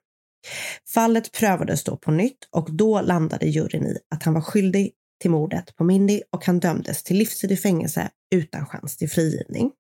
Fallet 0.95 1.33
prövades 1.33 1.85
då 1.85 1.97
på 1.97 2.11
nytt 2.11 2.49
och 2.51 2.73
då 2.73 3.01
landade 3.01 3.47
juryn 3.47 3.87
i 3.87 3.99
att 4.15 4.23
han 4.23 4.35
var 4.35 4.41
skyldig 4.41 4.93
till 5.21 5.31
mordet 5.31 5.77
på 5.77 5.85
Mindy 5.85 6.23
och 6.31 6.47
han 6.47 6.61
dömdes 6.61 7.03
till 7.03 7.17
livstid 7.17 7.53
i 7.53 7.57
fängelse 7.57 8.11
utan 8.35 8.67
chans 8.67 8.97
till 8.97 9.11
frigivning. 9.11 9.71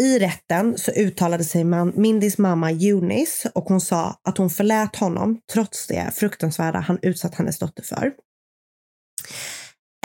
I 0.00 0.18
rätten 0.18 0.78
så 0.78 0.90
uttalade 0.90 1.44
sig 1.44 1.64
man, 1.64 1.92
Mindys 1.96 2.38
mamma 2.38 2.70
Eunice 2.70 3.50
och 3.54 3.64
hon 3.64 3.80
sa 3.80 4.20
att 4.22 4.38
hon 4.38 4.50
förlät 4.50 4.96
honom 4.96 5.40
trots 5.52 5.86
det 5.86 6.10
fruktansvärda 6.14 6.78
han 6.78 6.98
utsatt 7.02 7.34
hennes 7.34 7.58
dotter 7.58 7.82
för. 7.82 8.12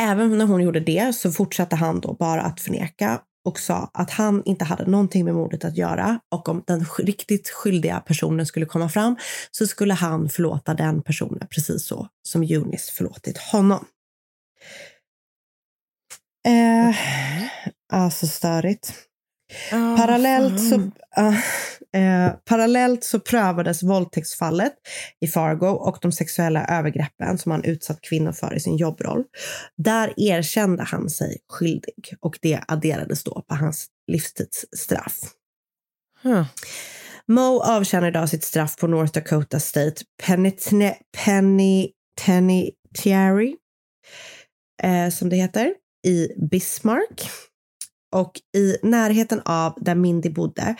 Även 0.01 0.37
när 0.37 0.45
hon 0.45 0.61
gjorde 0.61 0.79
det 0.79 1.15
så 1.15 1.31
fortsatte 1.31 1.75
han 1.75 1.99
då 1.99 2.13
bara 2.13 2.41
att 2.41 2.61
förneka 2.61 3.21
och 3.47 3.59
sa 3.59 3.91
att 3.93 4.11
han 4.11 4.43
inte 4.45 4.65
hade 4.65 4.85
någonting 4.85 5.25
med 5.25 5.35
mordet 5.35 5.65
att 5.65 5.77
göra 5.77 6.19
och 6.31 6.49
om 6.49 6.63
den 6.67 6.85
riktigt 6.97 7.49
skyldiga 7.49 7.99
personen 7.99 8.45
skulle 8.45 8.65
komma 8.65 8.89
fram 8.89 9.15
så 9.51 9.67
skulle 9.67 9.93
han 9.93 10.29
förlåta 10.29 10.73
den 10.73 11.01
personen 11.01 11.47
precis 11.49 11.85
så 11.87 12.07
som 12.23 12.43
Eunice 12.43 12.91
förlåtit 12.91 13.37
honom. 13.37 13.85
Eh, 16.47 16.95
alltså 17.93 18.27
störigt. 18.27 19.06
Parallellt 19.71 20.69
så, 20.69 20.91
ah, 21.15 21.33
eh, 21.99 22.31
parallellt 22.45 23.03
så 23.03 23.19
prövades 23.19 23.83
våldtäktsfallet 23.83 24.73
i 25.21 25.27
Fargo 25.27 25.67
och 25.67 25.97
de 26.01 26.11
sexuella 26.11 26.65
övergreppen 26.65 27.37
som 27.37 27.51
han 27.51 27.63
utsatt 27.63 28.01
kvinnor 28.01 28.31
för 28.31 28.55
i 28.55 28.59
sin 28.59 28.77
jobbroll. 28.77 29.23
Där 29.77 30.13
erkände 30.17 30.83
han 30.83 31.09
sig 31.09 31.37
skyldig 31.49 32.15
och 32.19 32.39
det 32.41 32.59
adderades 32.67 33.23
då 33.23 33.41
på 33.47 33.55
hans 33.55 33.87
livstidsstraff. 34.07 35.17
Mo 37.27 37.61
avtjänar 37.61 38.07
idag 38.07 38.29
sitt 38.29 38.43
straff 38.43 38.77
på 38.77 38.87
North 38.87 39.13
Dakota 39.13 39.59
State 39.59 40.03
Penitentiary 42.15 43.55
eh, 44.83 45.09
som 45.09 45.29
det 45.29 45.35
heter, 45.35 45.73
i 46.07 46.27
Bismarck. 46.51 47.29
Och 48.15 48.31
i 48.57 48.77
närheten 48.83 49.41
av 49.45 49.73
där 49.81 49.95
Mindy 49.95 50.29
bodde 50.29 50.75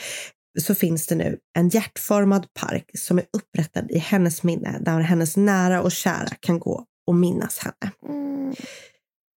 så 0.59 0.75
finns 0.75 1.07
det 1.07 1.15
nu 1.15 1.37
en 1.57 1.69
hjärtformad 1.69 2.47
park 2.59 2.89
som 2.93 3.17
är 3.17 3.25
upprättad 3.37 3.91
i 3.91 3.97
hennes 3.97 4.43
minne 4.43 4.79
där 4.81 4.99
hennes 4.99 5.37
nära 5.37 5.81
och 5.81 5.91
kära 5.91 6.29
kan 6.39 6.59
gå 6.59 6.85
och 7.07 7.15
minnas 7.15 7.59
henne. 7.59 7.91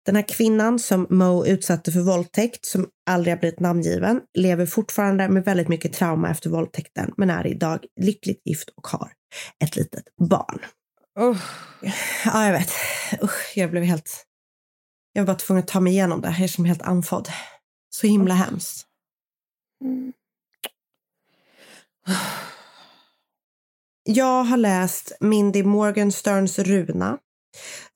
Den 0.06 0.16
här 0.16 0.28
kvinnan 0.28 0.78
som 0.78 1.06
Mo 1.10 1.46
utsatte 1.46 1.92
för 1.92 2.00
våldtäkt, 2.00 2.64
som 2.64 2.88
aldrig 3.10 3.34
har 3.34 3.38
blivit 3.38 3.60
namngiven, 3.60 4.20
lever 4.38 4.66
fortfarande 4.66 5.28
med 5.28 5.44
väldigt 5.44 5.68
mycket 5.68 5.92
trauma 5.92 6.30
efter 6.30 6.50
våldtäkten, 6.50 7.12
men 7.16 7.30
är 7.30 7.46
idag 7.46 7.84
lyckligt 8.00 8.42
gift 8.44 8.68
och 8.76 8.86
har 8.86 9.12
ett 9.64 9.76
litet 9.76 10.04
barn. 10.28 10.60
Ja, 12.24 12.46
jag 12.46 12.52
vet. 12.52 12.70
Usch, 13.22 13.52
jag 13.56 13.70
blev 13.70 13.82
helt... 13.82 14.26
Jag 15.12 15.22
var 15.22 15.26
bara 15.26 15.36
tvungen 15.36 15.62
att 15.62 15.68
ta 15.68 15.80
mig 15.80 15.92
igenom 15.92 16.20
det. 16.20 16.36
Jag 16.38 16.50
känner 16.50 16.62
mig 16.62 16.68
helt 16.68 16.82
andfådd. 16.82 17.28
Så 17.90 18.06
himla 18.06 18.34
hemskt. 18.34 18.86
Mm. 19.84 20.12
Jag 24.04 24.44
har 24.44 24.56
läst 24.56 25.12
Mindy 25.20 25.62
Morgensterns 25.62 26.58
Runa. 26.58 27.18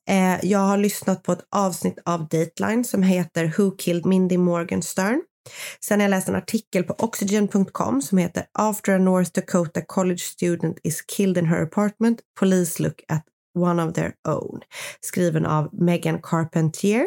Eh, 0.09 0.45
jag 0.45 0.59
har 0.59 0.77
lyssnat 0.77 1.23
på 1.23 1.33
ett 1.33 1.47
avsnitt 1.51 1.99
av 2.05 2.29
Dateline 2.29 2.85
som 2.85 3.03
heter 3.03 3.55
Who 3.59 3.77
Killed 3.77 4.07
Mindy 4.07 4.39
Morgenstern. 4.39 5.23
Sen 5.81 6.01
har 6.01 6.05
jag 6.05 6.11
läst 6.11 6.29
en 6.29 6.35
artikel 6.35 6.85
på 6.85 6.95
oxygen.com 6.99 8.03
som 8.03 8.19
heter 8.19 8.47
After 8.53 8.93
a 8.93 8.99
North 8.99 9.31
Dakota 9.35 9.81
college 9.87 10.19
student 10.19 10.79
is 10.83 11.03
killed 11.03 11.39
in 11.39 11.47
her 11.47 11.63
apartment, 11.63 12.21
police 12.41 12.83
look 12.83 13.03
at 13.09 13.25
one 13.55 13.83
of 13.83 13.95
their 13.95 14.15
own. 14.29 14.61
Skriven 15.01 15.47
av 15.47 15.69
Megan 15.73 16.23
Carpentier. 16.23 17.07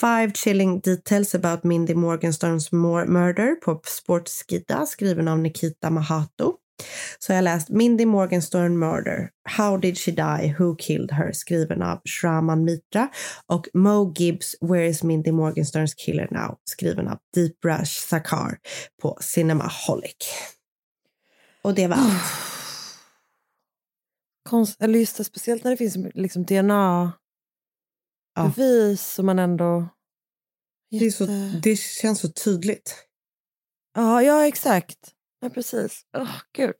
Five 0.00 0.32
chilling 0.34 0.80
details 0.80 1.34
about 1.34 1.64
Mindy 1.64 1.94
Morgensterns 1.94 2.72
murder 2.72 3.54
på 3.54 3.80
Sportskida 3.84 4.86
skriven 4.86 5.28
av 5.28 5.38
Nikita 5.38 5.90
Mahato. 5.90 6.54
Så 7.18 7.32
jag 7.32 7.36
har 7.36 7.42
läst 7.42 7.68
Mindy 7.68 8.06
Morgenstern 8.06 8.78
Murder, 8.78 9.30
How 9.44 9.76
did 9.76 9.98
she 9.98 10.10
die, 10.10 10.54
Who 10.58 10.76
killed 10.76 11.10
her 11.10 11.32
skriven 11.32 11.82
av 11.82 12.00
Shraman 12.04 12.64
Mitra 12.64 13.08
och 13.46 13.68
Mo 13.74 14.14
Gibbs 14.16 14.56
Where 14.60 14.86
is 14.86 15.02
Mindy 15.02 15.32
Morgensterns 15.32 15.94
killer 15.94 16.28
now 16.30 16.56
skriven 16.64 17.08
av 17.08 17.18
Deep 17.34 17.64
Rush 17.64 18.08
Sakar 18.08 18.58
på 19.02 19.18
Cinemaholic. 19.20 20.16
Och 21.62 21.74
det 21.74 21.86
var 21.86 21.96
allt. 21.96 22.22
Konst, 24.48 24.82
eller 24.82 24.98
just 24.98 25.16
det, 25.16 25.24
speciellt 25.24 25.64
när 25.64 25.70
det 25.70 25.76
finns 25.76 25.96
liksom 26.14 26.44
DNA. 26.44 27.12
DNA-bevis 28.36 29.12
som 29.14 29.26
man 29.26 29.38
ändå... 29.38 29.88
Det, 30.90 31.06
är 31.06 31.10
så, 31.10 31.26
det 31.62 31.76
känns 31.76 32.20
så 32.20 32.28
tydligt. 32.28 32.94
Ja, 33.94 34.22
ja 34.22 34.46
exakt. 34.46 34.98
Ja, 35.40 35.50
precis. 35.50 36.00
Åh, 36.16 36.36
gud. 36.56 36.76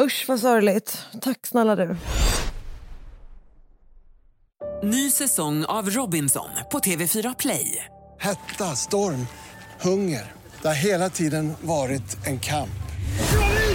Usch 0.00 0.24
vad 0.28 0.40
sorgligt. 0.40 0.98
Tack 1.20 1.46
snälla 1.46 1.76
du. 1.76 1.96
Ny 4.82 5.10
säsong 5.10 5.64
av 5.64 5.90
Robinson 5.90 6.48
på 6.72 6.78
TV4 6.78 7.34
Play. 7.38 7.84
Hetta, 8.20 8.64
storm, 8.64 9.26
hunger. 9.80 10.32
Det 10.62 10.68
har 10.68 10.74
hela 10.74 11.10
tiden 11.10 11.52
varit 11.60 12.26
en 12.26 12.40
kamp. 12.40 12.70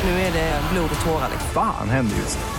Nu 0.03 0.09
är 0.09 0.33
det 0.33 0.61
blod 0.73 0.89
och 0.99 1.05
tårar. 1.05 1.31
Fan 1.53 1.89
händer 1.89 2.15
just 2.15 2.37
nu. 2.37 2.58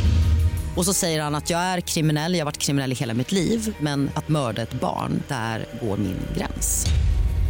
Och 0.75 0.85
så 0.85 0.93
säger 0.93 1.21
han 1.21 1.35
att 1.35 1.49
jag 1.49 1.59
är 1.59 1.81
kriminell, 1.81 2.33
jag 2.33 2.39
har 2.39 2.45
varit 2.45 2.57
kriminell 2.57 2.91
i 2.91 2.95
hela 2.95 3.13
mitt 3.13 3.31
liv 3.31 3.75
men 3.79 4.09
att 4.15 4.29
mörda 4.29 4.61
ett 4.61 4.73
barn, 4.73 5.23
där 5.27 5.65
går 5.81 5.97
min 5.97 6.17
gräns. 6.37 6.85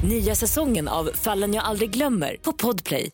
Nya 0.10 0.36
säsongen 0.36 0.88
av 0.88 1.10
Fallen 1.14 1.54
jag 1.54 1.64
aldrig 1.64 1.90
glömmer 1.90 2.38
på 2.42 2.54
Podplay. 2.54 3.10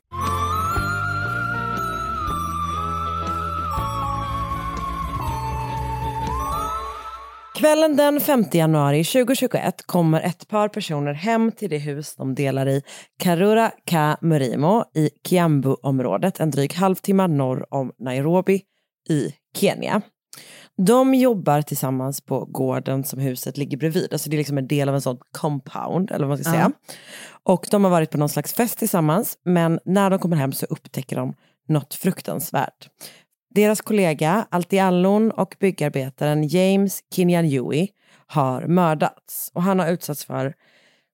Kvällen 7.56 7.96
den 7.96 8.22
5 8.22 8.46
januari 8.52 9.04
2021 9.04 9.88
kommer 9.88 10.22
ett 10.22 10.48
par 10.48 10.70
personer 10.70 11.14
hem 11.14 11.52
till 11.52 11.70
det 11.70 11.78
hus 11.78 12.16
de 12.16 12.36
delar 12.36 12.68
i 12.68 12.82
Karura 13.20 13.72
Ka 13.86 14.18
Murimo 14.22 14.84
i 14.96 15.10
Kiambu-området, 15.28 16.40
en 16.40 16.52
dryg 16.52 16.74
halvtimme 16.74 17.28
norr 17.28 17.66
om 17.70 17.92
Nairobi 18.00 18.62
i 19.10 19.34
Kenya. 19.58 20.02
De 20.78 21.14
jobbar 21.14 21.62
tillsammans 21.62 22.22
på 22.22 22.46
gården 22.46 23.04
som 23.04 23.20
huset 23.20 23.58
ligger 23.58 23.78
bredvid. 23.78 24.14
Alltså 24.14 24.30
det 24.30 24.36
är 24.36 24.38
liksom 24.38 24.58
en 24.58 24.68
del 24.68 24.90
av 24.90 24.96
en 24.96 25.02
sån 25.02 25.18
compound, 25.32 26.12
eller 26.12 26.26
vad 26.26 26.30
man 26.30 26.38
ska 26.38 26.52
säga. 26.52 26.72
Och 27.44 27.68
de 27.72 27.84
har 27.84 27.92
varit 27.92 28.12
på 28.12 28.18
någon 28.18 28.30
slags 28.30 28.54
fest 28.54 28.80
tillsammans, 28.80 29.38
men 29.46 29.80
när 29.86 30.10
de 30.10 30.20
kommer 30.20 30.38
hem 30.38 30.52
så 30.52 30.66
upptäcker 30.66 31.16
de 31.16 31.34
något 31.68 31.94
fruktansvärt. 31.94 32.90
Deras 33.56 33.82
kollega 33.82 34.48
Altiallon 34.50 35.32
och 35.32 35.56
byggarbetaren 35.60 36.48
James 36.48 37.00
Kinyanyui 37.16 37.90
har 38.28 38.68
mördats. 38.68 39.52
Och 39.54 39.64
han 39.64 39.80
har 39.80 39.90
utsatts 39.90 40.26
för 40.26 40.54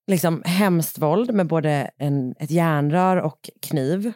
liksom 0.07 0.41
hemskt 0.45 0.97
våld 0.97 1.33
med 1.33 1.47
både 1.47 1.91
en, 1.97 2.35
ett 2.39 2.51
järnrör 2.51 3.17
och 3.17 3.49
kniv. 3.61 4.13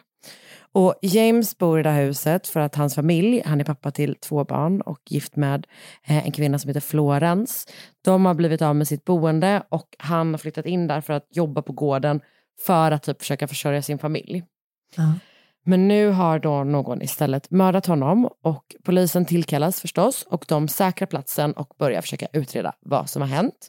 Och 0.72 0.94
James 1.02 1.58
bor 1.58 1.80
i 1.80 1.82
det 1.82 1.90
här 1.90 2.04
huset 2.04 2.46
för 2.46 2.60
att 2.60 2.74
hans 2.74 2.94
familj, 2.94 3.42
han 3.46 3.60
är 3.60 3.64
pappa 3.64 3.90
till 3.90 4.14
två 4.14 4.44
barn 4.44 4.80
och 4.80 5.00
gift 5.10 5.36
med 5.36 5.66
eh, 6.06 6.26
en 6.26 6.32
kvinna 6.32 6.58
som 6.58 6.68
heter 6.68 6.80
Florence. 6.80 7.68
De 8.04 8.26
har 8.26 8.34
blivit 8.34 8.62
av 8.62 8.76
med 8.76 8.88
sitt 8.88 9.04
boende 9.04 9.62
och 9.68 9.96
han 9.98 10.30
har 10.30 10.38
flyttat 10.38 10.66
in 10.66 10.86
där 10.86 11.00
för 11.00 11.12
att 11.12 11.26
jobba 11.30 11.62
på 11.62 11.72
gården 11.72 12.20
för 12.66 12.90
att 12.90 13.02
typ 13.02 13.18
försöka 13.18 13.48
försörja 13.48 13.82
sin 13.82 13.98
familj. 13.98 14.44
Men 15.64 15.88
nu 15.88 16.10
har 16.10 16.38
då 16.38 16.64
någon 16.64 17.02
istället 17.02 17.50
mördat 17.50 17.86
honom 17.86 18.28
och 18.42 18.76
polisen 18.84 19.24
tillkallas 19.24 19.80
förstås 19.80 20.22
och 20.22 20.44
de 20.48 20.68
säkrar 20.68 21.06
platsen 21.06 21.52
och 21.52 21.74
börjar 21.78 22.00
försöka 22.00 22.26
utreda 22.32 22.74
vad 22.80 23.10
som 23.10 23.22
har 23.22 23.28
hänt. 23.28 23.68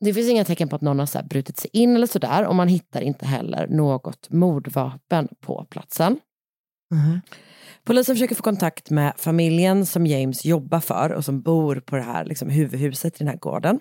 Det 0.00 0.14
finns 0.14 0.30
inga 0.30 0.44
tecken 0.44 0.68
på 0.68 0.76
att 0.76 0.82
någon 0.82 0.98
har 0.98 1.06
så 1.06 1.22
brutit 1.22 1.58
sig 1.58 1.70
in 1.72 1.96
eller 1.96 2.06
sådär 2.06 2.46
och 2.46 2.54
man 2.54 2.68
hittar 2.68 3.00
inte 3.00 3.26
heller 3.26 3.66
något 3.66 4.30
mordvapen 4.30 5.28
på 5.40 5.66
platsen. 5.70 6.20
Polisen 7.84 8.14
försöker 8.14 8.34
få 8.34 8.42
kontakt 8.42 8.90
med 8.90 9.12
familjen 9.16 9.86
som 9.86 10.06
James 10.06 10.44
jobbar 10.44 10.80
för 10.80 11.12
och 11.12 11.24
som 11.24 11.42
bor 11.42 11.76
på 11.76 11.96
det 11.96 12.02
här 12.02 12.24
liksom, 12.24 12.48
huvudhuset 12.48 13.14
i 13.14 13.18
den 13.18 13.28
här 13.28 13.36
gården. 13.36 13.80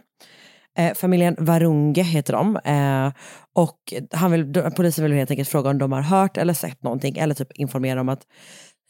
Eh, 0.78 0.94
familjen 0.94 1.36
Varunge 1.40 2.04
heter 2.04 2.34
de. 2.34 2.56
Eh, 2.56 3.14
och 3.54 3.94
han 4.12 4.32
vill, 4.32 4.54
polisen 4.76 5.04
vill 5.04 5.14
helt 5.14 5.32
enkelt 5.32 5.50
fråga 5.50 5.70
om 5.70 5.78
de 5.78 5.92
har 5.92 6.02
hört 6.02 6.38
eller 6.38 6.54
sett 6.54 6.84
någonting 6.84 7.18
eller 7.18 7.36
typ 7.36 7.52
informera 7.52 8.02
om 8.02 8.10
att 8.10 8.22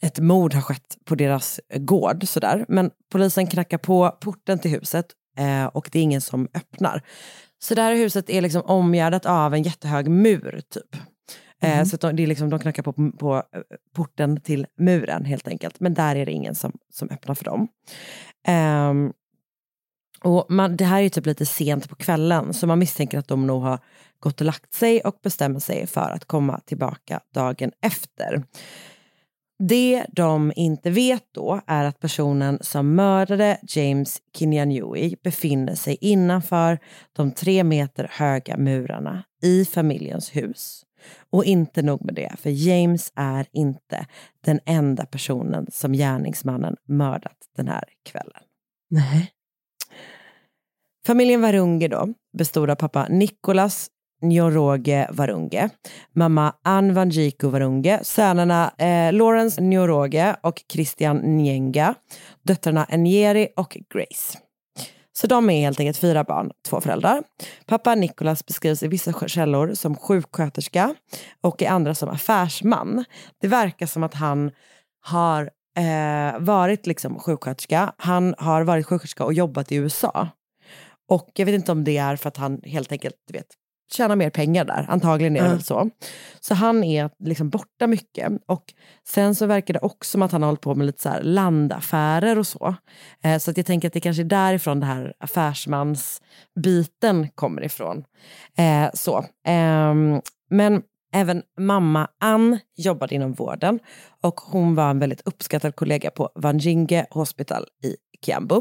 ett 0.02 0.18
mord 0.18 0.54
har 0.54 0.60
skett 0.60 0.96
på 1.04 1.14
deras 1.14 1.60
gård. 1.76 2.28
Sådär. 2.28 2.64
Men 2.68 2.90
polisen 3.12 3.46
knackar 3.46 3.78
på 3.78 4.16
porten 4.20 4.58
till 4.58 4.70
huset 4.70 5.06
eh, 5.36 5.64
och 5.66 5.88
det 5.92 5.98
är 5.98 6.02
ingen 6.02 6.20
som 6.20 6.48
öppnar. 6.54 7.02
Så 7.58 7.74
det 7.74 7.82
här 7.82 7.94
huset 7.94 8.30
är 8.30 8.40
liksom 8.40 8.62
omgärdat 8.62 9.26
av 9.26 9.54
en 9.54 9.62
jättehög 9.62 10.08
mur 10.08 10.62
typ. 10.70 10.96
Eh, 11.62 11.76
Mhm. 11.76 11.86
så 11.86 11.96
de, 11.96 12.16
det 12.16 12.22
är 12.22 12.26
liksom, 12.26 12.50
de 12.50 12.58
knackar 12.58 12.82
på, 12.82 12.92
på 12.92 13.36
eh, 13.36 13.42
porten 13.96 14.40
till 14.40 14.66
muren 14.78 15.24
helt 15.24 15.48
enkelt. 15.48 15.80
Men 15.80 15.94
där 15.94 16.16
är 16.16 16.26
det 16.26 16.32
ingen 16.32 16.54
som, 16.54 16.72
som 16.92 17.10
öppnar 17.10 17.34
för 17.34 17.44
dem. 17.44 17.68
Ehm, 18.46 19.12
och 20.22 20.46
man, 20.48 20.76
det 20.76 20.84
här 20.84 21.02
är 21.02 21.08
typ 21.08 21.26
lite 21.26 21.46
sent 21.46 21.88
på 21.88 21.94
kvällen 21.96 22.54
så 22.54 22.66
man 22.66 22.78
misstänker 22.78 23.18
att 23.18 23.28
de 23.28 23.46
nog 23.46 23.62
har 23.62 23.78
gått 24.20 24.40
och 24.40 24.46
lagt 24.46 24.74
sig 24.74 25.00
och 25.00 25.18
bestämmer 25.22 25.60
sig 25.60 25.86
för 25.86 26.10
att 26.10 26.24
komma 26.24 26.60
tillbaka 26.60 27.20
dagen 27.34 27.72
efter. 27.82 28.42
Det 29.58 30.06
de 30.12 30.52
inte 30.56 30.90
vet 30.90 31.24
då 31.32 31.60
är 31.66 31.84
att 31.84 32.00
personen 32.00 32.58
som 32.60 32.94
mördade 32.94 33.58
James 33.62 34.22
Kinyanui 34.36 35.16
befinner 35.22 35.74
sig 35.74 35.98
innanför 36.00 36.78
de 37.12 37.32
tre 37.32 37.64
meter 37.64 38.08
höga 38.10 38.56
murarna 38.56 39.24
i 39.42 39.64
familjens 39.64 40.36
hus. 40.36 40.82
Och 41.30 41.44
inte 41.44 41.82
nog 41.82 42.04
med 42.04 42.14
det, 42.14 42.32
för 42.38 42.50
James 42.50 43.12
är 43.14 43.46
inte 43.52 44.06
den 44.44 44.60
enda 44.66 45.06
personen 45.06 45.66
som 45.72 45.92
gärningsmannen 45.92 46.76
mördat 46.88 47.36
den 47.56 47.68
här 47.68 47.84
kvällen. 48.04 48.42
Nej. 48.90 49.30
Familjen 51.06 51.40
Varunge 51.40 51.88
då 51.88 52.14
bestod 52.38 52.70
av 52.70 52.74
pappa 52.74 53.06
Nicolas 53.08 53.90
Njoroge 54.24 55.08
Varunge, 55.10 55.70
mamma 56.12 56.54
Ann 56.62 56.94
Vanjiku 56.94 57.48
Varunge, 57.48 58.00
sönerna 58.02 58.72
eh, 58.78 59.12
Lawrence 59.12 59.60
Njoroge 59.60 60.36
och 60.42 60.62
Christian 60.72 61.16
Njenga, 61.16 61.94
döttrarna 62.42 62.86
Njeri 62.90 63.48
och 63.56 63.78
Grace. 63.94 64.38
Så 65.16 65.26
de 65.26 65.50
är 65.50 65.60
helt 65.60 65.80
enkelt 65.80 65.98
fyra 65.98 66.24
barn, 66.24 66.50
två 66.68 66.80
föräldrar. 66.80 67.22
Pappa 67.66 67.94
Nicholas 67.94 68.46
beskrivs 68.46 68.82
i 68.82 68.88
vissa 68.88 69.28
källor 69.28 69.74
som 69.74 69.96
sjuksköterska 69.96 70.94
och 71.40 71.62
i 71.62 71.66
andra 71.66 71.94
som 71.94 72.08
affärsman. 72.08 73.04
Det 73.40 73.48
verkar 73.48 73.86
som 73.86 74.02
att 74.02 74.14
han 74.14 74.50
har 75.00 75.50
eh, 75.76 76.38
varit 76.38 76.86
liksom 76.86 77.18
sjuksköterska. 77.18 77.92
Han 77.98 78.34
har 78.38 78.62
varit 78.62 78.86
sjuksköterska 78.86 79.24
och 79.24 79.34
jobbat 79.34 79.72
i 79.72 79.76
USA. 79.76 80.28
Och 81.08 81.30
jag 81.34 81.46
vet 81.46 81.54
inte 81.54 81.72
om 81.72 81.84
det 81.84 81.96
är 81.96 82.16
för 82.16 82.28
att 82.28 82.36
han 82.36 82.60
helt 82.64 82.92
enkelt 82.92 83.14
du 83.26 83.32
vet, 83.32 83.46
tjänar 83.92 84.16
mer 84.16 84.30
pengar 84.30 84.64
där. 84.64 84.86
Antagligen 84.88 85.36
är 85.36 85.40
det 85.40 85.46
Ja. 85.46 85.52
väl 85.52 85.62
så. 85.62 85.90
Så 86.40 86.54
han 86.54 86.84
är 86.84 87.10
liksom 87.18 87.50
borta 87.50 87.86
mycket. 87.86 88.32
Och 88.46 88.64
sen 89.08 89.34
så 89.34 89.46
verkar 89.46 89.74
det 89.74 89.80
också 89.80 90.10
som 90.10 90.22
att 90.22 90.32
han 90.32 90.42
har 90.42 90.48
hållit 90.48 90.60
på 90.60 90.74
med 90.74 90.86
lite 90.86 91.02
så 91.02 91.08
här 91.08 91.22
landaffärer 91.22 92.38
och 92.38 92.46
så. 92.46 92.74
Eh, 93.22 93.38
så 93.38 93.50
att 93.50 93.56
jag 93.56 93.66
tänker 93.66 93.88
att 93.88 93.94
det 93.94 94.00
kanske 94.00 94.22
är 94.22 94.24
därifrån 94.24 94.80
det 94.80 94.86
här 94.86 95.14
affärsmansbiten 95.20 97.28
kommer 97.34 97.64
ifrån. 97.64 98.04
Eh, 98.58 98.90
så. 98.94 99.24
Ehm, 99.46 100.20
men 100.50 100.82
även 101.12 101.42
mamma 101.58 102.08
Ann 102.20 102.58
jobbade 102.76 103.14
inom 103.14 103.32
vården 103.32 103.78
och 104.22 104.40
hon 104.40 104.74
var 104.74 104.90
en 104.90 104.98
väldigt 104.98 105.22
uppskattad 105.24 105.76
kollega 105.76 106.10
på 106.10 106.30
Vanjinge 106.34 107.06
Hospital 107.10 107.64
i 107.84 107.96
Kiambu. 108.26 108.60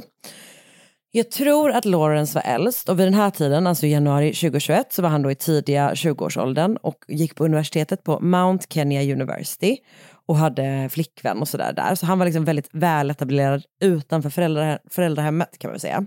Jag 1.16 1.32
tror 1.32 1.72
att 1.72 1.86
Lawrence 1.86 2.36
var 2.36 2.53
äldst 2.53 2.89
och 2.89 2.99
vid 2.99 3.07
den 3.07 3.14
här 3.14 3.30
tiden, 3.30 3.68
alltså 3.68 3.88
januari 3.88 4.34
2021, 4.34 4.93
så 4.93 5.01
var 5.01 5.09
han 5.09 5.22
då 5.22 5.32
i 5.32 5.36
tidiga 5.36 5.93
20-årsåldern 5.93 6.78
och 6.78 7.05
gick 7.07 7.36
på 7.36 7.45
universitetet 7.45 8.03
på 8.03 8.20
Mount 8.20 8.66
Kenya 8.70 9.14
University 9.14 9.78
och 10.26 10.38
hade 10.38 10.89
flickvän 10.91 11.41
och 11.41 11.47
sådär 11.47 11.74
där. 11.74 11.95
Så 11.95 12.05
han 12.05 12.20
var 12.20 12.26
liksom 12.26 12.45
väldigt 12.45 12.70
väletablerad 12.72 13.64
utanför 13.82 14.30
föräldra, 14.30 14.80
föräldrahemmet 14.89 15.57
kan 15.57 15.72
man 15.72 15.80
säga. 15.80 16.05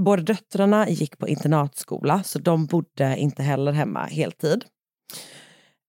Båda 0.00 0.22
döttrarna 0.22 0.88
gick 0.88 1.18
på 1.18 1.28
internatskola 1.28 2.22
så 2.22 2.38
de 2.38 2.66
bodde 2.66 3.16
inte 3.16 3.42
heller 3.42 3.72
hemma 3.72 4.04
heltid. 4.04 4.64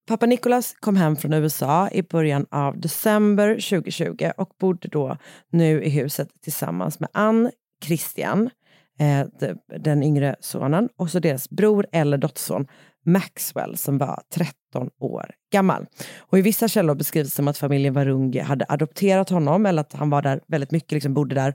Pappa 0.07 0.25
Nicholas 0.25 0.75
kom 0.79 0.95
hem 0.95 1.15
från 1.15 1.33
USA 1.33 1.89
i 1.89 2.03
början 2.03 2.45
av 2.51 2.79
december 2.79 3.53
2020 3.53 4.31
och 4.37 4.49
bodde 4.59 4.87
då 4.87 5.17
nu 5.51 5.83
i 5.83 5.89
huset 5.89 6.29
tillsammans 6.41 6.99
med 6.99 7.09
Ann, 7.13 7.51
Christian, 7.85 8.49
eh, 8.99 9.27
de- 9.39 9.77
den 9.79 10.03
yngre 10.03 10.35
sonen 10.39 10.89
och 10.97 11.09
så 11.09 11.19
deras 11.19 11.49
bror 11.49 11.85
eller 11.91 12.17
dotterson 12.17 12.67
Maxwell 13.05 13.77
som 13.77 13.97
var 13.97 14.21
13 14.33 14.89
år 14.99 15.31
gammal. 15.51 15.85
Och 16.19 16.39
i 16.39 16.41
vissa 16.41 16.67
källor 16.67 16.95
beskrivs 16.95 17.29
det 17.29 17.35
som 17.35 17.47
att 17.47 17.57
familjen 17.57 17.93
Varunge 17.93 18.43
hade 18.43 18.65
adopterat 18.69 19.29
honom 19.29 19.65
eller 19.65 19.81
att 19.81 19.93
han 19.93 20.09
var 20.09 20.21
där 20.21 20.41
väldigt 20.47 20.71
mycket, 20.71 20.91
liksom 20.91 21.13
bodde 21.13 21.35
där 21.35 21.53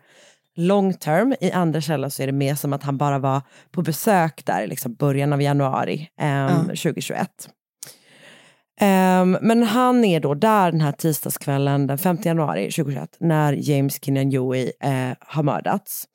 long 0.56 0.94
term. 0.94 1.34
I 1.40 1.50
andra 1.52 1.80
källor 1.80 2.08
så 2.08 2.22
är 2.22 2.26
det 2.26 2.32
mer 2.32 2.54
som 2.54 2.72
att 2.72 2.82
han 2.82 2.98
bara 2.98 3.18
var 3.18 3.42
på 3.70 3.82
besök 3.82 4.42
där 4.46 4.62
i 4.62 4.66
liksom 4.66 4.94
början 4.94 5.32
av 5.32 5.42
januari 5.42 6.08
ehm, 6.20 6.48
2021. 6.66 7.48
Um, 8.80 9.38
men 9.42 9.62
han 9.62 10.04
är 10.04 10.20
då 10.20 10.34
där 10.34 10.70
den 10.70 10.80
här 10.80 10.92
tisdagskvällen 10.92 11.86
den 11.86 11.98
5 11.98 12.18
januari 12.22 12.70
2021 12.70 13.16
när 13.20 13.52
James 13.52 14.04
Kinyanjui 14.04 14.72
uh, 14.84 15.10
eh, 15.10 15.16
har 15.20 15.42
mördats. 15.42 16.08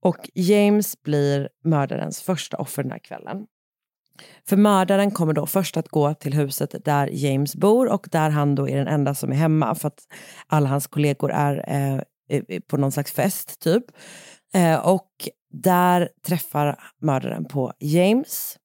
Och 0.00 0.30
James 0.34 1.02
blir 1.02 1.48
mördarens 1.64 2.22
första 2.22 2.56
offer 2.56 2.82
den 2.82 2.92
här 2.92 2.98
kvällen. 2.98 3.46
För 4.48 4.56
mördaren 4.56 5.10
kommer 5.10 5.32
då 5.32 5.46
först 5.46 5.76
att 5.76 5.88
gå 5.88 6.14
till 6.14 6.34
huset 6.34 6.84
där 6.84 7.08
James 7.12 7.56
bor 7.56 7.92
och 7.92 8.08
där 8.10 8.30
han 8.30 8.54
då 8.54 8.68
är 8.68 8.76
den 8.76 8.88
enda 8.88 9.14
som 9.14 9.32
är 9.32 9.36
hemma 9.36 9.74
för 9.74 9.88
att 9.88 10.00
alla 10.46 10.68
hans 10.68 10.86
kollegor 10.86 11.30
är 11.30 11.64
eh, 12.28 12.60
på 12.68 12.76
någon 12.76 12.92
slags 12.92 13.12
fest 13.12 13.60
typ. 13.60 13.84
Eh, 14.54 14.86
och 14.88 15.10
där 15.52 16.08
träffar 16.26 16.78
mördaren 17.00 17.44
på 17.44 17.72
James. 17.78 18.56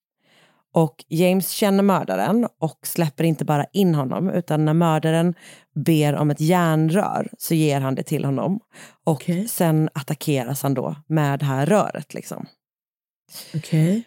Och 0.80 1.06
James 1.08 1.50
känner 1.50 1.84
mördaren 1.84 2.48
och 2.60 2.88
släpper 2.88 3.24
inte 3.24 3.46
bara 3.46 3.66
in 3.74 3.96
honom 3.96 4.30
utan 4.30 4.66
när 4.66 4.74
mördaren 4.74 5.34
ber 5.76 6.16
om 6.16 6.32
ett 6.32 6.42
järnrör 6.42 7.30
så 7.38 7.54
ger 7.54 7.80
han 7.80 7.96
det 7.96 8.04
till 8.04 8.26
honom. 8.26 8.60
Och 9.04 9.30
sen 9.50 9.90
attackeras 9.94 10.64
han 10.64 10.74
då 10.74 10.96
med 11.08 11.40
det 11.40 11.46
här 11.46 11.66
röret. 11.66 12.14
Liksom. 12.14 12.46
Okej. 13.56 14.04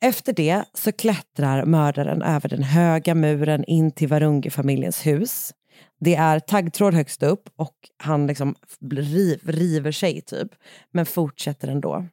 Efter 0.00 0.32
det 0.32 0.64
så 0.72 0.92
klättrar 0.92 1.64
mördaren 1.64 2.22
över 2.22 2.48
den 2.48 2.62
höga 2.62 3.14
muren 3.14 3.64
in 3.64 3.90
till 3.90 4.08
Varunge-familjens 4.08 5.06
hus. 5.06 5.52
Det 6.00 6.14
är 6.14 6.40
taggtråd 6.40 6.94
högst 6.94 7.22
upp 7.22 7.48
och 7.56 7.76
han 7.96 8.26
liksom 8.26 8.54
riv, 8.90 9.40
river 9.44 9.92
sig 9.92 10.20
typ, 10.20 10.48
men 10.92 11.06
fortsätter 11.06 11.68
ändå. 11.68 12.06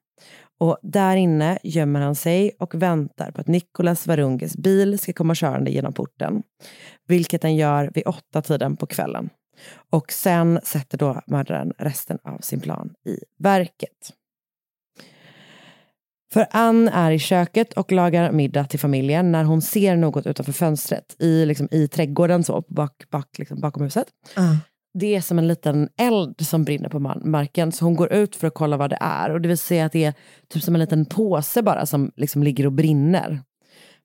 Och 0.61 0.77
där 0.81 1.15
inne 1.15 1.57
gömmer 1.63 2.01
han 2.01 2.15
sig 2.15 2.51
och 2.59 2.75
väntar 2.75 3.31
på 3.31 3.41
att 3.41 3.47
Nicolas 3.47 4.07
Varunges 4.07 4.57
bil 4.57 4.99
ska 4.99 5.13
komma 5.13 5.35
körande 5.35 5.71
genom 5.71 5.93
porten. 5.93 6.43
Vilket 7.07 7.41
den 7.41 7.55
gör 7.55 7.91
vid 7.93 8.07
åtta 8.07 8.41
tiden 8.41 8.77
på 8.77 8.85
kvällen. 8.85 9.29
Och 9.89 10.11
sen 10.11 10.59
sätter 10.63 10.97
då 10.97 11.21
mördaren 11.27 11.73
resten 11.77 12.17
av 12.23 12.37
sin 12.37 12.59
plan 12.59 12.93
i 13.05 13.17
verket. 13.39 14.13
För 16.33 16.47
Ann 16.51 16.87
är 16.87 17.11
i 17.11 17.19
köket 17.19 17.73
och 17.73 17.91
lagar 17.91 18.31
middag 18.31 18.65
till 18.65 18.79
familjen 18.79 19.31
när 19.31 19.43
hon 19.43 19.61
ser 19.61 19.95
något 19.95 20.27
utanför 20.27 20.53
fönstret 20.53 21.15
i, 21.19 21.45
liksom, 21.45 21.67
i 21.71 21.87
trädgården 21.87 22.43
så, 22.43 22.63
bak, 22.67 23.09
bak, 23.09 23.39
liksom, 23.39 23.59
bakom 23.59 23.83
huset. 23.83 24.07
Ah. 24.35 24.55
Det 24.93 25.15
är 25.15 25.21
som 25.21 25.39
en 25.39 25.47
liten 25.47 25.89
eld 25.97 26.35
som 26.41 26.63
brinner 26.63 26.89
på 26.89 26.99
marken 27.25 27.71
så 27.71 27.85
hon 27.85 27.95
går 27.95 28.13
ut 28.13 28.35
för 28.35 28.47
att 28.47 28.53
kolla 28.53 28.77
vad 28.77 28.89
det 28.89 28.97
är 29.01 29.29
och 29.29 29.41
det 29.41 29.47
vill 29.47 29.57
säga 29.57 29.85
att 29.85 29.91
det 29.91 30.03
är 30.03 30.13
typ 30.49 30.63
som 30.63 30.75
en 30.75 30.81
liten 30.81 31.05
påse 31.05 31.61
bara 31.61 31.85
som 31.85 32.11
liksom 32.15 32.43
ligger 32.43 32.65
och 32.65 32.71
brinner. 32.71 33.41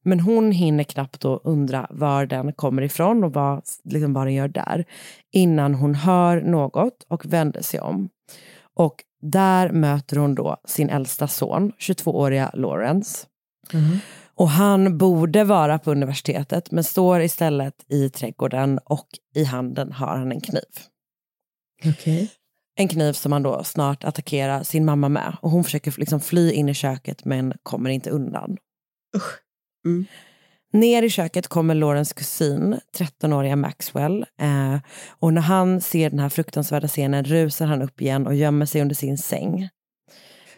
Men 0.04 0.20
hon 0.20 0.52
hinner 0.52 0.84
knappt 0.84 1.20
då 1.20 1.40
undra 1.44 1.86
var 1.90 2.26
den 2.26 2.52
kommer 2.52 2.82
ifrån 2.82 3.24
och 3.24 3.32
vad, 3.32 3.62
liksom 3.84 4.12
vad 4.12 4.26
den 4.26 4.34
gör 4.34 4.48
där 4.48 4.84
innan 5.32 5.74
hon 5.74 5.94
hör 5.94 6.40
något 6.40 7.06
och 7.08 7.26
vänder 7.26 7.62
sig 7.62 7.80
om. 7.80 8.08
Och 8.74 9.04
där 9.22 9.70
möter 9.70 10.16
hon 10.16 10.34
då 10.34 10.56
sin 10.64 10.88
äldsta 10.88 11.28
son, 11.28 11.72
22-åriga 11.78 12.50
Lawrence. 12.54 13.26
Mm. 13.72 13.98
Och 14.36 14.48
han 14.48 14.98
borde 14.98 15.44
vara 15.44 15.78
på 15.78 15.90
universitetet 15.90 16.70
men 16.70 16.84
står 16.84 17.20
istället 17.20 17.84
i 17.88 18.10
trädgården 18.10 18.78
och 18.84 19.08
i 19.34 19.44
handen 19.44 19.92
har 19.92 20.16
han 20.16 20.32
en 20.32 20.40
kniv. 20.40 20.62
Okej. 21.84 22.30
En 22.78 22.88
kniv 22.88 23.12
som 23.12 23.32
han 23.32 23.42
då 23.42 23.64
snart 23.64 24.04
attackerar 24.04 24.62
sin 24.62 24.84
mamma 24.84 25.08
med. 25.08 25.36
Och 25.42 25.50
hon 25.50 25.64
försöker 25.64 25.94
liksom 25.98 26.20
fly 26.20 26.52
in 26.52 26.68
i 26.68 26.74
köket 26.74 27.24
men 27.24 27.54
kommer 27.62 27.90
inte 27.90 28.10
undan. 28.10 28.56
Ner 30.72 31.02
i 31.02 31.10
köket 31.10 31.48
kommer 31.48 31.74
Laurens 31.74 32.12
kusin, 32.12 32.80
13-åriga 32.98 33.56
Maxwell. 33.56 34.26
Eh, 34.40 34.78
och 35.08 35.32
när 35.32 35.42
han 35.42 35.80
ser 35.80 36.10
den 36.10 36.18
här 36.18 36.28
fruktansvärda 36.28 36.88
scenen 36.88 37.24
rusar 37.24 37.66
han 37.66 37.82
upp 37.82 38.00
igen 38.00 38.26
och 38.26 38.34
gömmer 38.34 38.66
sig 38.66 38.82
under 38.82 38.94
sin 38.94 39.18
säng. 39.18 39.68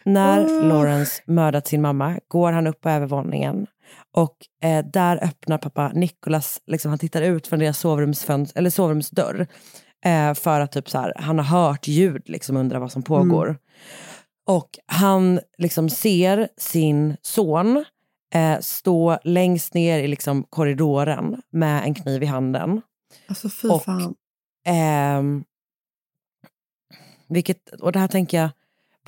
När 0.08 0.46
Oh. 0.46 0.68
Lawrence 0.68 1.22
mördat 1.26 1.66
sin 1.66 1.82
mamma 1.82 2.20
går 2.28 2.52
han 2.52 2.66
upp 2.66 2.80
på 2.80 2.88
övervåningen 2.90 3.66
och 4.12 4.36
eh, 4.62 4.84
där 4.92 5.24
öppnar 5.24 5.58
pappa 5.58 5.88
Nicholas, 5.94 6.60
liksom, 6.66 6.88
han 6.88 6.98
tittar 6.98 7.22
ut 7.22 7.46
från 7.46 7.58
deras 7.58 7.78
sovrumsfönster, 7.78 8.58
eller 8.58 8.70
sovrumsdörr 8.70 9.46
eh, 10.04 10.34
för 10.34 10.60
att 10.60 10.72
typ 10.72 10.90
så 10.90 10.98
här, 10.98 11.12
han 11.16 11.38
har 11.38 11.44
hört 11.60 11.88
ljud, 11.88 12.22
liksom 12.28 12.56
undrar 12.56 12.78
vad 12.78 12.92
som 12.92 13.02
pågår. 13.02 13.58
Och 14.46 14.70
han 14.86 15.40
liksom 15.58 15.90
ser 15.90 16.48
sin 16.56 17.16
son 17.22 17.84
eh, 18.34 18.58
stå 18.60 19.18
längst 19.24 19.74
ner 19.74 19.98
i 19.98 20.08
liksom 20.08 20.42
korridoren 20.50 21.42
med 21.50 21.82
en 21.84 21.94
kniv 21.94 22.22
i 22.22 22.26
handen. 22.26 22.80
Alltså 23.28 23.48
fy 23.48 23.68
Och- 23.68 23.84
fan. 23.84 24.14
Ehm, 24.66 25.44
vilket, 27.28 27.68
och 27.80 27.92
det 27.92 27.98
här 27.98 28.08
tänker 28.08 28.40
jag 28.40 28.50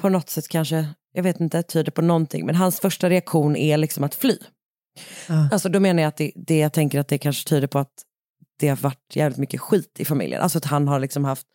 på 0.00 0.08
något 0.08 0.30
sätt 0.30 0.48
kanske, 0.48 0.88
jag 1.12 1.22
vet 1.22 1.40
inte, 1.40 1.62
tyder 1.62 1.92
på 1.92 2.02
någonting, 2.02 2.46
men 2.46 2.54
hans 2.54 2.80
första 2.80 3.10
reaktion 3.10 3.56
är 3.56 3.76
liksom 3.76 4.04
att 4.04 4.14
fly. 4.14 4.36
Ja. 5.28 5.48
Alltså 5.52 5.68
då 5.68 5.80
menar 5.80 6.02
jag 6.02 6.08
att 6.08 6.16
det, 6.16 6.32
det 6.34 6.58
jag 6.58 6.72
tänker 6.72 7.00
att 7.00 7.08
det 7.08 7.18
kanske 7.18 7.48
tyder 7.48 7.66
på 7.66 7.78
att 7.78 7.92
det 8.58 8.68
har 8.68 8.76
varit 8.76 9.16
jävligt 9.16 9.38
mycket 9.38 9.60
skit 9.60 9.96
i 9.98 10.04
familjen. 10.04 10.42
Alltså 10.42 10.58
att 10.58 10.64
han 10.64 10.88
har 10.88 11.00
liksom 11.00 11.24
haft 11.24 11.46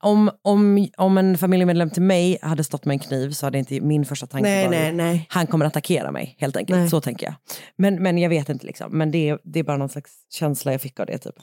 om, 0.00 0.30
om, 0.42 0.88
om 0.96 1.18
en 1.18 1.38
familjemedlem 1.38 1.90
till 1.90 2.02
mig 2.02 2.38
hade 2.42 2.64
stått 2.64 2.84
med 2.84 2.94
en 2.94 2.98
kniv 2.98 3.30
så 3.30 3.46
hade 3.46 3.58
inte 3.58 3.80
min 3.80 4.04
första 4.04 4.26
tanke 4.26 4.48
Nej, 4.48 4.66
varit 4.66 4.78
nej, 4.78 4.92
nej. 4.92 5.26
han 5.28 5.46
kommer 5.46 5.66
attackera 5.66 6.10
mig 6.10 6.36
helt 6.38 6.56
enkelt. 6.56 6.78
Nej. 6.78 6.90
Så 6.90 7.00
tänker 7.00 7.26
jag. 7.26 7.34
Men, 7.76 8.02
men 8.02 8.18
jag 8.18 8.28
vet 8.28 8.48
inte 8.48 8.66
liksom. 8.66 8.98
Men 8.98 9.10
det 9.10 9.28
är, 9.28 9.38
det 9.44 9.58
är 9.58 9.64
bara 9.64 9.76
någon 9.76 9.88
slags 9.88 10.12
känsla 10.30 10.72
jag 10.72 10.80
fick 10.80 11.00
av 11.00 11.06
det 11.06 11.18
typ. 11.18 11.34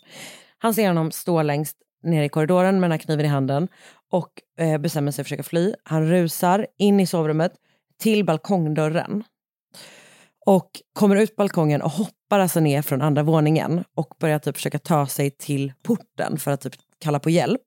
Han 0.58 0.74
ser 0.74 0.88
honom 0.88 1.12
stå 1.12 1.42
längst 1.42 1.78
ner 2.04 2.24
i 2.24 2.30
korridoren 2.30 2.80
med 2.80 2.90
den 2.90 2.92
här 2.92 3.06
kniven 3.06 3.26
i 3.26 3.30
handen 3.30 3.68
och 4.12 4.32
eh, 4.58 4.78
bestämmer 4.78 5.12
sig 5.12 5.16
för 5.16 5.22
att 5.22 5.26
försöka 5.28 5.44
fly. 5.44 5.74
Han 5.84 6.10
rusar 6.10 6.68
in 6.78 7.00
i 7.00 7.08
sovrummet 7.08 7.54
till 8.00 8.26
balkongdörren 8.26 9.24
och 10.46 10.70
kommer 10.94 11.16
ut 11.16 11.36
på 11.36 11.42
balkongen 11.44 11.82
och 11.82 11.92
hoppar 11.92 12.40
alltså 12.40 12.60
ner 12.60 12.82
från 12.82 13.02
andra 13.02 13.24
våningen 13.24 13.84
och 13.96 14.14
börjar 14.20 14.40
typ 14.40 14.56
försöka 14.56 14.80
ta 14.80 15.08
sig 15.08 15.32
till 15.32 15.74
porten 15.84 16.38
för 16.38 16.52
att 16.52 16.62
typ 16.62 16.74
kalla 17.00 17.20
på 17.20 17.30
hjälp. 17.30 17.62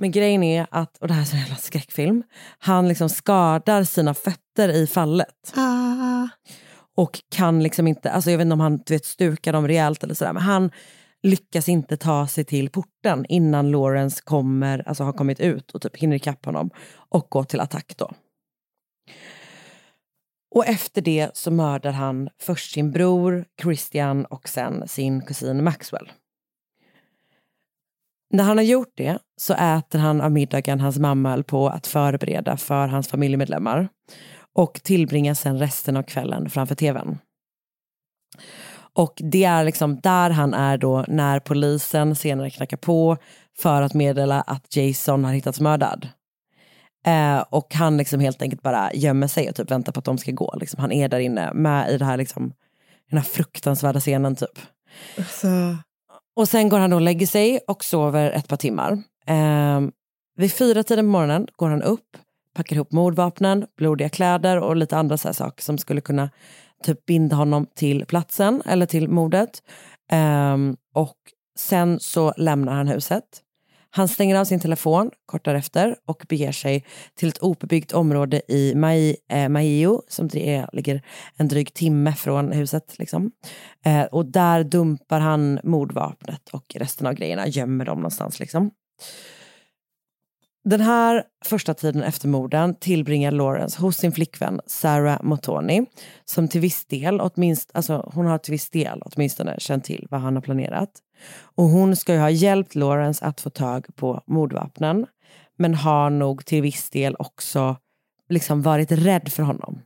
Men 0.00 0.10
grejen 0.10 0.42
är 0.42 0.66
att, 0.70 0.96
och 0.98 1.08
det 1.08 1.14
här 1.14 1.22
är 1.22 1.34
en 1.34 1.40
jävla 1.40 1.56
skräckfilm, 1.56 2.22
han 2.58 2.88
liksom 2.88 3.08
skadar 3.08 3.84
sina 3.84 4.14
fötter 4.14 4.68
i 4.68 4.86
fallet. 4.86 5.52
Ah. 5.56 6.28
Och 6.96 7.20
kan 7.30 7.62
liksom 7.62 7.86
inte, 7.86 8.10
alltså 8.10 8.30
jag 8.30 8.38
vet 8.38 8.44
inte 8.44 8.52
om 8.52 8.60
han 8.60 8.82
du 8.86 8.94
vet, 8.94 9.04
stukar 9.04 9.52
dem 9.52 9.68
rejält 9.68 10.04
eller 10.04 10.14
sådär, 10.14 10.32
men 10.32 10.42
han 10.42 10.70
lyckas 11.22 11.68
inte 11.68 11.96
ta 11.96 12.26
sig 12.26 12.44
till 12.44 12.70
porten 12.70 13.26
innan 13.28 13.70
Lawrence 13.70 14.22
kommer, 14.24 14.88
alltså 14.88 15.04
har 15.04 15.12
kommit 15.12 15.40
ut 15.40 15.70
och 15.70 15.82
typ 15.82 15.96
hinner 15.96 16.16
ikapp 16.16 16.44
honom 16.44 16.70
och 16.94 17.26
går 17.30 17.44
till 17.44 17.60
attack 17.60 17.94
då. 17.96 18.10
Och 20.54 20.66
efter 20.66 21.02
det 21.02 21.36
så 21.36 21.50
mördar 21.50 21.92
han 21.92 22.28
först 22.38 22.72
sin 22.72 22.90
bror 22.90 23.44
Christian 23.62 24.24
och 24.24 24.48
sen 24.48 24.88
sin 24.88 25.20
kusin 25.20 25.64
Maxwell. 25.64 26.12
När 28.32 28.44
han 28.44 28.56
har 28.56 28.64
gjort 28.64 28.92
det 28.96 29.18
så 29.36 29.54
äter 29.54 29.98
han 29.98 30.20
av 30.20 30.32
middagen 30.32 30.80
hans 30.80 30.98
mamma 30.98 31.30
höll 31.30 31.44
på 31.44 31.68
att 31.68 31.86
förbereda 31.86 32.56
för 32.56 32.88
hans 32.88 33.08
familjemedlemmar 33.08 33.88
och 34.52 34.80
tillbringar 34.82 35.34
sen 35.34 35.58
resten 35.58 35.96
av 35.96 36.02
kvällen 36.02 36.50
framför 36.50 36.74
tvn. 36.74 37.18
Och 38.92 39.14
det 39.16 39.44
är 39.44 39.64
liksom 39.64 40.00
där 40.00 40.30
han 40.30 40.54
är 40.54 40.78
då 40.78 41.04
när 41.08 41.40
polisen 41.40 42.16
senare 42.16 42.50
knackar 42.50 42.76
på 42.76 43.16
för 43.58 43.82
att 43.82 43.94
meddela 43.94 44.40
att 44.40 44.76
Jason 44.76 45.24
har 45.24 45.32
hittats 45.32 45.60
mördad. 45.60 46.08
Eh, 47.06 47.44
och 47.50 47.74
han 47.74 47.96
liksom 47.96 48.20
helt 48.20 48.42
enkelt 48.42 48.62
bara 48.62 48.92
gömmer 48.92 49.26
sig 49.26 49.48
och 49.48 49.54
typ 49.54 49.70
väntar 49.70 49.92
på 49.92 49.98
att 49.98 50.04
de 50.04 50.18
ska 50.18 50.32
gå. 50.32 50.54
Liksom, 50.60 50.80
han 50.80 50.92
är 50.92 51.08
där 51.08 51.18
inne 51.18 51.52
med 51.52 51.90
i 51.90 51.98
det 51.98 52.04
här 52.04 52.16
liksom, 52.16 52.52
den 53.10 53.18
här 53.18 53.26
fruktansvärda 53.26 54.00
scenen 54.00 54.36
typ. 54.36 54.58
Alltså, 55.18 55.48
Och 56.36 56.48
sen 56.48 56.68
går 56.68 56.78
han 56.78 56.92
och 56.92 57.00
lägger 57.00 57.26
sig 57.26 57.60
och 57.68 57.84
sover 57.84 58.30
ett 58.30 58.48
par 58.48 58.56
timmar. 58.56 58.92
Eh, 59.26 59.80
vid 60.36 60.52
fyra 60.52 60.82
tiden 60.82 61.04
på 61.04 61.10
morgonen 61.10 61.46
går 61.56 61.68
han 61.68 61.82
upp, 61.82 62.16
packar 62.54 62.76
ihop 62.76 62.92
mordvapnen, 62.92 63.66
blodiga 63.76 64.08
kläder 64.08 64.58
och 64.58 64.76
lite 64.76 64.96
andra 64.96 65.16
så 65.16 65.34
saker 65.34 65.62
som 65.62 65.78
skulle 65.78 66.00
kunna 66.00 66.30
typ 66.84 67.06
binda 67.06 67.36
honom 67.36 67.66
till 67.74 68.04
platsen 68.06 68.62
eller 68.66 68.86
till 68.86 69.08
mordet. 69.08 69.62
Um, 70.12 70.76
och 70.94 71.16
sen 71.58 72.00
så 72.00 72.34
lämnar 72.36 72.72
han 72.72 72.88
huset. 72.88 73.24
Han 73.92 74.08
stänger 74.08 74.36
av 74.36 74.44
sin 74.44 74.60
telefon 74.60 75.10
kort 75.26 75.44
därefter 75.44 75.96
och 76.06 76.22
beger 76.28 76.52
sig 76.52 76.84
till 77.14 77.28
ett 77.28 77.38
obebyggt 77.38 77.92
område 77.92 78.42
i 78.48 78.74
Mai, 78.74 79.16
eh, 79.28 79.48
Maio 79.48 80.02
som 80.08 80.28
det 80.28 80.54
är, 80.54 80.68
ligger 80.72 81.02
en 81.36 81.48
dryg 81.48 81.74
timme 81.74 82.12
från 82.12 82.52
huset. 82.52 82.98
Liksom. 82.98 83.30
Eh, 83.84 84.02
och 84.02 84.26
där 84.26 84.64
dumpar 84.64 85.20
han 85.20 85.60
mordvapnet 85.64 86.48
och 86.52 86.64
resten 86.74 87.06
av 87.06 87.14
grejerna, 87.14 87.48
gömmer 87.48 87.84
dem 87.84 87.98
någonstans. 87.98 88.40
Liksom. 88.40 88.70
Den 90.64 90.80
här 90.80 91.24
första 91.44 91.74
tiden 91.74 92.02
efter 92.02 92.28
morden 92.28 92.74
tillbringar 92.74 93.32
Lawrence 93.32 93.80
hos 93.80 93.96
sin 93.96 94.12
flickvän 94.12 94.60
Sarah 94.66 95.22
Motoni 95.22 95.86
som 96.24 96.48
till 96.48 96.60
viss 96.60 96.86
del, 96.86 97.20
åtminst, 97.20 97.70
alltså 97.74 98.10
hon 98.14 98.26
har 98.26 98.38
till 98.38 98.52
viss 98.52 98.70
del 98.70 99.02
åtminstone 99.04 99.56
känt 99.58 99.84
till 99.84 100.06
vad 100.10 100.20
han 100.20 100.34
har 100.34 100.42
planerat. 100.42 100.90
Och 101.40 101.64
hon 101.64 101.96
ska 101.96 102.12
ju 102.14 102.18
ha 102.18 102.30
hjälpt 102.30 102.74
Lawrence 102.74 103.24
att 103.24 103.40
få 103.40 103.50
tag 103.50 103.86
på 103.96 104.22
mordvapnen 104.26 105.06
men 105.58 105.74
har 105.74 106.10
nog 106.10 106.46
till 106.46 106.62
viss 106.62 106.90
del 106.90 107.16
också 107.18 107.76
liksom 108.28 108.62
varit 108.62 108.92
rädd 108.92 109.32
för 109.32 109.42
honom. 109.42 109.82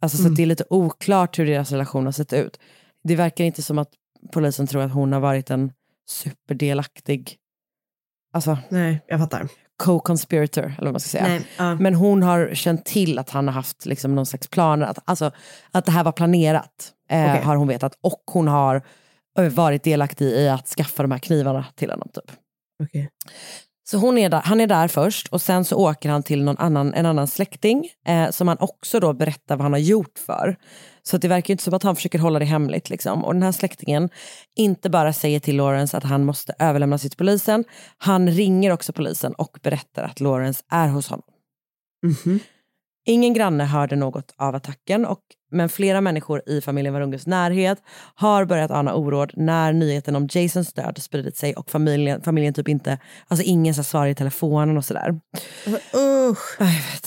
Alltså 0.00 0.18
så 0.18 0.28
att 0.28 0.36
det 0.36 0.42
är 0.42 0.46
lite 0.46 0.64
oklart 0.70 1.38
hur 1.38 1.46
deras 1.46 1.72
relation 1.72 2.04
har 2.04 2.12
sett 2.12 2.32
ut. 2.32 2.60
Det 3.04 3.16
verkar 3.16 3.44
inte 3.44 3.62
som 3.62 3.78
att 3.78 3.90
polisen 4.32 4.66
tror 4.66 4.82
att 4.82 4.92
hon 4.92 5.12
har 5.12 5.20
varit 5.20 5.50
en 5.50 5.72
superdelaktig 6.10 7.36
alltså, 8.32 8.58
nej, 8.68 9.04
jag 9.06 9.20
fattar. 9.20 9.48
Co-conspirator, 9.80 10.64
eller 10.64 10.84
vad 10.84 10.92
man 10.92 11.00
ska 11.00 11.08
säga. 11.08 11.28
Nej, 11.28 11.46
ja. 11.56 11.74
Men 11.74 11.94
hon 11.94 12.22
har 12.22 12.54
känt 12.54 12.84
till 12.84 13.18
att 13.18 13.30
han 13.30 13.46
har 13.48 13.54
haft 13.54 13.86
liksom 13.86 14.14
någon 14.14 14.26
slags 14.26 14.48
planer, 14.48 14.86
att, 14.86 14.98
alltså, 15.04 15.30
att 15.70 15.84
det 15.84 15.92
här 15.92 16.04
var 16.04 16.12
planerat 16.12 16.92
eh, 17.10 17.30
Okej. 17.30 17.42
har 17.44 17.56
hon 17.56 17.68
vetat. 17.68 17.98
Och 18.00 18.22
hon 18.26 18.48
har 18.48 18.82
eh, 19.38 19.44
varit 19.44 19.82
delaktig 19.82 20.26
i 20.26 20.48
att 20.48 20.68
skaffa 20.68 21.02
de 21.02 21.10
här 21.10 21.18
knivarna 21.18 21.66
till 21.74 21.90
honom. 21.90 22.08
Typ. 22.14 22.36
Okej. 22.82 23.10
Så 23.90 23.98
hon 23.98 24.18
är 24.18 24.28
där, 24.28 24.40
han 24.44 24.60
är 24.60 24.66
där 24.66 24.88
först 24.88 25.28
och 25.28 25.42
sen 25.42 25.64
så 25.64 25.76
åker 25.76 26.08
han 26.08 26.22
till 26.22 26.44
någon 26.44 26.56
annan, 26.58 26.94
en 26.94 27.06
annan 27.06 27.26
släkting 27.26 27.88
eh, 28.06 28.30
som 28.30 28.48
han 28.48 28.56
också 28.60 29.00
då 29.00 29.12
berättar 29.12 29.56
vad 29.56 29.62
han 29.62 29.72
har 29.72 29.80
gjort 29.80 30.18
för. 30.18 30.56
Så 31.02 31.18
det 31.18 31.28
verkar 31.28 31.54
inte 31.54 31.64
som 31.64 31.74
att 31.74 31.82
han 31.82 31.96
försöker 31.96 32.18
hålla 32.18 32.38
det 32.38 32.44
hemligt. 32.44 32.90
Liksom. 32.90 33.24
Och 33.24 33.34
den 33.34 33.42
här 33.42 33.52
släktingen 33.52 34.08
inte 34.56 34.90
bara 34.90 35.12
säger 35.12 35.40
till 35.40 35.56
Lawrence 35.56 35.96
att 35.96 36.04
han 36.04 36.24
måste 36.24 36.54
överlämna 36.58 36.98
sig 36.98 37.10
till 37.10 37.16
polisen, 37.16 37.64
han 37.98 38.30
ringer 38.30 38.72
också 38.72 38.92
polisen 38.92 39.32
och 39.32 39.58
berättar 39.62 40.02
att 40.02 40.20
Lawrence 40.20 40.64
är 40.70 40.88
hos 40.88 41.08
honom. 41.08 41.26
Mhm. 42.06 42.40
Ingen 43.10 43.32
granne 43.34 43.64
hörde 43.64 43.96
något 43.96 44.34
av 44.36 44.54
attacken, 44.54 45.06
och, 45.06 45.20
men 45.50 45.68
flera 45.68 46.00
människor 46.00 46.42
i 46.46 46.60
familjen 46.60 46.94
Varunges 46.94 47.26
närhet 47.26 47.78
har 48.14 48.44
börjat 48.44 48.70
ana 48.70 48.94
oråd 48.94 49.32
när 49.36 49.72
nyheten 49.72 50.16
om 50.16 50.28
Jasons 50.28 50.72
död 50.72 50.98
spridit 50.98 51.36
sig 51.36 51.54
och 51.54 51.70
familjen, 51.70 52.22
familjen 52.22 52.54
typ 52.54 52.68
inte, 52.68 52.98
alltså 53.28 53.44
ingen 53.44 53.74
så 53.74 53.84
svarar 53.84 54.06
i 54.06 54.14
telefonen 54.14 54.76
och 54.76 54.84
sådär. 54.84 55.20
Usch. 55.94 56.56
Jag 56.58 56.66
vet, 56.66 57.06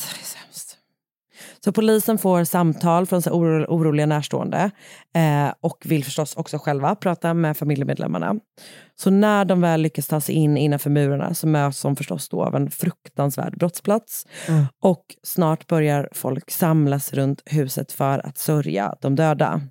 så 1.63 1.71
polisen 1.71 2.17
får 2.17 2.43
samtal 2.43 3.05
från 3.05 3.21
så 3.21 3.31
oro, 3.31 3.65
oroliga 3.65 4.05
närstående 4.05 4.71
eh, 5.15 5.53
och 5.61 5.77
vill 5.85 6.05
förstås 6.05 6.35
också 6.35 6.57
själva 6.57 6.95
prata 6.95 7.33
med 7.33 7.57
familjemedlemmarna. 7.57 8.35
Så 8.95 9.09
när 9.09 9.45
de 9.45 9.61
väl 9.61 9.81
lyckas 9.81 10.07
ta 10.07 10.21
sig 10.21 10.35
in 10.35 10.57
innanför 10.57 10.89
murarna 10.89 11.33
så 11.33 11.47
möts 11.47 11.81
de 11.81 11.95
förstås 11.95 12.29
då 12.29 12.43
av 12.43 12.55
en 12.55 12.71
fruktansvärd 12.71 13.57
brottsplats. 13.57 14.27
Mm. 14.47 14.65
Och 14.81 15.05
snart 15.23 15.67
börjar 15.67 16.09
folk 16.11 16.51
samlas 16.51 17.13
runt 17.13 17.41
huset 17.45 17.91
för 17.91 18.27
att 18.27 18.37
sörja 18.37 18.95
de 19.01 19.15
döda. 19.15 19.61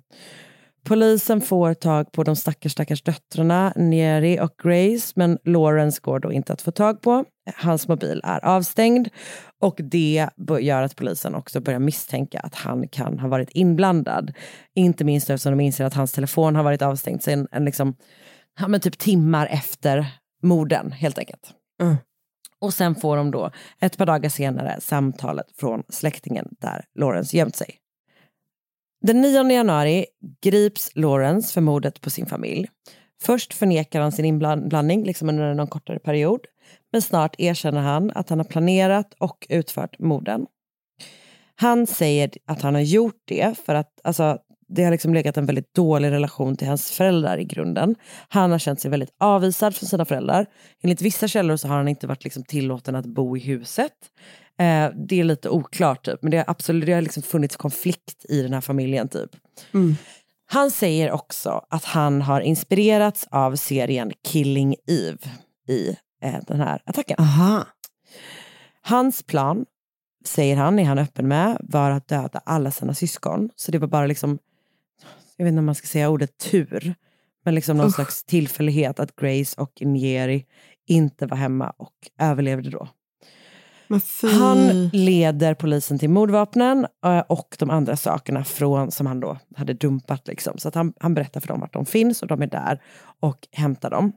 Polisen 0.83 1.41
får 1.41 1.73
tag 1.73 2.11
på 2.11 2.23
de 2.23 2.35
stackars, 2.35 2.71
stackars 2.71 3.01
döttrarna 3.01 3.73
Neri 3.75 4.39
och 4.39 4.55
Grace, 4.63 5.13
men 5.15 5.37
Lawrence 5.43 5.99
går 6.03 6.19
då 6.19 6.31
inte 6.31 6.53
att 6.53 6.61
få 6.61 6.71
tag 6.71 7.01
på. 7.01 7.25
Hans 7.55 7.87
mobil 7.87 8.21
är 8.23 8.45
avstängd 8.45 9.07
och 9.61 9.79
det 9.83 10.29
gör 10.59 10.81
att 10.81 10.95
polisen 10.95 11.35
också 11.35 11.61
börjar 11.61 11.79
misstänka 11.79 12.39
att 12.39 12.55
han 12.55 12.87
kan 12.87 13.19
ha 13.19 13.27
varit 13.27 13.49
inblandad. 13.51 14.33
Inte 14.75 15.03
minst 15.03 15.29
eftersom 15.29 15.57
de 15.57 15.63
inser 15.63 15.85
att 15.85 15.93
hans 15.93 16.11
telefon 16.11 16.55
har 16.55 16.63
varit 16.63 16.81
avstängd 16.81 17.23
sen 17.23 17.47
en 17.51 17.65
liksom, 17.65 17.95
ja, 18.59 18.67
men 18.67 18.79
typ 18.79 18.97
timmar 18.97 19.47
efter 19.47 20.07
morden 20.41 20.91
helt 20.91 21.17
enkelt. 21.17 21.51
Mm. 21.81 21.95
Och 22.59 22.73
sen 22.73 22.95
får 22.95 23.17
de 23.17 23.31
då 23.31 23.51
ett 23.79 23.97
par 23.97 24.05
dagar 24.05 24.29
senare 24.29 24.81
samtalet 24.81 25.45
från 25.57 25.83
släktingen 25.89 26.47
där 26.61 26.85
Lawrence 26.99 27.37
gömt 27.37 27.55
sig. 27.55 27.75
Den 29.07 29.21
9 29.21 29.51
januari 29.51 30.05
grips 30.41 30.91
Lawrence 30.95 31.53
för 31.53 31.61
mordet 31.61 32.01
på 32.01 32.09
sin 32.09 32.25
familj. 32.25 32.67
Först 33.23 33.53
förnekar 33.53 34.01
han 34.01 34.11
sin 34.11 34.25
inblandning 34.25 35.03
liksom 35.03 35.29
under 35.29 35.53
någon 35.53 35.67
kortare 35.67 35.99
period. 35.99 36.39
Men 36.91 37.01
snart 37.01 37.35
erkänner 37.37 37.81
han 37.81 38.11
att 38.11 38.29
han 38.29 38.39
har 38.39 38.45
planerat 38.45 39.13
och 39.19 39.47
utfört 39.49 39.99
morden. 39.99 40.45
Han 41.55 41.87
säger 41.87 42.31
att 42.45 42.61
han 42.61 42.73
har 42.73 42.81
gjort 42.81 43.21
det 43.25 43.57
för 43.65 43.75
att 43.75 43.99
alltså, 44.03 44.37
det 44.67 44.83
har 44.83 44.91
liksom 44.91 45.13
legat 45.13 45.37
en 45.37 45.45
väldigt 45.45 45.73
dålig 45.73 46.11
relation 46.11 46.55
till 46.55 46.67
hans 46.67 46.91
föräldrar 46.91 47.37
i 47.37 47.45
grunden. 47.45 47.95
Han 48.27 48.51
har 48.51 48.59
känt 48.59 48.79
sig 48.79 48.91
väldigt 48.91 49.15
avvisad 49.19 49.75
från 49.75 49.89
sina 49.89 50.05
föräldrar. 50.05 50.45
Enligt 50.83 51.01
vissa 51.01 51.27
källor 51.27 51.57
så 51.57 51.67
har 51.67 51.77
han 51.77 51.87
inte 51.87 52.07
varit 52.07 52.23
liksom 52.23 52.43
tillåten 52.43 52.95
att 52.95 53.05
bo 53.05 53.37
i 53.37 53.39
huset. 53.39 53.93
Eh, 54.59 54.91
det 55.07 55.19
är 55.19 55.23
lite 55.23 55.49
oklart, 55.49 56.05
typ. 56.05 56.19
men 56.21 56.31
det 56.31 56.37
har 56.37 56.45
absolut 56.47 56.85
det 56.85 56.93
har 56.93 57.01
liksom 57.01 57.23
funnits 57.23 57.55
konflikt 57.55 58.25
i 58.29 58.41
den 58.41 58.53
här 58.53 58.61
familjen. 58.61 59.09
typ. 59.09 59.29
Mm. 59.73 59.95
Han 60.45 60.71
säger 60.71 61.11
också 61.11 61.65
att 61.69 61.83
han 61.83 62.21
har 62.21 62.41
inspirerats 62.41 63.27
av 63.31 63.55
serien 63.55 64.11
Killing 64.27 64.75
Eve 64.87 65.31
i 65.67 65.97
eh, 66.23 66.39
den 66.47 66.59
här 66.59 66.81
attacken. 66.85 67.15
Aha. 67.19 67.67
Hans 68.81 69.23
plan, 69.23 69.65
säger 70.25 70.55
han, 70.55 70.79
är 70.79 70.83
han 70.83 70.97
öppen 70.97 71.27
med, 71.27 71.57
var 71.61 71.91
att 71.91 72.07
döda 72.07 72.41
alla 72.45 72.71
sina 72.71 72.93
syskon. 72.93 73.49
Så 73.55 73.71
det 73.71 73.77
var 73.79 73.87
bara 73.87 74.05
liksom, 74.05 74.39
jag 75.37 75.45
vet 75.45 75.51
inte 75.51 75.59
om 75.59 75.65
man 75.65 75.75
ska 75.75 75.87
säga 75.87 76.09
ordet 76.09 76.37
tur, 76.37 76.95
men 77.45 77.55
liksom 77.55 77.77
någon 77.77 77.87
Usch. 77.87 77.95
slags 77.95 78.23
tillfällighet 78.23 78.99
att 78.99 79.15
Grace 79.15 79.61
och 79.61 79.81
Njeri 79.81 80.45
inte 80.87 81.25
var 81.25 81.37
hemma 81.37 81.69
och 81.69 81.93
överlevde 82.19 82.69
då. 82.69 82.87
Men 83.93 84.01
fy. 84.01 84.27
Han 84.27 84.89
leder 84.93 85.53
polisen 85.53 85.99
till 85.99 86.09
mordvapnen 86.09 86.87
eh, 87.05 87.19
och 87.19 87.55
de 87.59 87.69
andra 87.69 87.95
sakerna 87.97 88.43
från, 88.43 88.91
som 88.91 89.05
han 89.05 89.19
då 89.19 89.37
hade 89.55 89.73
dumpat. 89.73 90.27
Liksom. 90.27 90.57
Så 90.57 90.67
att 90.67 90.75
han, 90.75 90.93
han 90.99 91.13
berättar 91.13 91.41
för 91.41 91.47
dem 91.47 91.59
vart 91.59 91.73
de 91.73 91.85
finns 91.85 92.21
och 92.21 92.27
de 92.27 92.41
är 92.41 92.47
där 92.47 92.81
och 93.19 93.47
hämtar 93.51 93.89
dem. 93.89 94.11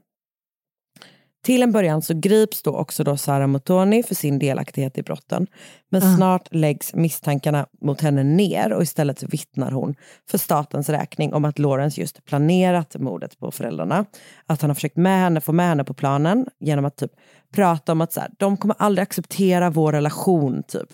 Till 1.47 1.63
en 1.63 1.71
början 1.71 2.01
så 2.01 2.13
grips 2.13 2.61
då 2.63 2.75
också 2.75 3.03
då 3.03 3.17
Sara 3.17 3.47
Motoni 3.47 4.03
för 4.03 4.15
sin 4.15 4.39
delaktighet 4.39 4.97
i 4.97 5.03
brotten. 5.03 5.47
Men 5.89 6.03
Ah. 6.03 6.15
snart 6.15 6.47
läggs 6.51 6.93
misstankarna 6.93 7.65
mot 7.81 8.01
henne 8.01 8.23
ner 8.23 8.73
och 8.73 8.83
istället 8.83 9.23
vittnar 9.23 9.71
hon 9.71 9.95
för 10.29 10.37
statens 10.37 10.89
räkning 10.89 11.33
om 11.33 11.45
att 11.45 11.59
Lawrence 11.59 12.01
just 12.01 12.25
planerat 12.25 12.95
mordet 12.99 13.39
på 13.39 13.51
föräldrarna. 13.51 14.05
Att 14.45 14.61
han 14.61 14.69
har 14.69 14.75
försökt 14.75 14.97
med 14.97 15.19
henne, 15.19 15.41
få 15.41 15.51
med 15.51 15.67
henne 15.67 15.83
på 15.83 15.93
planen 15.93 16.45
genom 16.59 16.85
att 16.85 16.95
typ 16.95 17.11
prata 17.53 17.91
om 17.91 18.01
att 18.01 18.13
så 18.13 18.19
här, 18.19 18.29
de 18.37 18.57
kommer 18.57 18.75
aldrig 18.79 19.03
acceptera 19.03 19.69
vår 19.69 19.91
relation. 19.91 20.63
Typ. 20.67 20.89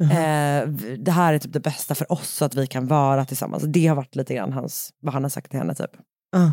Eh, 0.00 0.68
v- 0.68 0.96
det 0.98 1.10
här 1.10 1.34
är 1.34 1.38
typ 1.38 1.52
det 1.52 1.60
bästa 1.60 1.94
för 1.94 2.12
oss 2.12 2.28
så 2.30 2.44
att 2.44 2.54
vi 2.54 2.66
kan 2.66 2.86
vara 2.86 3.24
tillsammans. 3.24 3.62
Det 3.66 3.86
har 3.86 3.96
varit 3.96 4.16
lite 4.16 4.34
grann 4.34 4.52
hans, 4.52 4.90
vad 5.00 5.14
han 5.14 5.22
har 5.22 5.30
sagt 5.30 5.50
till 5.50 5.58
henne. 5.58 5.74
Typ. 5.74 5.90
Ah. 6.36 6.50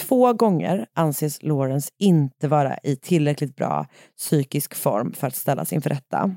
Två 0.00 0.32
gånger 0.32 0.86
anses 0.94 1.42
Lawrence 1.42 1.90
inte 1.98 2.48
vara 2.48 2.78
i 2.82 2.96
tillräckligt 2.96 3.56
bra 3.56 3.86
psykisk 4.18 4.74
form 4.74 5.12
för 5.12 5.26
att 5.26 5.34
ställas 5.34 5.72
inför 5.72 5.90
rätta. 5.90 6.36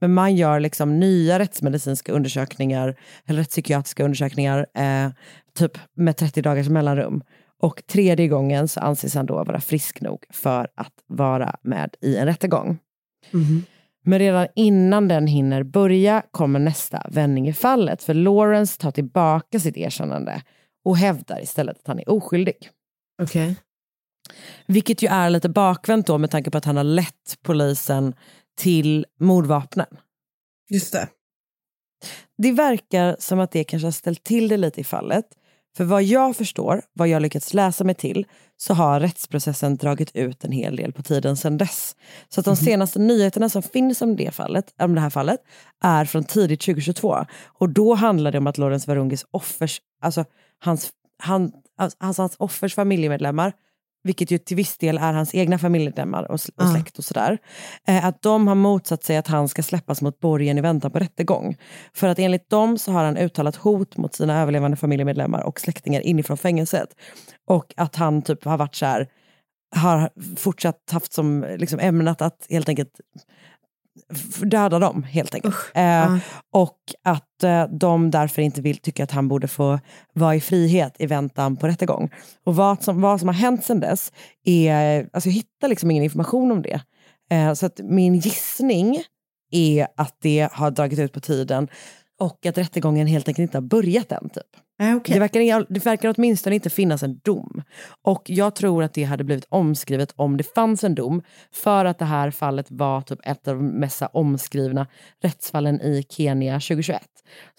Men 0.00 0.14
man 0.14 0.36
gör 0.36 0.60
liksom 0.60 1.00
nya 1.00 1.38
rättsmedicinska 1.38 2.12
undersökningar, 2.12 2.96
eller 3.26 3.38
rättspsykiatriska 3.38 4.04
undersökningar, 4.04 4.66
eh, 4.74 5.10
typ 5.58 5.78
med 5.96 6.16
30 6.16 6.42
dagars 6.42 6.68
mellanrum. 6.68 7.22
Och 7.62 7.82
tredje 7.86 8.28
gången 8.28 8.68
så 8.68 8.80
anses 8.80 9.14
han 9.14 9.26
då 9.26 9.34
vara 9.34 9.60
frisk 9.60 10.00
nog 10.00 10.24
för 10.30 10.68
att 10.74 10.94
vara 11.06 11.56
med 11.62 11.94
i 12.02 12.16
en 12.16 12.26
rättegång. 12.26 12.78
Mhm. 13.30 13.62
Men 14.04 14.18
redan 14.18 14.46
innan 14.54 15.08
den 15.08 15.26
hinner 15.26 15.62
börja 15.62 16.22
kommer 16.30 16.58
nästa 16.58 17.06
vändning 17.10 17.48
i 17.48 17.52
fallet. 17.52 18.02
För 18.02 18.14
Lawrence 18.14 18.80
tar 18.80 18.90
tillbaka 18.90 19.60
sitt 19.60 19.76
erkännande 19.76 20.42
och 20.84 20.96
hävdar 20.96 21.42
istället 21.42 21.76
att 21.78 21.86
han 21.86 21.98
är 21.98 22.08
oskyldig. 22.08 22.70
Okej. 23.22 23.56
Vilket 24.66 25.02
ju 25.02 25.08
är 25.08 25.30
lite 25.30 25.48
bakvänt 25.48 26.06
då 26.06 26.18
med 26.18 26.30
tanke 26.30 26.50
på 26.50 26.58
att 26.58 26.64
han 26.64 26.76
har 26.76 26.84
lett 26.84 27.38
polisen 27.42 28.14
till 28.58 29.06
mordvapnen. 29.20 29.86
Just 30.70 30.92
det. 30.92 31.08
Det 32.38 32.52
verkar 32.52 33.16
som 33.18 33.40
att 33.40 33.50
det 33.50 33.64
kanske 33.64 33.86
har 33.86 33.92
ställt 33.92 34.24
till 34.24 34.48
det 34.48 34.56
lite 34.56 34.80
i 34.80 34.84
fallet. 34.84 35.24
För 35.76 35.84
vad 35.84 36.02
jag 36.02 36.36
förstår, 36.36 36.82
vad 36.92 37.08
jag 37.08 37.22
lyckats 37.22 37.54
läsa 37.54 37.84
mig 37.84 37.94
till, 37.94 38.26
så 38.56 38.74
har 38.74 39.00
rättsprocessen 39.00 39.76
dragit 39.76 40.16
ut 40.16 40.44
en 40.44 40.52
hel 40.52 40.76
del 40.76 40.92
på 40.92 41.02
tiden 41.02 41.36
sedan 41.36 41.58
dess. 41.58 41.96
Så 42.28 42.40
att 42.40 42.44
de 42.44 42.56
senaste 42.56 42.98
nyheterna 42.98 43.48
som 43.48 43.62
finns 43.62 44.02
om 44.02 44.16
det, 44.16 44.34
fallet, 44.34 44.74
om 44.78 44.94
det 44.94 45.00
här 45.00 45.10
fallet 45.10 45.40
är 45.80 46.04
från 46.04 46.24
tidigt 46.24 46.60
2022. 46.60 47.26
Och 47.44 47.68
då 47.68 47.94
handlar 47.94 48.32
det 48.32 48.38
om 48.38 48.46
att 48.46 48.58
Lawrence 48.58 48.90
Varungis 48.90 49.26
offers, 49.30 49.80
alltså 50.02 50.24
hans, 50.58 50.90
han, 51.18 51.52
alltså 51.78 52.22
hans 52.22 52.36
offers 52.38 52.74
familjemedlemmar, 52.74 53.52
vilket 54.04 54.30
ju 54.30 54.38
till 54.38 54.56
viss 54.56 54.78
del 54.78 54.98
är 54.98 55.12
hans 55.12 55.34
egna 55.34 55.58
familjemedlemmar 55.58 56.22
och, 56.22 56.40
och 56.56 56.68
släkt 56.72 56.98
och 56.98 57.04
sådär, 57.04 57.38
eh, 57.88 58.06
att 58.06 58.22
de 58.22 58.48
har 58.48 58.54
motsatt 58.54 59.04
sig 59.04 59.16
att 59.16 59.26
han 59.26 59.48
ska 59.48 59.62
släppas 59.62 60.02
mot 60.02 60.20
borgen 60.20 60.58
i 60.58 60.60
väntan 60.60 60.90
på 60.90 60.98
rättegång. 60.98 61.56
För 61.94 62.08
att 62.08 62.18
enligt 62.18 62.50
dem 62.50 62.78
så 62.78 62.92
har 62.92 63.04
han 63.04 63.16
uttalat 63.16 63.56
hot 63.56 63.96
mot 63.96 64.14
sina 64.14 64.40
överlevande 64.42 64.76
familjemedlemmar 64.76 65.42
och 65.42 65.60
släktingar 65.60 66.00
inifrån 66.00 66.36
fängelset. 66.36 66.88
Och 67.46 67.74
att 67.76 67.96
han 67.96 68.22
typ 68.22 68.44
har 68.44 68.58
varit 68.58 68.74
så 68.74 68.86
här, 68.86 69.08
har 69.76 70.10
fortsatt 70.36 70.90
haft 70.90 71.12
som 71.12 71.46
liksom 71.58 71.80
ämnat 71.80 72.22
att 72.22 72.46
helt 72.50 72.68
enkelt 72.68 73.00
döda 74.42 74.78
dem 74.78 75.02
helt 75.02 75.34
enkelt. 75.34 75.54
Eh, 75.74 75.82
ja. 75.82 76.18
Och 76.52 76.78
att 77.04 77.42
eh, 77.42 77.64
de 77.64 78.10
därför 78.10 78.42
inte 78.42 78.60
vill 78.60 78.78
tycka 78.78 79.04
att 79.04 79.10
han 79.10 79.28
borde 79.28 79.48
få 79.48 79.80
vara 80.12 80.34
i 80.34 80.40
frihet 80.40 80.96
i 80.98 81.06
väntan 81.06 81.56
på 81.56 81.66
rättegång. 81.66 82.10
Och 82.44 82.56
vad 82.56 82.82
som, 82.82 83.00
vad 83.00 83.20
som 83.20 83.28
har 83.28 83.34
hänt 83.34 83.64
sedan 83.64 83.80
dess 83.80 84.12
är, 84.44 85.08
alltså 85.12 85.28
jag 85.28 85.34
hittar 85.34 85.68
liksom 85.68 85.90
ingen 85.90 86.04
information 86.04 86.52
om 86.52 86.62
det. 86.62 86.80
Eh, 87.30 87.54
så 87.54 87.66
att 87.66 87.78
min 87.78 88.14
gissning 88.14 89.02
är 89.50 89.88
att 89.96 90.16
det 90.20 90.48
har 90.52 90.70
dragit 90.70 90.98
ut 90.98 91.12
på 91.12 91.20
tiden 91.20 91.68
och 92.20 92.46
att 92.46 92.58
rättegången 92.58 93.06
helt 93.06 93.28
enkelt 93.28 93.42
inte 93.42 93.56
har 93.56 93.62
börjat 93.62 94.12
än. 94.12 94.28
Typ. 94.28 94.44
Eh, 94.80 94.96
okej. 94.96 95.14
Det, 95.14 95.20
verkar, 95.20 95.66
det 95.68 95.86
verkar 95.86 96.14
åtminstone 96.16 96.54
inte 96.54 96.70
finnas 96.70 97.02
en 97.02 97.18
dom. 97.18 97.62
Och 98.02 98.22
jag 98.26 98.54
tror 98.54 98.82
att 98.82 98.94
det 98.94 99.04
hade 99.04 99.24
blivit 99.24 99.46
omskrivet 99.48 100.12
om 100.16 100.36
det 100.36 100.54
fanns 100.54 100.84
en 100.84 100.94
dom. 100.94 101.22
För 101.52 101.84
att 101.84 101.98
det 101.98 102.04
här 102.04 102.30
fallet 102.30 102.66
var 102.70 103.00
typ 103.00 103.18
ett 103.22 103.48
av 103.48 103.56
de 103.56 103.66
mest 103.66 104.02
omskrivna 104.12 104.86
rättsfallen 105.22 105.80
i 105.80 106.04
Kenya 106.08 106.54
2021. 106.54 107.02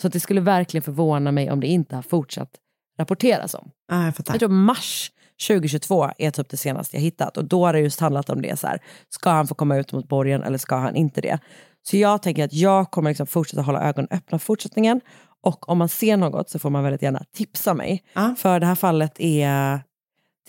Så 0.01 0.07
att 0.07 0.13
det 0.13 0.19
skulle 0.19 0.41
verkligen 0.41 0.83
förvåna 0.83 1.31
mig 1.31 1.51
om 1.51 1.59
det 1.59 1.67
inte 1.67 1.95
har 1.95 2.03
fortsatt 2.03 2.51
rapporteras 2.99 3.53
om. 3.53 3.71
Ah, 3.91 4.05
jag 4.05 4.15
fattar. 4.15 4.33
Jag 4.33 4.39
tror 4.39 4.49
mars 4.49 5.11
2022 5.47 6.09
är 6.17 6.31
typ 6.31 6.49
det 6.49 6.57
senaste 6.57 6.97
jag 6.97 7.01
hittat. 7.01 7.37
Och 7.37 7.45
då 7.45 7.65
har 7.65 7.73
det 7.73 7.79
just 7.79 7.99
handlat 7.99 8.29
om 8.29 8.41
det. 8.41 8.59
Så 8.59 8.67
här, 8.67 8.79
ska 9.09 9.29
han 9.29 9.47
få 9.47 9.55
komma 9.55 9.77
ut 9.77 9.93
mot 9.93 10.07
borgen 10.07 10.43
eller 10.43 10.57
ska 10.57 10.75
han 10.75 10.95
inte 10.95 11.21
det? 11.21 11.39
Så 11.83 11.97
jag 11.97 12.21
tänker 12.21 12.45
att 12.45 12.53
jag 12.53 12.91
kommer 12.91 13.09
liksom 13.09 13.27
fortsätta 13.27 13.61
hålla 13.61 13.81
ögonen 13.81 14.07
öppna 14.11 14.39
för 14.39 14.45
fortsättningen. 14.45 15.01
Och 15.41 15.69
om 15.69 15.77
man 15.77 15.89
ser 15.89 16.17
något 16.17 16.49
så 16.49 16.59
får 16.59 16.69
man 16.69 16.83
väldigt 16.83 17.01
gärna 17.01 17.23
tipsa 17.33 17.73
mig. 17.73 18.03
Ja. 18.13 18.35
För 18.37 18.59
det 18.59 18.65
här 18.65 18.75
fallet 18.75 19.19
är, 19.19 19.79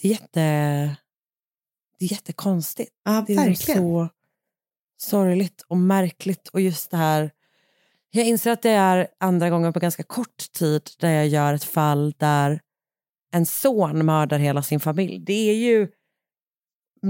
det 0.00 0.08
är, 0.08 0.10
jätte, 0.10 0.40
det 1.98 2.04
är 2.04 2.12
jättekonstigt. 2.12 2.90
Ja, 3.04 3.24
det 3.26 3.34
är 3.34 3.54
så 3.54 4.08
sorgligt 4.96 5.64
och 5.68 5.76
märkligt. 5.76 6.48
Och 6.48 6.60
just 6.60 6.90
det 6.90 6.96
här, 6.96 7.30
jag 8.10 8.26
inser 8.26 8.50
att 8.50 8.62
det 8.62 8.70
är 8.70 9.08
andra 9.20 9.50
gången 9.50 9.72
på 9.72 9.80
ganska 9.80 10.02
kort 10.02 10.52
tid 10.52 10.82
där 11.00 11.10
jag 11.10 11.28
gör 11.28 11.54
ett 11.54 11.64
fall 11.64 12.14
där 12.18 12.60
en 13.32 13.46
son 13.46 14.06
mördar 14.06 14.38
hela 14.38 14.62
sin 14.62 14.80
familj. 14.80 15.18
Det 15.18 15.50
är 15.50 15.54
ju 15.54 15.88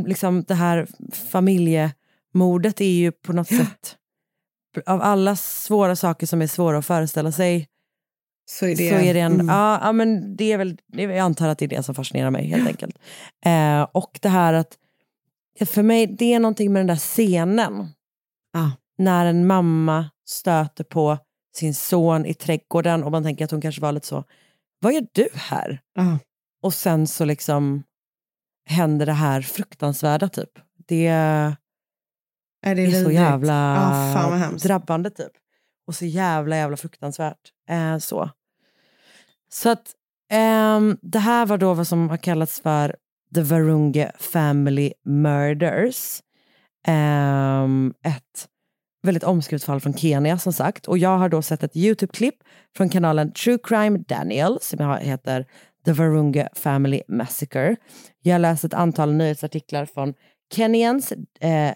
liksom 0.07 0.43
det 0.43 0.55
här 0.55 0.89
familjemordet 1.13 2.81
är 2.81 2.85
ju 2.85 3.13
på 3.13 3.33
något 3.33 3.49
sätt 3.49 3.97
av 4.87 5.03
alla 5.03 5.37
svåra 5.37 5.97
saker 5.97 6.27
som 6.27 6.43
är 6.43 6.47
svåra 6.47 6.79
att 6.79 6.87
föreställa 6.87 7.33
sig 7.33 7.69
Så 8.51 8.67
är 8.67 8.77
det, 8.77 8.91
så 8.91 8.95
är 8.95 9.15
det 9.15 9.21
en, 9.21 9.35
mm. 9.35 9.49
ja, 9.49 9.81
ja, 9.83 9.93
men 9.93 10.37
det 10.37 10.53
är 10.53 10.59
väl, 10.59 10.79
jag 10.93 11.19
antar 11.19 11.49
att 11.49 11.59
det 11.59 11.65
är 11.65 11.69
det 11.69 11.83
som 11.83 11.95
fascinerar 11.95 12.31
mig 12.31 12.47
helt 12.47 12.69
enkelt. 12.69 12.99
Eh, 13.45 13.83
och 13.83 14.19
det 14.23 14.29
här 14.29 14.53
att, 14.53 14.79
för 15.67 15.83
mig, 15.83 16.07
det 16.07 16.35
är 16.35 16.41
någonting 16.41 16.73
med 16.73 16.81
den 16.81 16.87
där 16.87 16.97
scenen. 16.97 17.89
Ah. 18.53 18.71
När 18.99 19.27
en 19.27 19.47
mamma 19.47 20.11
stöter 20.29 20.85
på 20.85 21.19
sin 21.57 21.75
son 21.75 22.27
i 22.27 22.35
trädgården 22.35 23.05
och 23.05 23.11
man 23.11 23.23
tänker 23.23 23.45
att 23.45 23.51
hon 23.51 23.61
kanske 23.61 23.81
var 23.83 23.93
lite 23.93 24.07
så, 24.07 24.25
vad 24.81 24.93
gör 24.93 25.07
du 25.13 25.29
här? 25.35 25.81
Ah. 25.99 26.17
Och 26.63 26.75
sen 26.75 27.07
så 27.07 27.25
liksom 27.25 27.83
händer 28.67 29.07
det 29.07 29.13
här 29.13 29.43
fruktansvärda 29.43 30.29
typ. 30.29 30.51
Det 30.89 31.07
Är 32.63 32.75
det 32.75 32.83
är 32.83 32.91
så 32.91 32.97
vidrigt? 32.99 33.15
jävla 33.15 33.75
Ja, 33.77 34.15
fan 34.15 34.57
drabbande 34.57 35.11
typ. 35.11 35.33
Och 35.87 35.95
så 35.95 36.05
jävla 36.05 36.57
jävla 36.57 36.77
fruktansvärt. 36.77 37.53
Eh, 37.69 37.99
så. 37.99 38.31
så 39.53 39.71
att 39.71 39.95
ehm, 40.31 40.99
det 41.03 41.19
här 41.19 41.47
var 41.47 41.59
då 41.59 41.75
vad 41.75 41.87
som 41.87 42.11
har 42.11 42.17
kallats 42.17 42.61
för 42.61 42.97
The 43.35 43.43
Varunge 43.43 44.13
Family 44.19 44.93
Murders. 45.05 46.23
Ehm, 46.87 47.95
ett 48.05 48.49
väldigt 49.03 49.25
omskrivet 49.25 49.65
fall 49.65 49.81
från 49.81 49.95
Kenya 49.95 50.39
som 50.39 50.53
sagt. 50.53 50.87
Och 50.87 50.99
jag 50.99 51.19
har 51.19 51.29
då 51.29 51.43
sett 51.43 51.63
ett 51.63 51.77
YouTube-klipp 51.77 52.35
från 52.77 52.89
kanalen 52.89 53.33
True 53.33 53.59
Crime 53.63 53.99
Daniel 53.99 54.59
som 54.61 54.99
heter 55.01 55.47
The 55.85 55.93
Varunga 55.93 56.49
Family 56.55 57.03
Massacre. 57.09 57.77
Jag 58.23 58.35
har 58.35 58.39
läst 58.39 58.65
ett 58.65 58.75
antal 58.75 59.13
nyhetsartiklar 59.13 59.87
från 59.87 60.15
Kenyans 60.55 61.13
eh, 61.41 61.73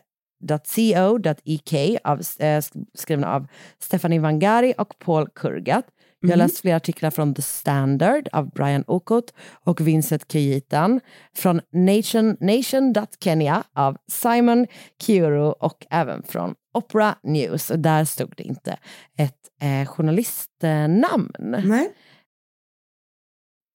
.co.ek 0.49 1.99
av, 2.05 2.21
eh, 2.39 2.65
skrivna 2.95 3.35
av 3.35 3.47
Stephanie 3.79 4.21
Vangari 4.21 4.75
och 4.79 4.99
Paul 4.99 5.29
Kurgat. 5.29 5.85
Jag 6.21 6.29
har 6.31 6.37
Mhm. 6.37 6.45
läst 6.45 6.59
flera 6.61 6.77
artiklar 6.77 7.11
från 7.11 7.35
The 7.35 7.43
Standard 7.43 8.29
av 8.33 8.51
Brian 8.51 8.85
Okot 8.87 9.33
och 9.65 9.81
Vincent 9.81 10.33
Kejitan. 10.33 11.01
Från 11.37 11.61
Nation, 11.73 12.37
Nation.Kenya 12.41 13.65
av 13.73 13.97
Simon 14.13 14.67
Kiuru 15.03 15.51
och 15.51 15.87
även 15.91 16.23
från 16.23 16.55
Opera 16.75 17.15
News. 17.23 17.71
Och 17.71 17.79
där 17.79 18.05
stod 18.05 18.35
det 18.37 18.43
inte 18.43 18.79
ett 19.19 19.39
eh, 19.63 19.87
journalistnamn. 19.89 21.33
Nej. 21.39 21.93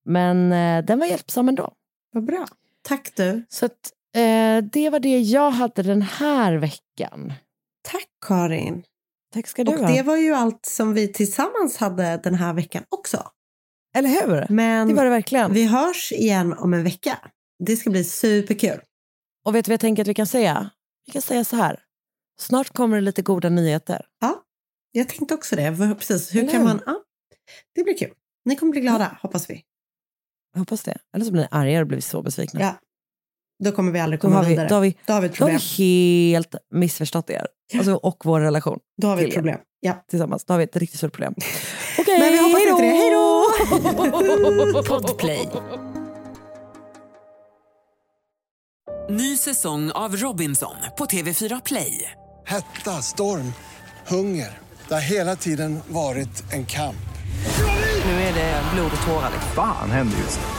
Men 0.06 0.52
eh, 0.52 0.86
den 0.86 1.00
var 1.00 1.06
hjälpsam 1.06 1.50
ändå. 1.50 1.72
Vad 2.14 2.26
bra. 2.26 2.46
Tack 2.82 3.12
du. 3.16 3.46
Så 3.50 3.66
att, 3.66 3.92
eh, 4.16 4.64
det 4.72 4.90
var 4.90 5.00
det 5.00 5.20
jag 5.20 5.52
hade 5.52 5.84
den 5.84 6.02
här 6.02 6.54
veckan. 6.54 7.34
Tack 7.92 8.08
Karin. 8.28 8.84
Tack 9.34 9.48
ska 9.48 9.64
du 9.64 9.72
Och 9.74 9.80
ha. 9.80 9.88
det 9.88 10.02
var 10.04 10.18
ju 10.18 10.34
allt 10.34 10.66
som 10.66 10.94
vi 10.94 11.14
tillsammans 11.14 11.78
hade 11.78 12.18
den 12.24 12.36
här 12.36 12.54
veckan 12.54 12.84
också. 12.90 13.28
Eller 13.96 14.10
hur? 14.10 14.46
Men 14.50 14.88
Det 14.88 14.94
var 14.94 15.04
det 15.04 15.10
verkligen. 15.10 15.54
vi 15.54 15.66
hörs 15.66 16.12
igen 16.12 16.54
om 16.54 16.74
en 16.74 16.84
vecka. 16.84 17.18
Det 17.66 17.76
ska 17.76 17.90
bli 17.90 18.04
superkul. 18.04 18.80
Och 19.46 19.56
vet 19.56 19.66
du 19.66 19.70
vad 19.70 19.74
jag 19.74 19.80
tänker 19.80 20.02
att 20.04 20.08
vi 20.08 20.14
kan 20.14 20.28
säga? 20.28 20.70
Vi 21.06 21.12
kan 21.12 21.22
säga 21.22 21.44
så 21.44 21.56
här. 21.56 21.80
Snart 22.40 22.70
kommer 22.70 22.96
det 22.96 23.02
lite 23.02 23.22
goda 23.22 23.50
nyheter. 23.50 24.06
Ja, 24.22 24.44
jag 24.92 25.10
tänkte 25.10 25.34
också 25.34 25.56
det. 25.56 25.96
Precis. 26.00 26.36
Hur 26.36 26.40
Eller 26.42 26.52
kan 26.52 26.64
man... 26.64 26.82
Ja, 26.86 27.04
det 27.76 27.84
blir 27.84 27.98
kul. 27.98 28.14
Ni 28.46 28.56
kommer 28.56 28.72
bli 28.72 28.82
glada, 28.82 29.18
hoppas 29.22 29.50
vi. 29.50 29.64
Jag 30.54 30.60
hoppas 30.60 30.84
det. 30.84 30.98
Eller 31.16 31.26
så 31.26 31.32
blir 31.32 31.42
ni 31.42 31.48
arga 31.52 31.82
och 31.82 31.88
blir 31.88 32.02
så 32.02 32.22
besvikna. 32.22 32.60
Ja. 32.62 32.76
Då 33.64 33.72
kommer 33.72 33.92
vi 33.92 34.00
aldrig 34.00 34.20
Då 34.20 34.22
komma 34.22 34.36
har, 34.36 34.44
vi, 34.44 34.50
vidare. 34.50 34.68
då, 34.68 34.76
har 34.76 34.82
vi, 34.82 34.96
Då 35.06 35.14
har 35.14 35.22
vi 35.22 35.28
ett 35.28 35.38
då 35.38 35.46
har 35.46 35.52
vi 35.52 35.58
problem. 35.58 35.78
helt 35.78 36.56
missförstått 36.74 37.30
er. 37.30 37.48
Alltså, 37.78 37.94
och 37.94 38.22
vår 38.26 38.40
relation. 38.42 38.80
Då 39.02 39.08
har 39.08 39.16
vi 39.16 39.28
ett 39.28 39.34
problem. 39.34 39.58
Ja. 39.80 39.94
Tillsammans. 40.10 40.46
Då 40.46 40.54
har 40.54 40.58
vi 40.58 40.64
ett 40.64 40.76
riktigt 40.76 40.98
stort 40.98 41.14
problem. 41.14 41.34
Okej, 42.00 42.20
Men 42.20 42.32
vi 42.32 42.38
hoppas 42.38 42.62
inte 42.62 42.82
det. 42.82 42.88
Hej 42.90 43.12
då! 43.12 44.84
Podplay. 45.00 45.50
Ny 49.10 49.38
säsong 49.38 49.92
av 49.92 50.16
Robinson 50.16 50.76
på 50.98 51.06
TV4 51.06 51.62
Play. 51.66 52.12
Hetta, 52.46 52.92
storm, 53.02 53.54
hunger. 54.08 54.58
Det 54.88 54.94
har 54.94 55.02
hela 55.02 55.36
tiden 55.36 55.80
varit 55.88 56.54
en 56.54 56.66
kamp. 56.66 56.96
Nu 58.06 58.12
är 58.12 58.34
det 58.34 58.62
blod 58.74 58.92
och 59.02 59.08
tårar. 59.08 59.32
Fan 59.56 59.92
händer 59.92 60.18
just 60.18 60.40
nu. 60.40 60.59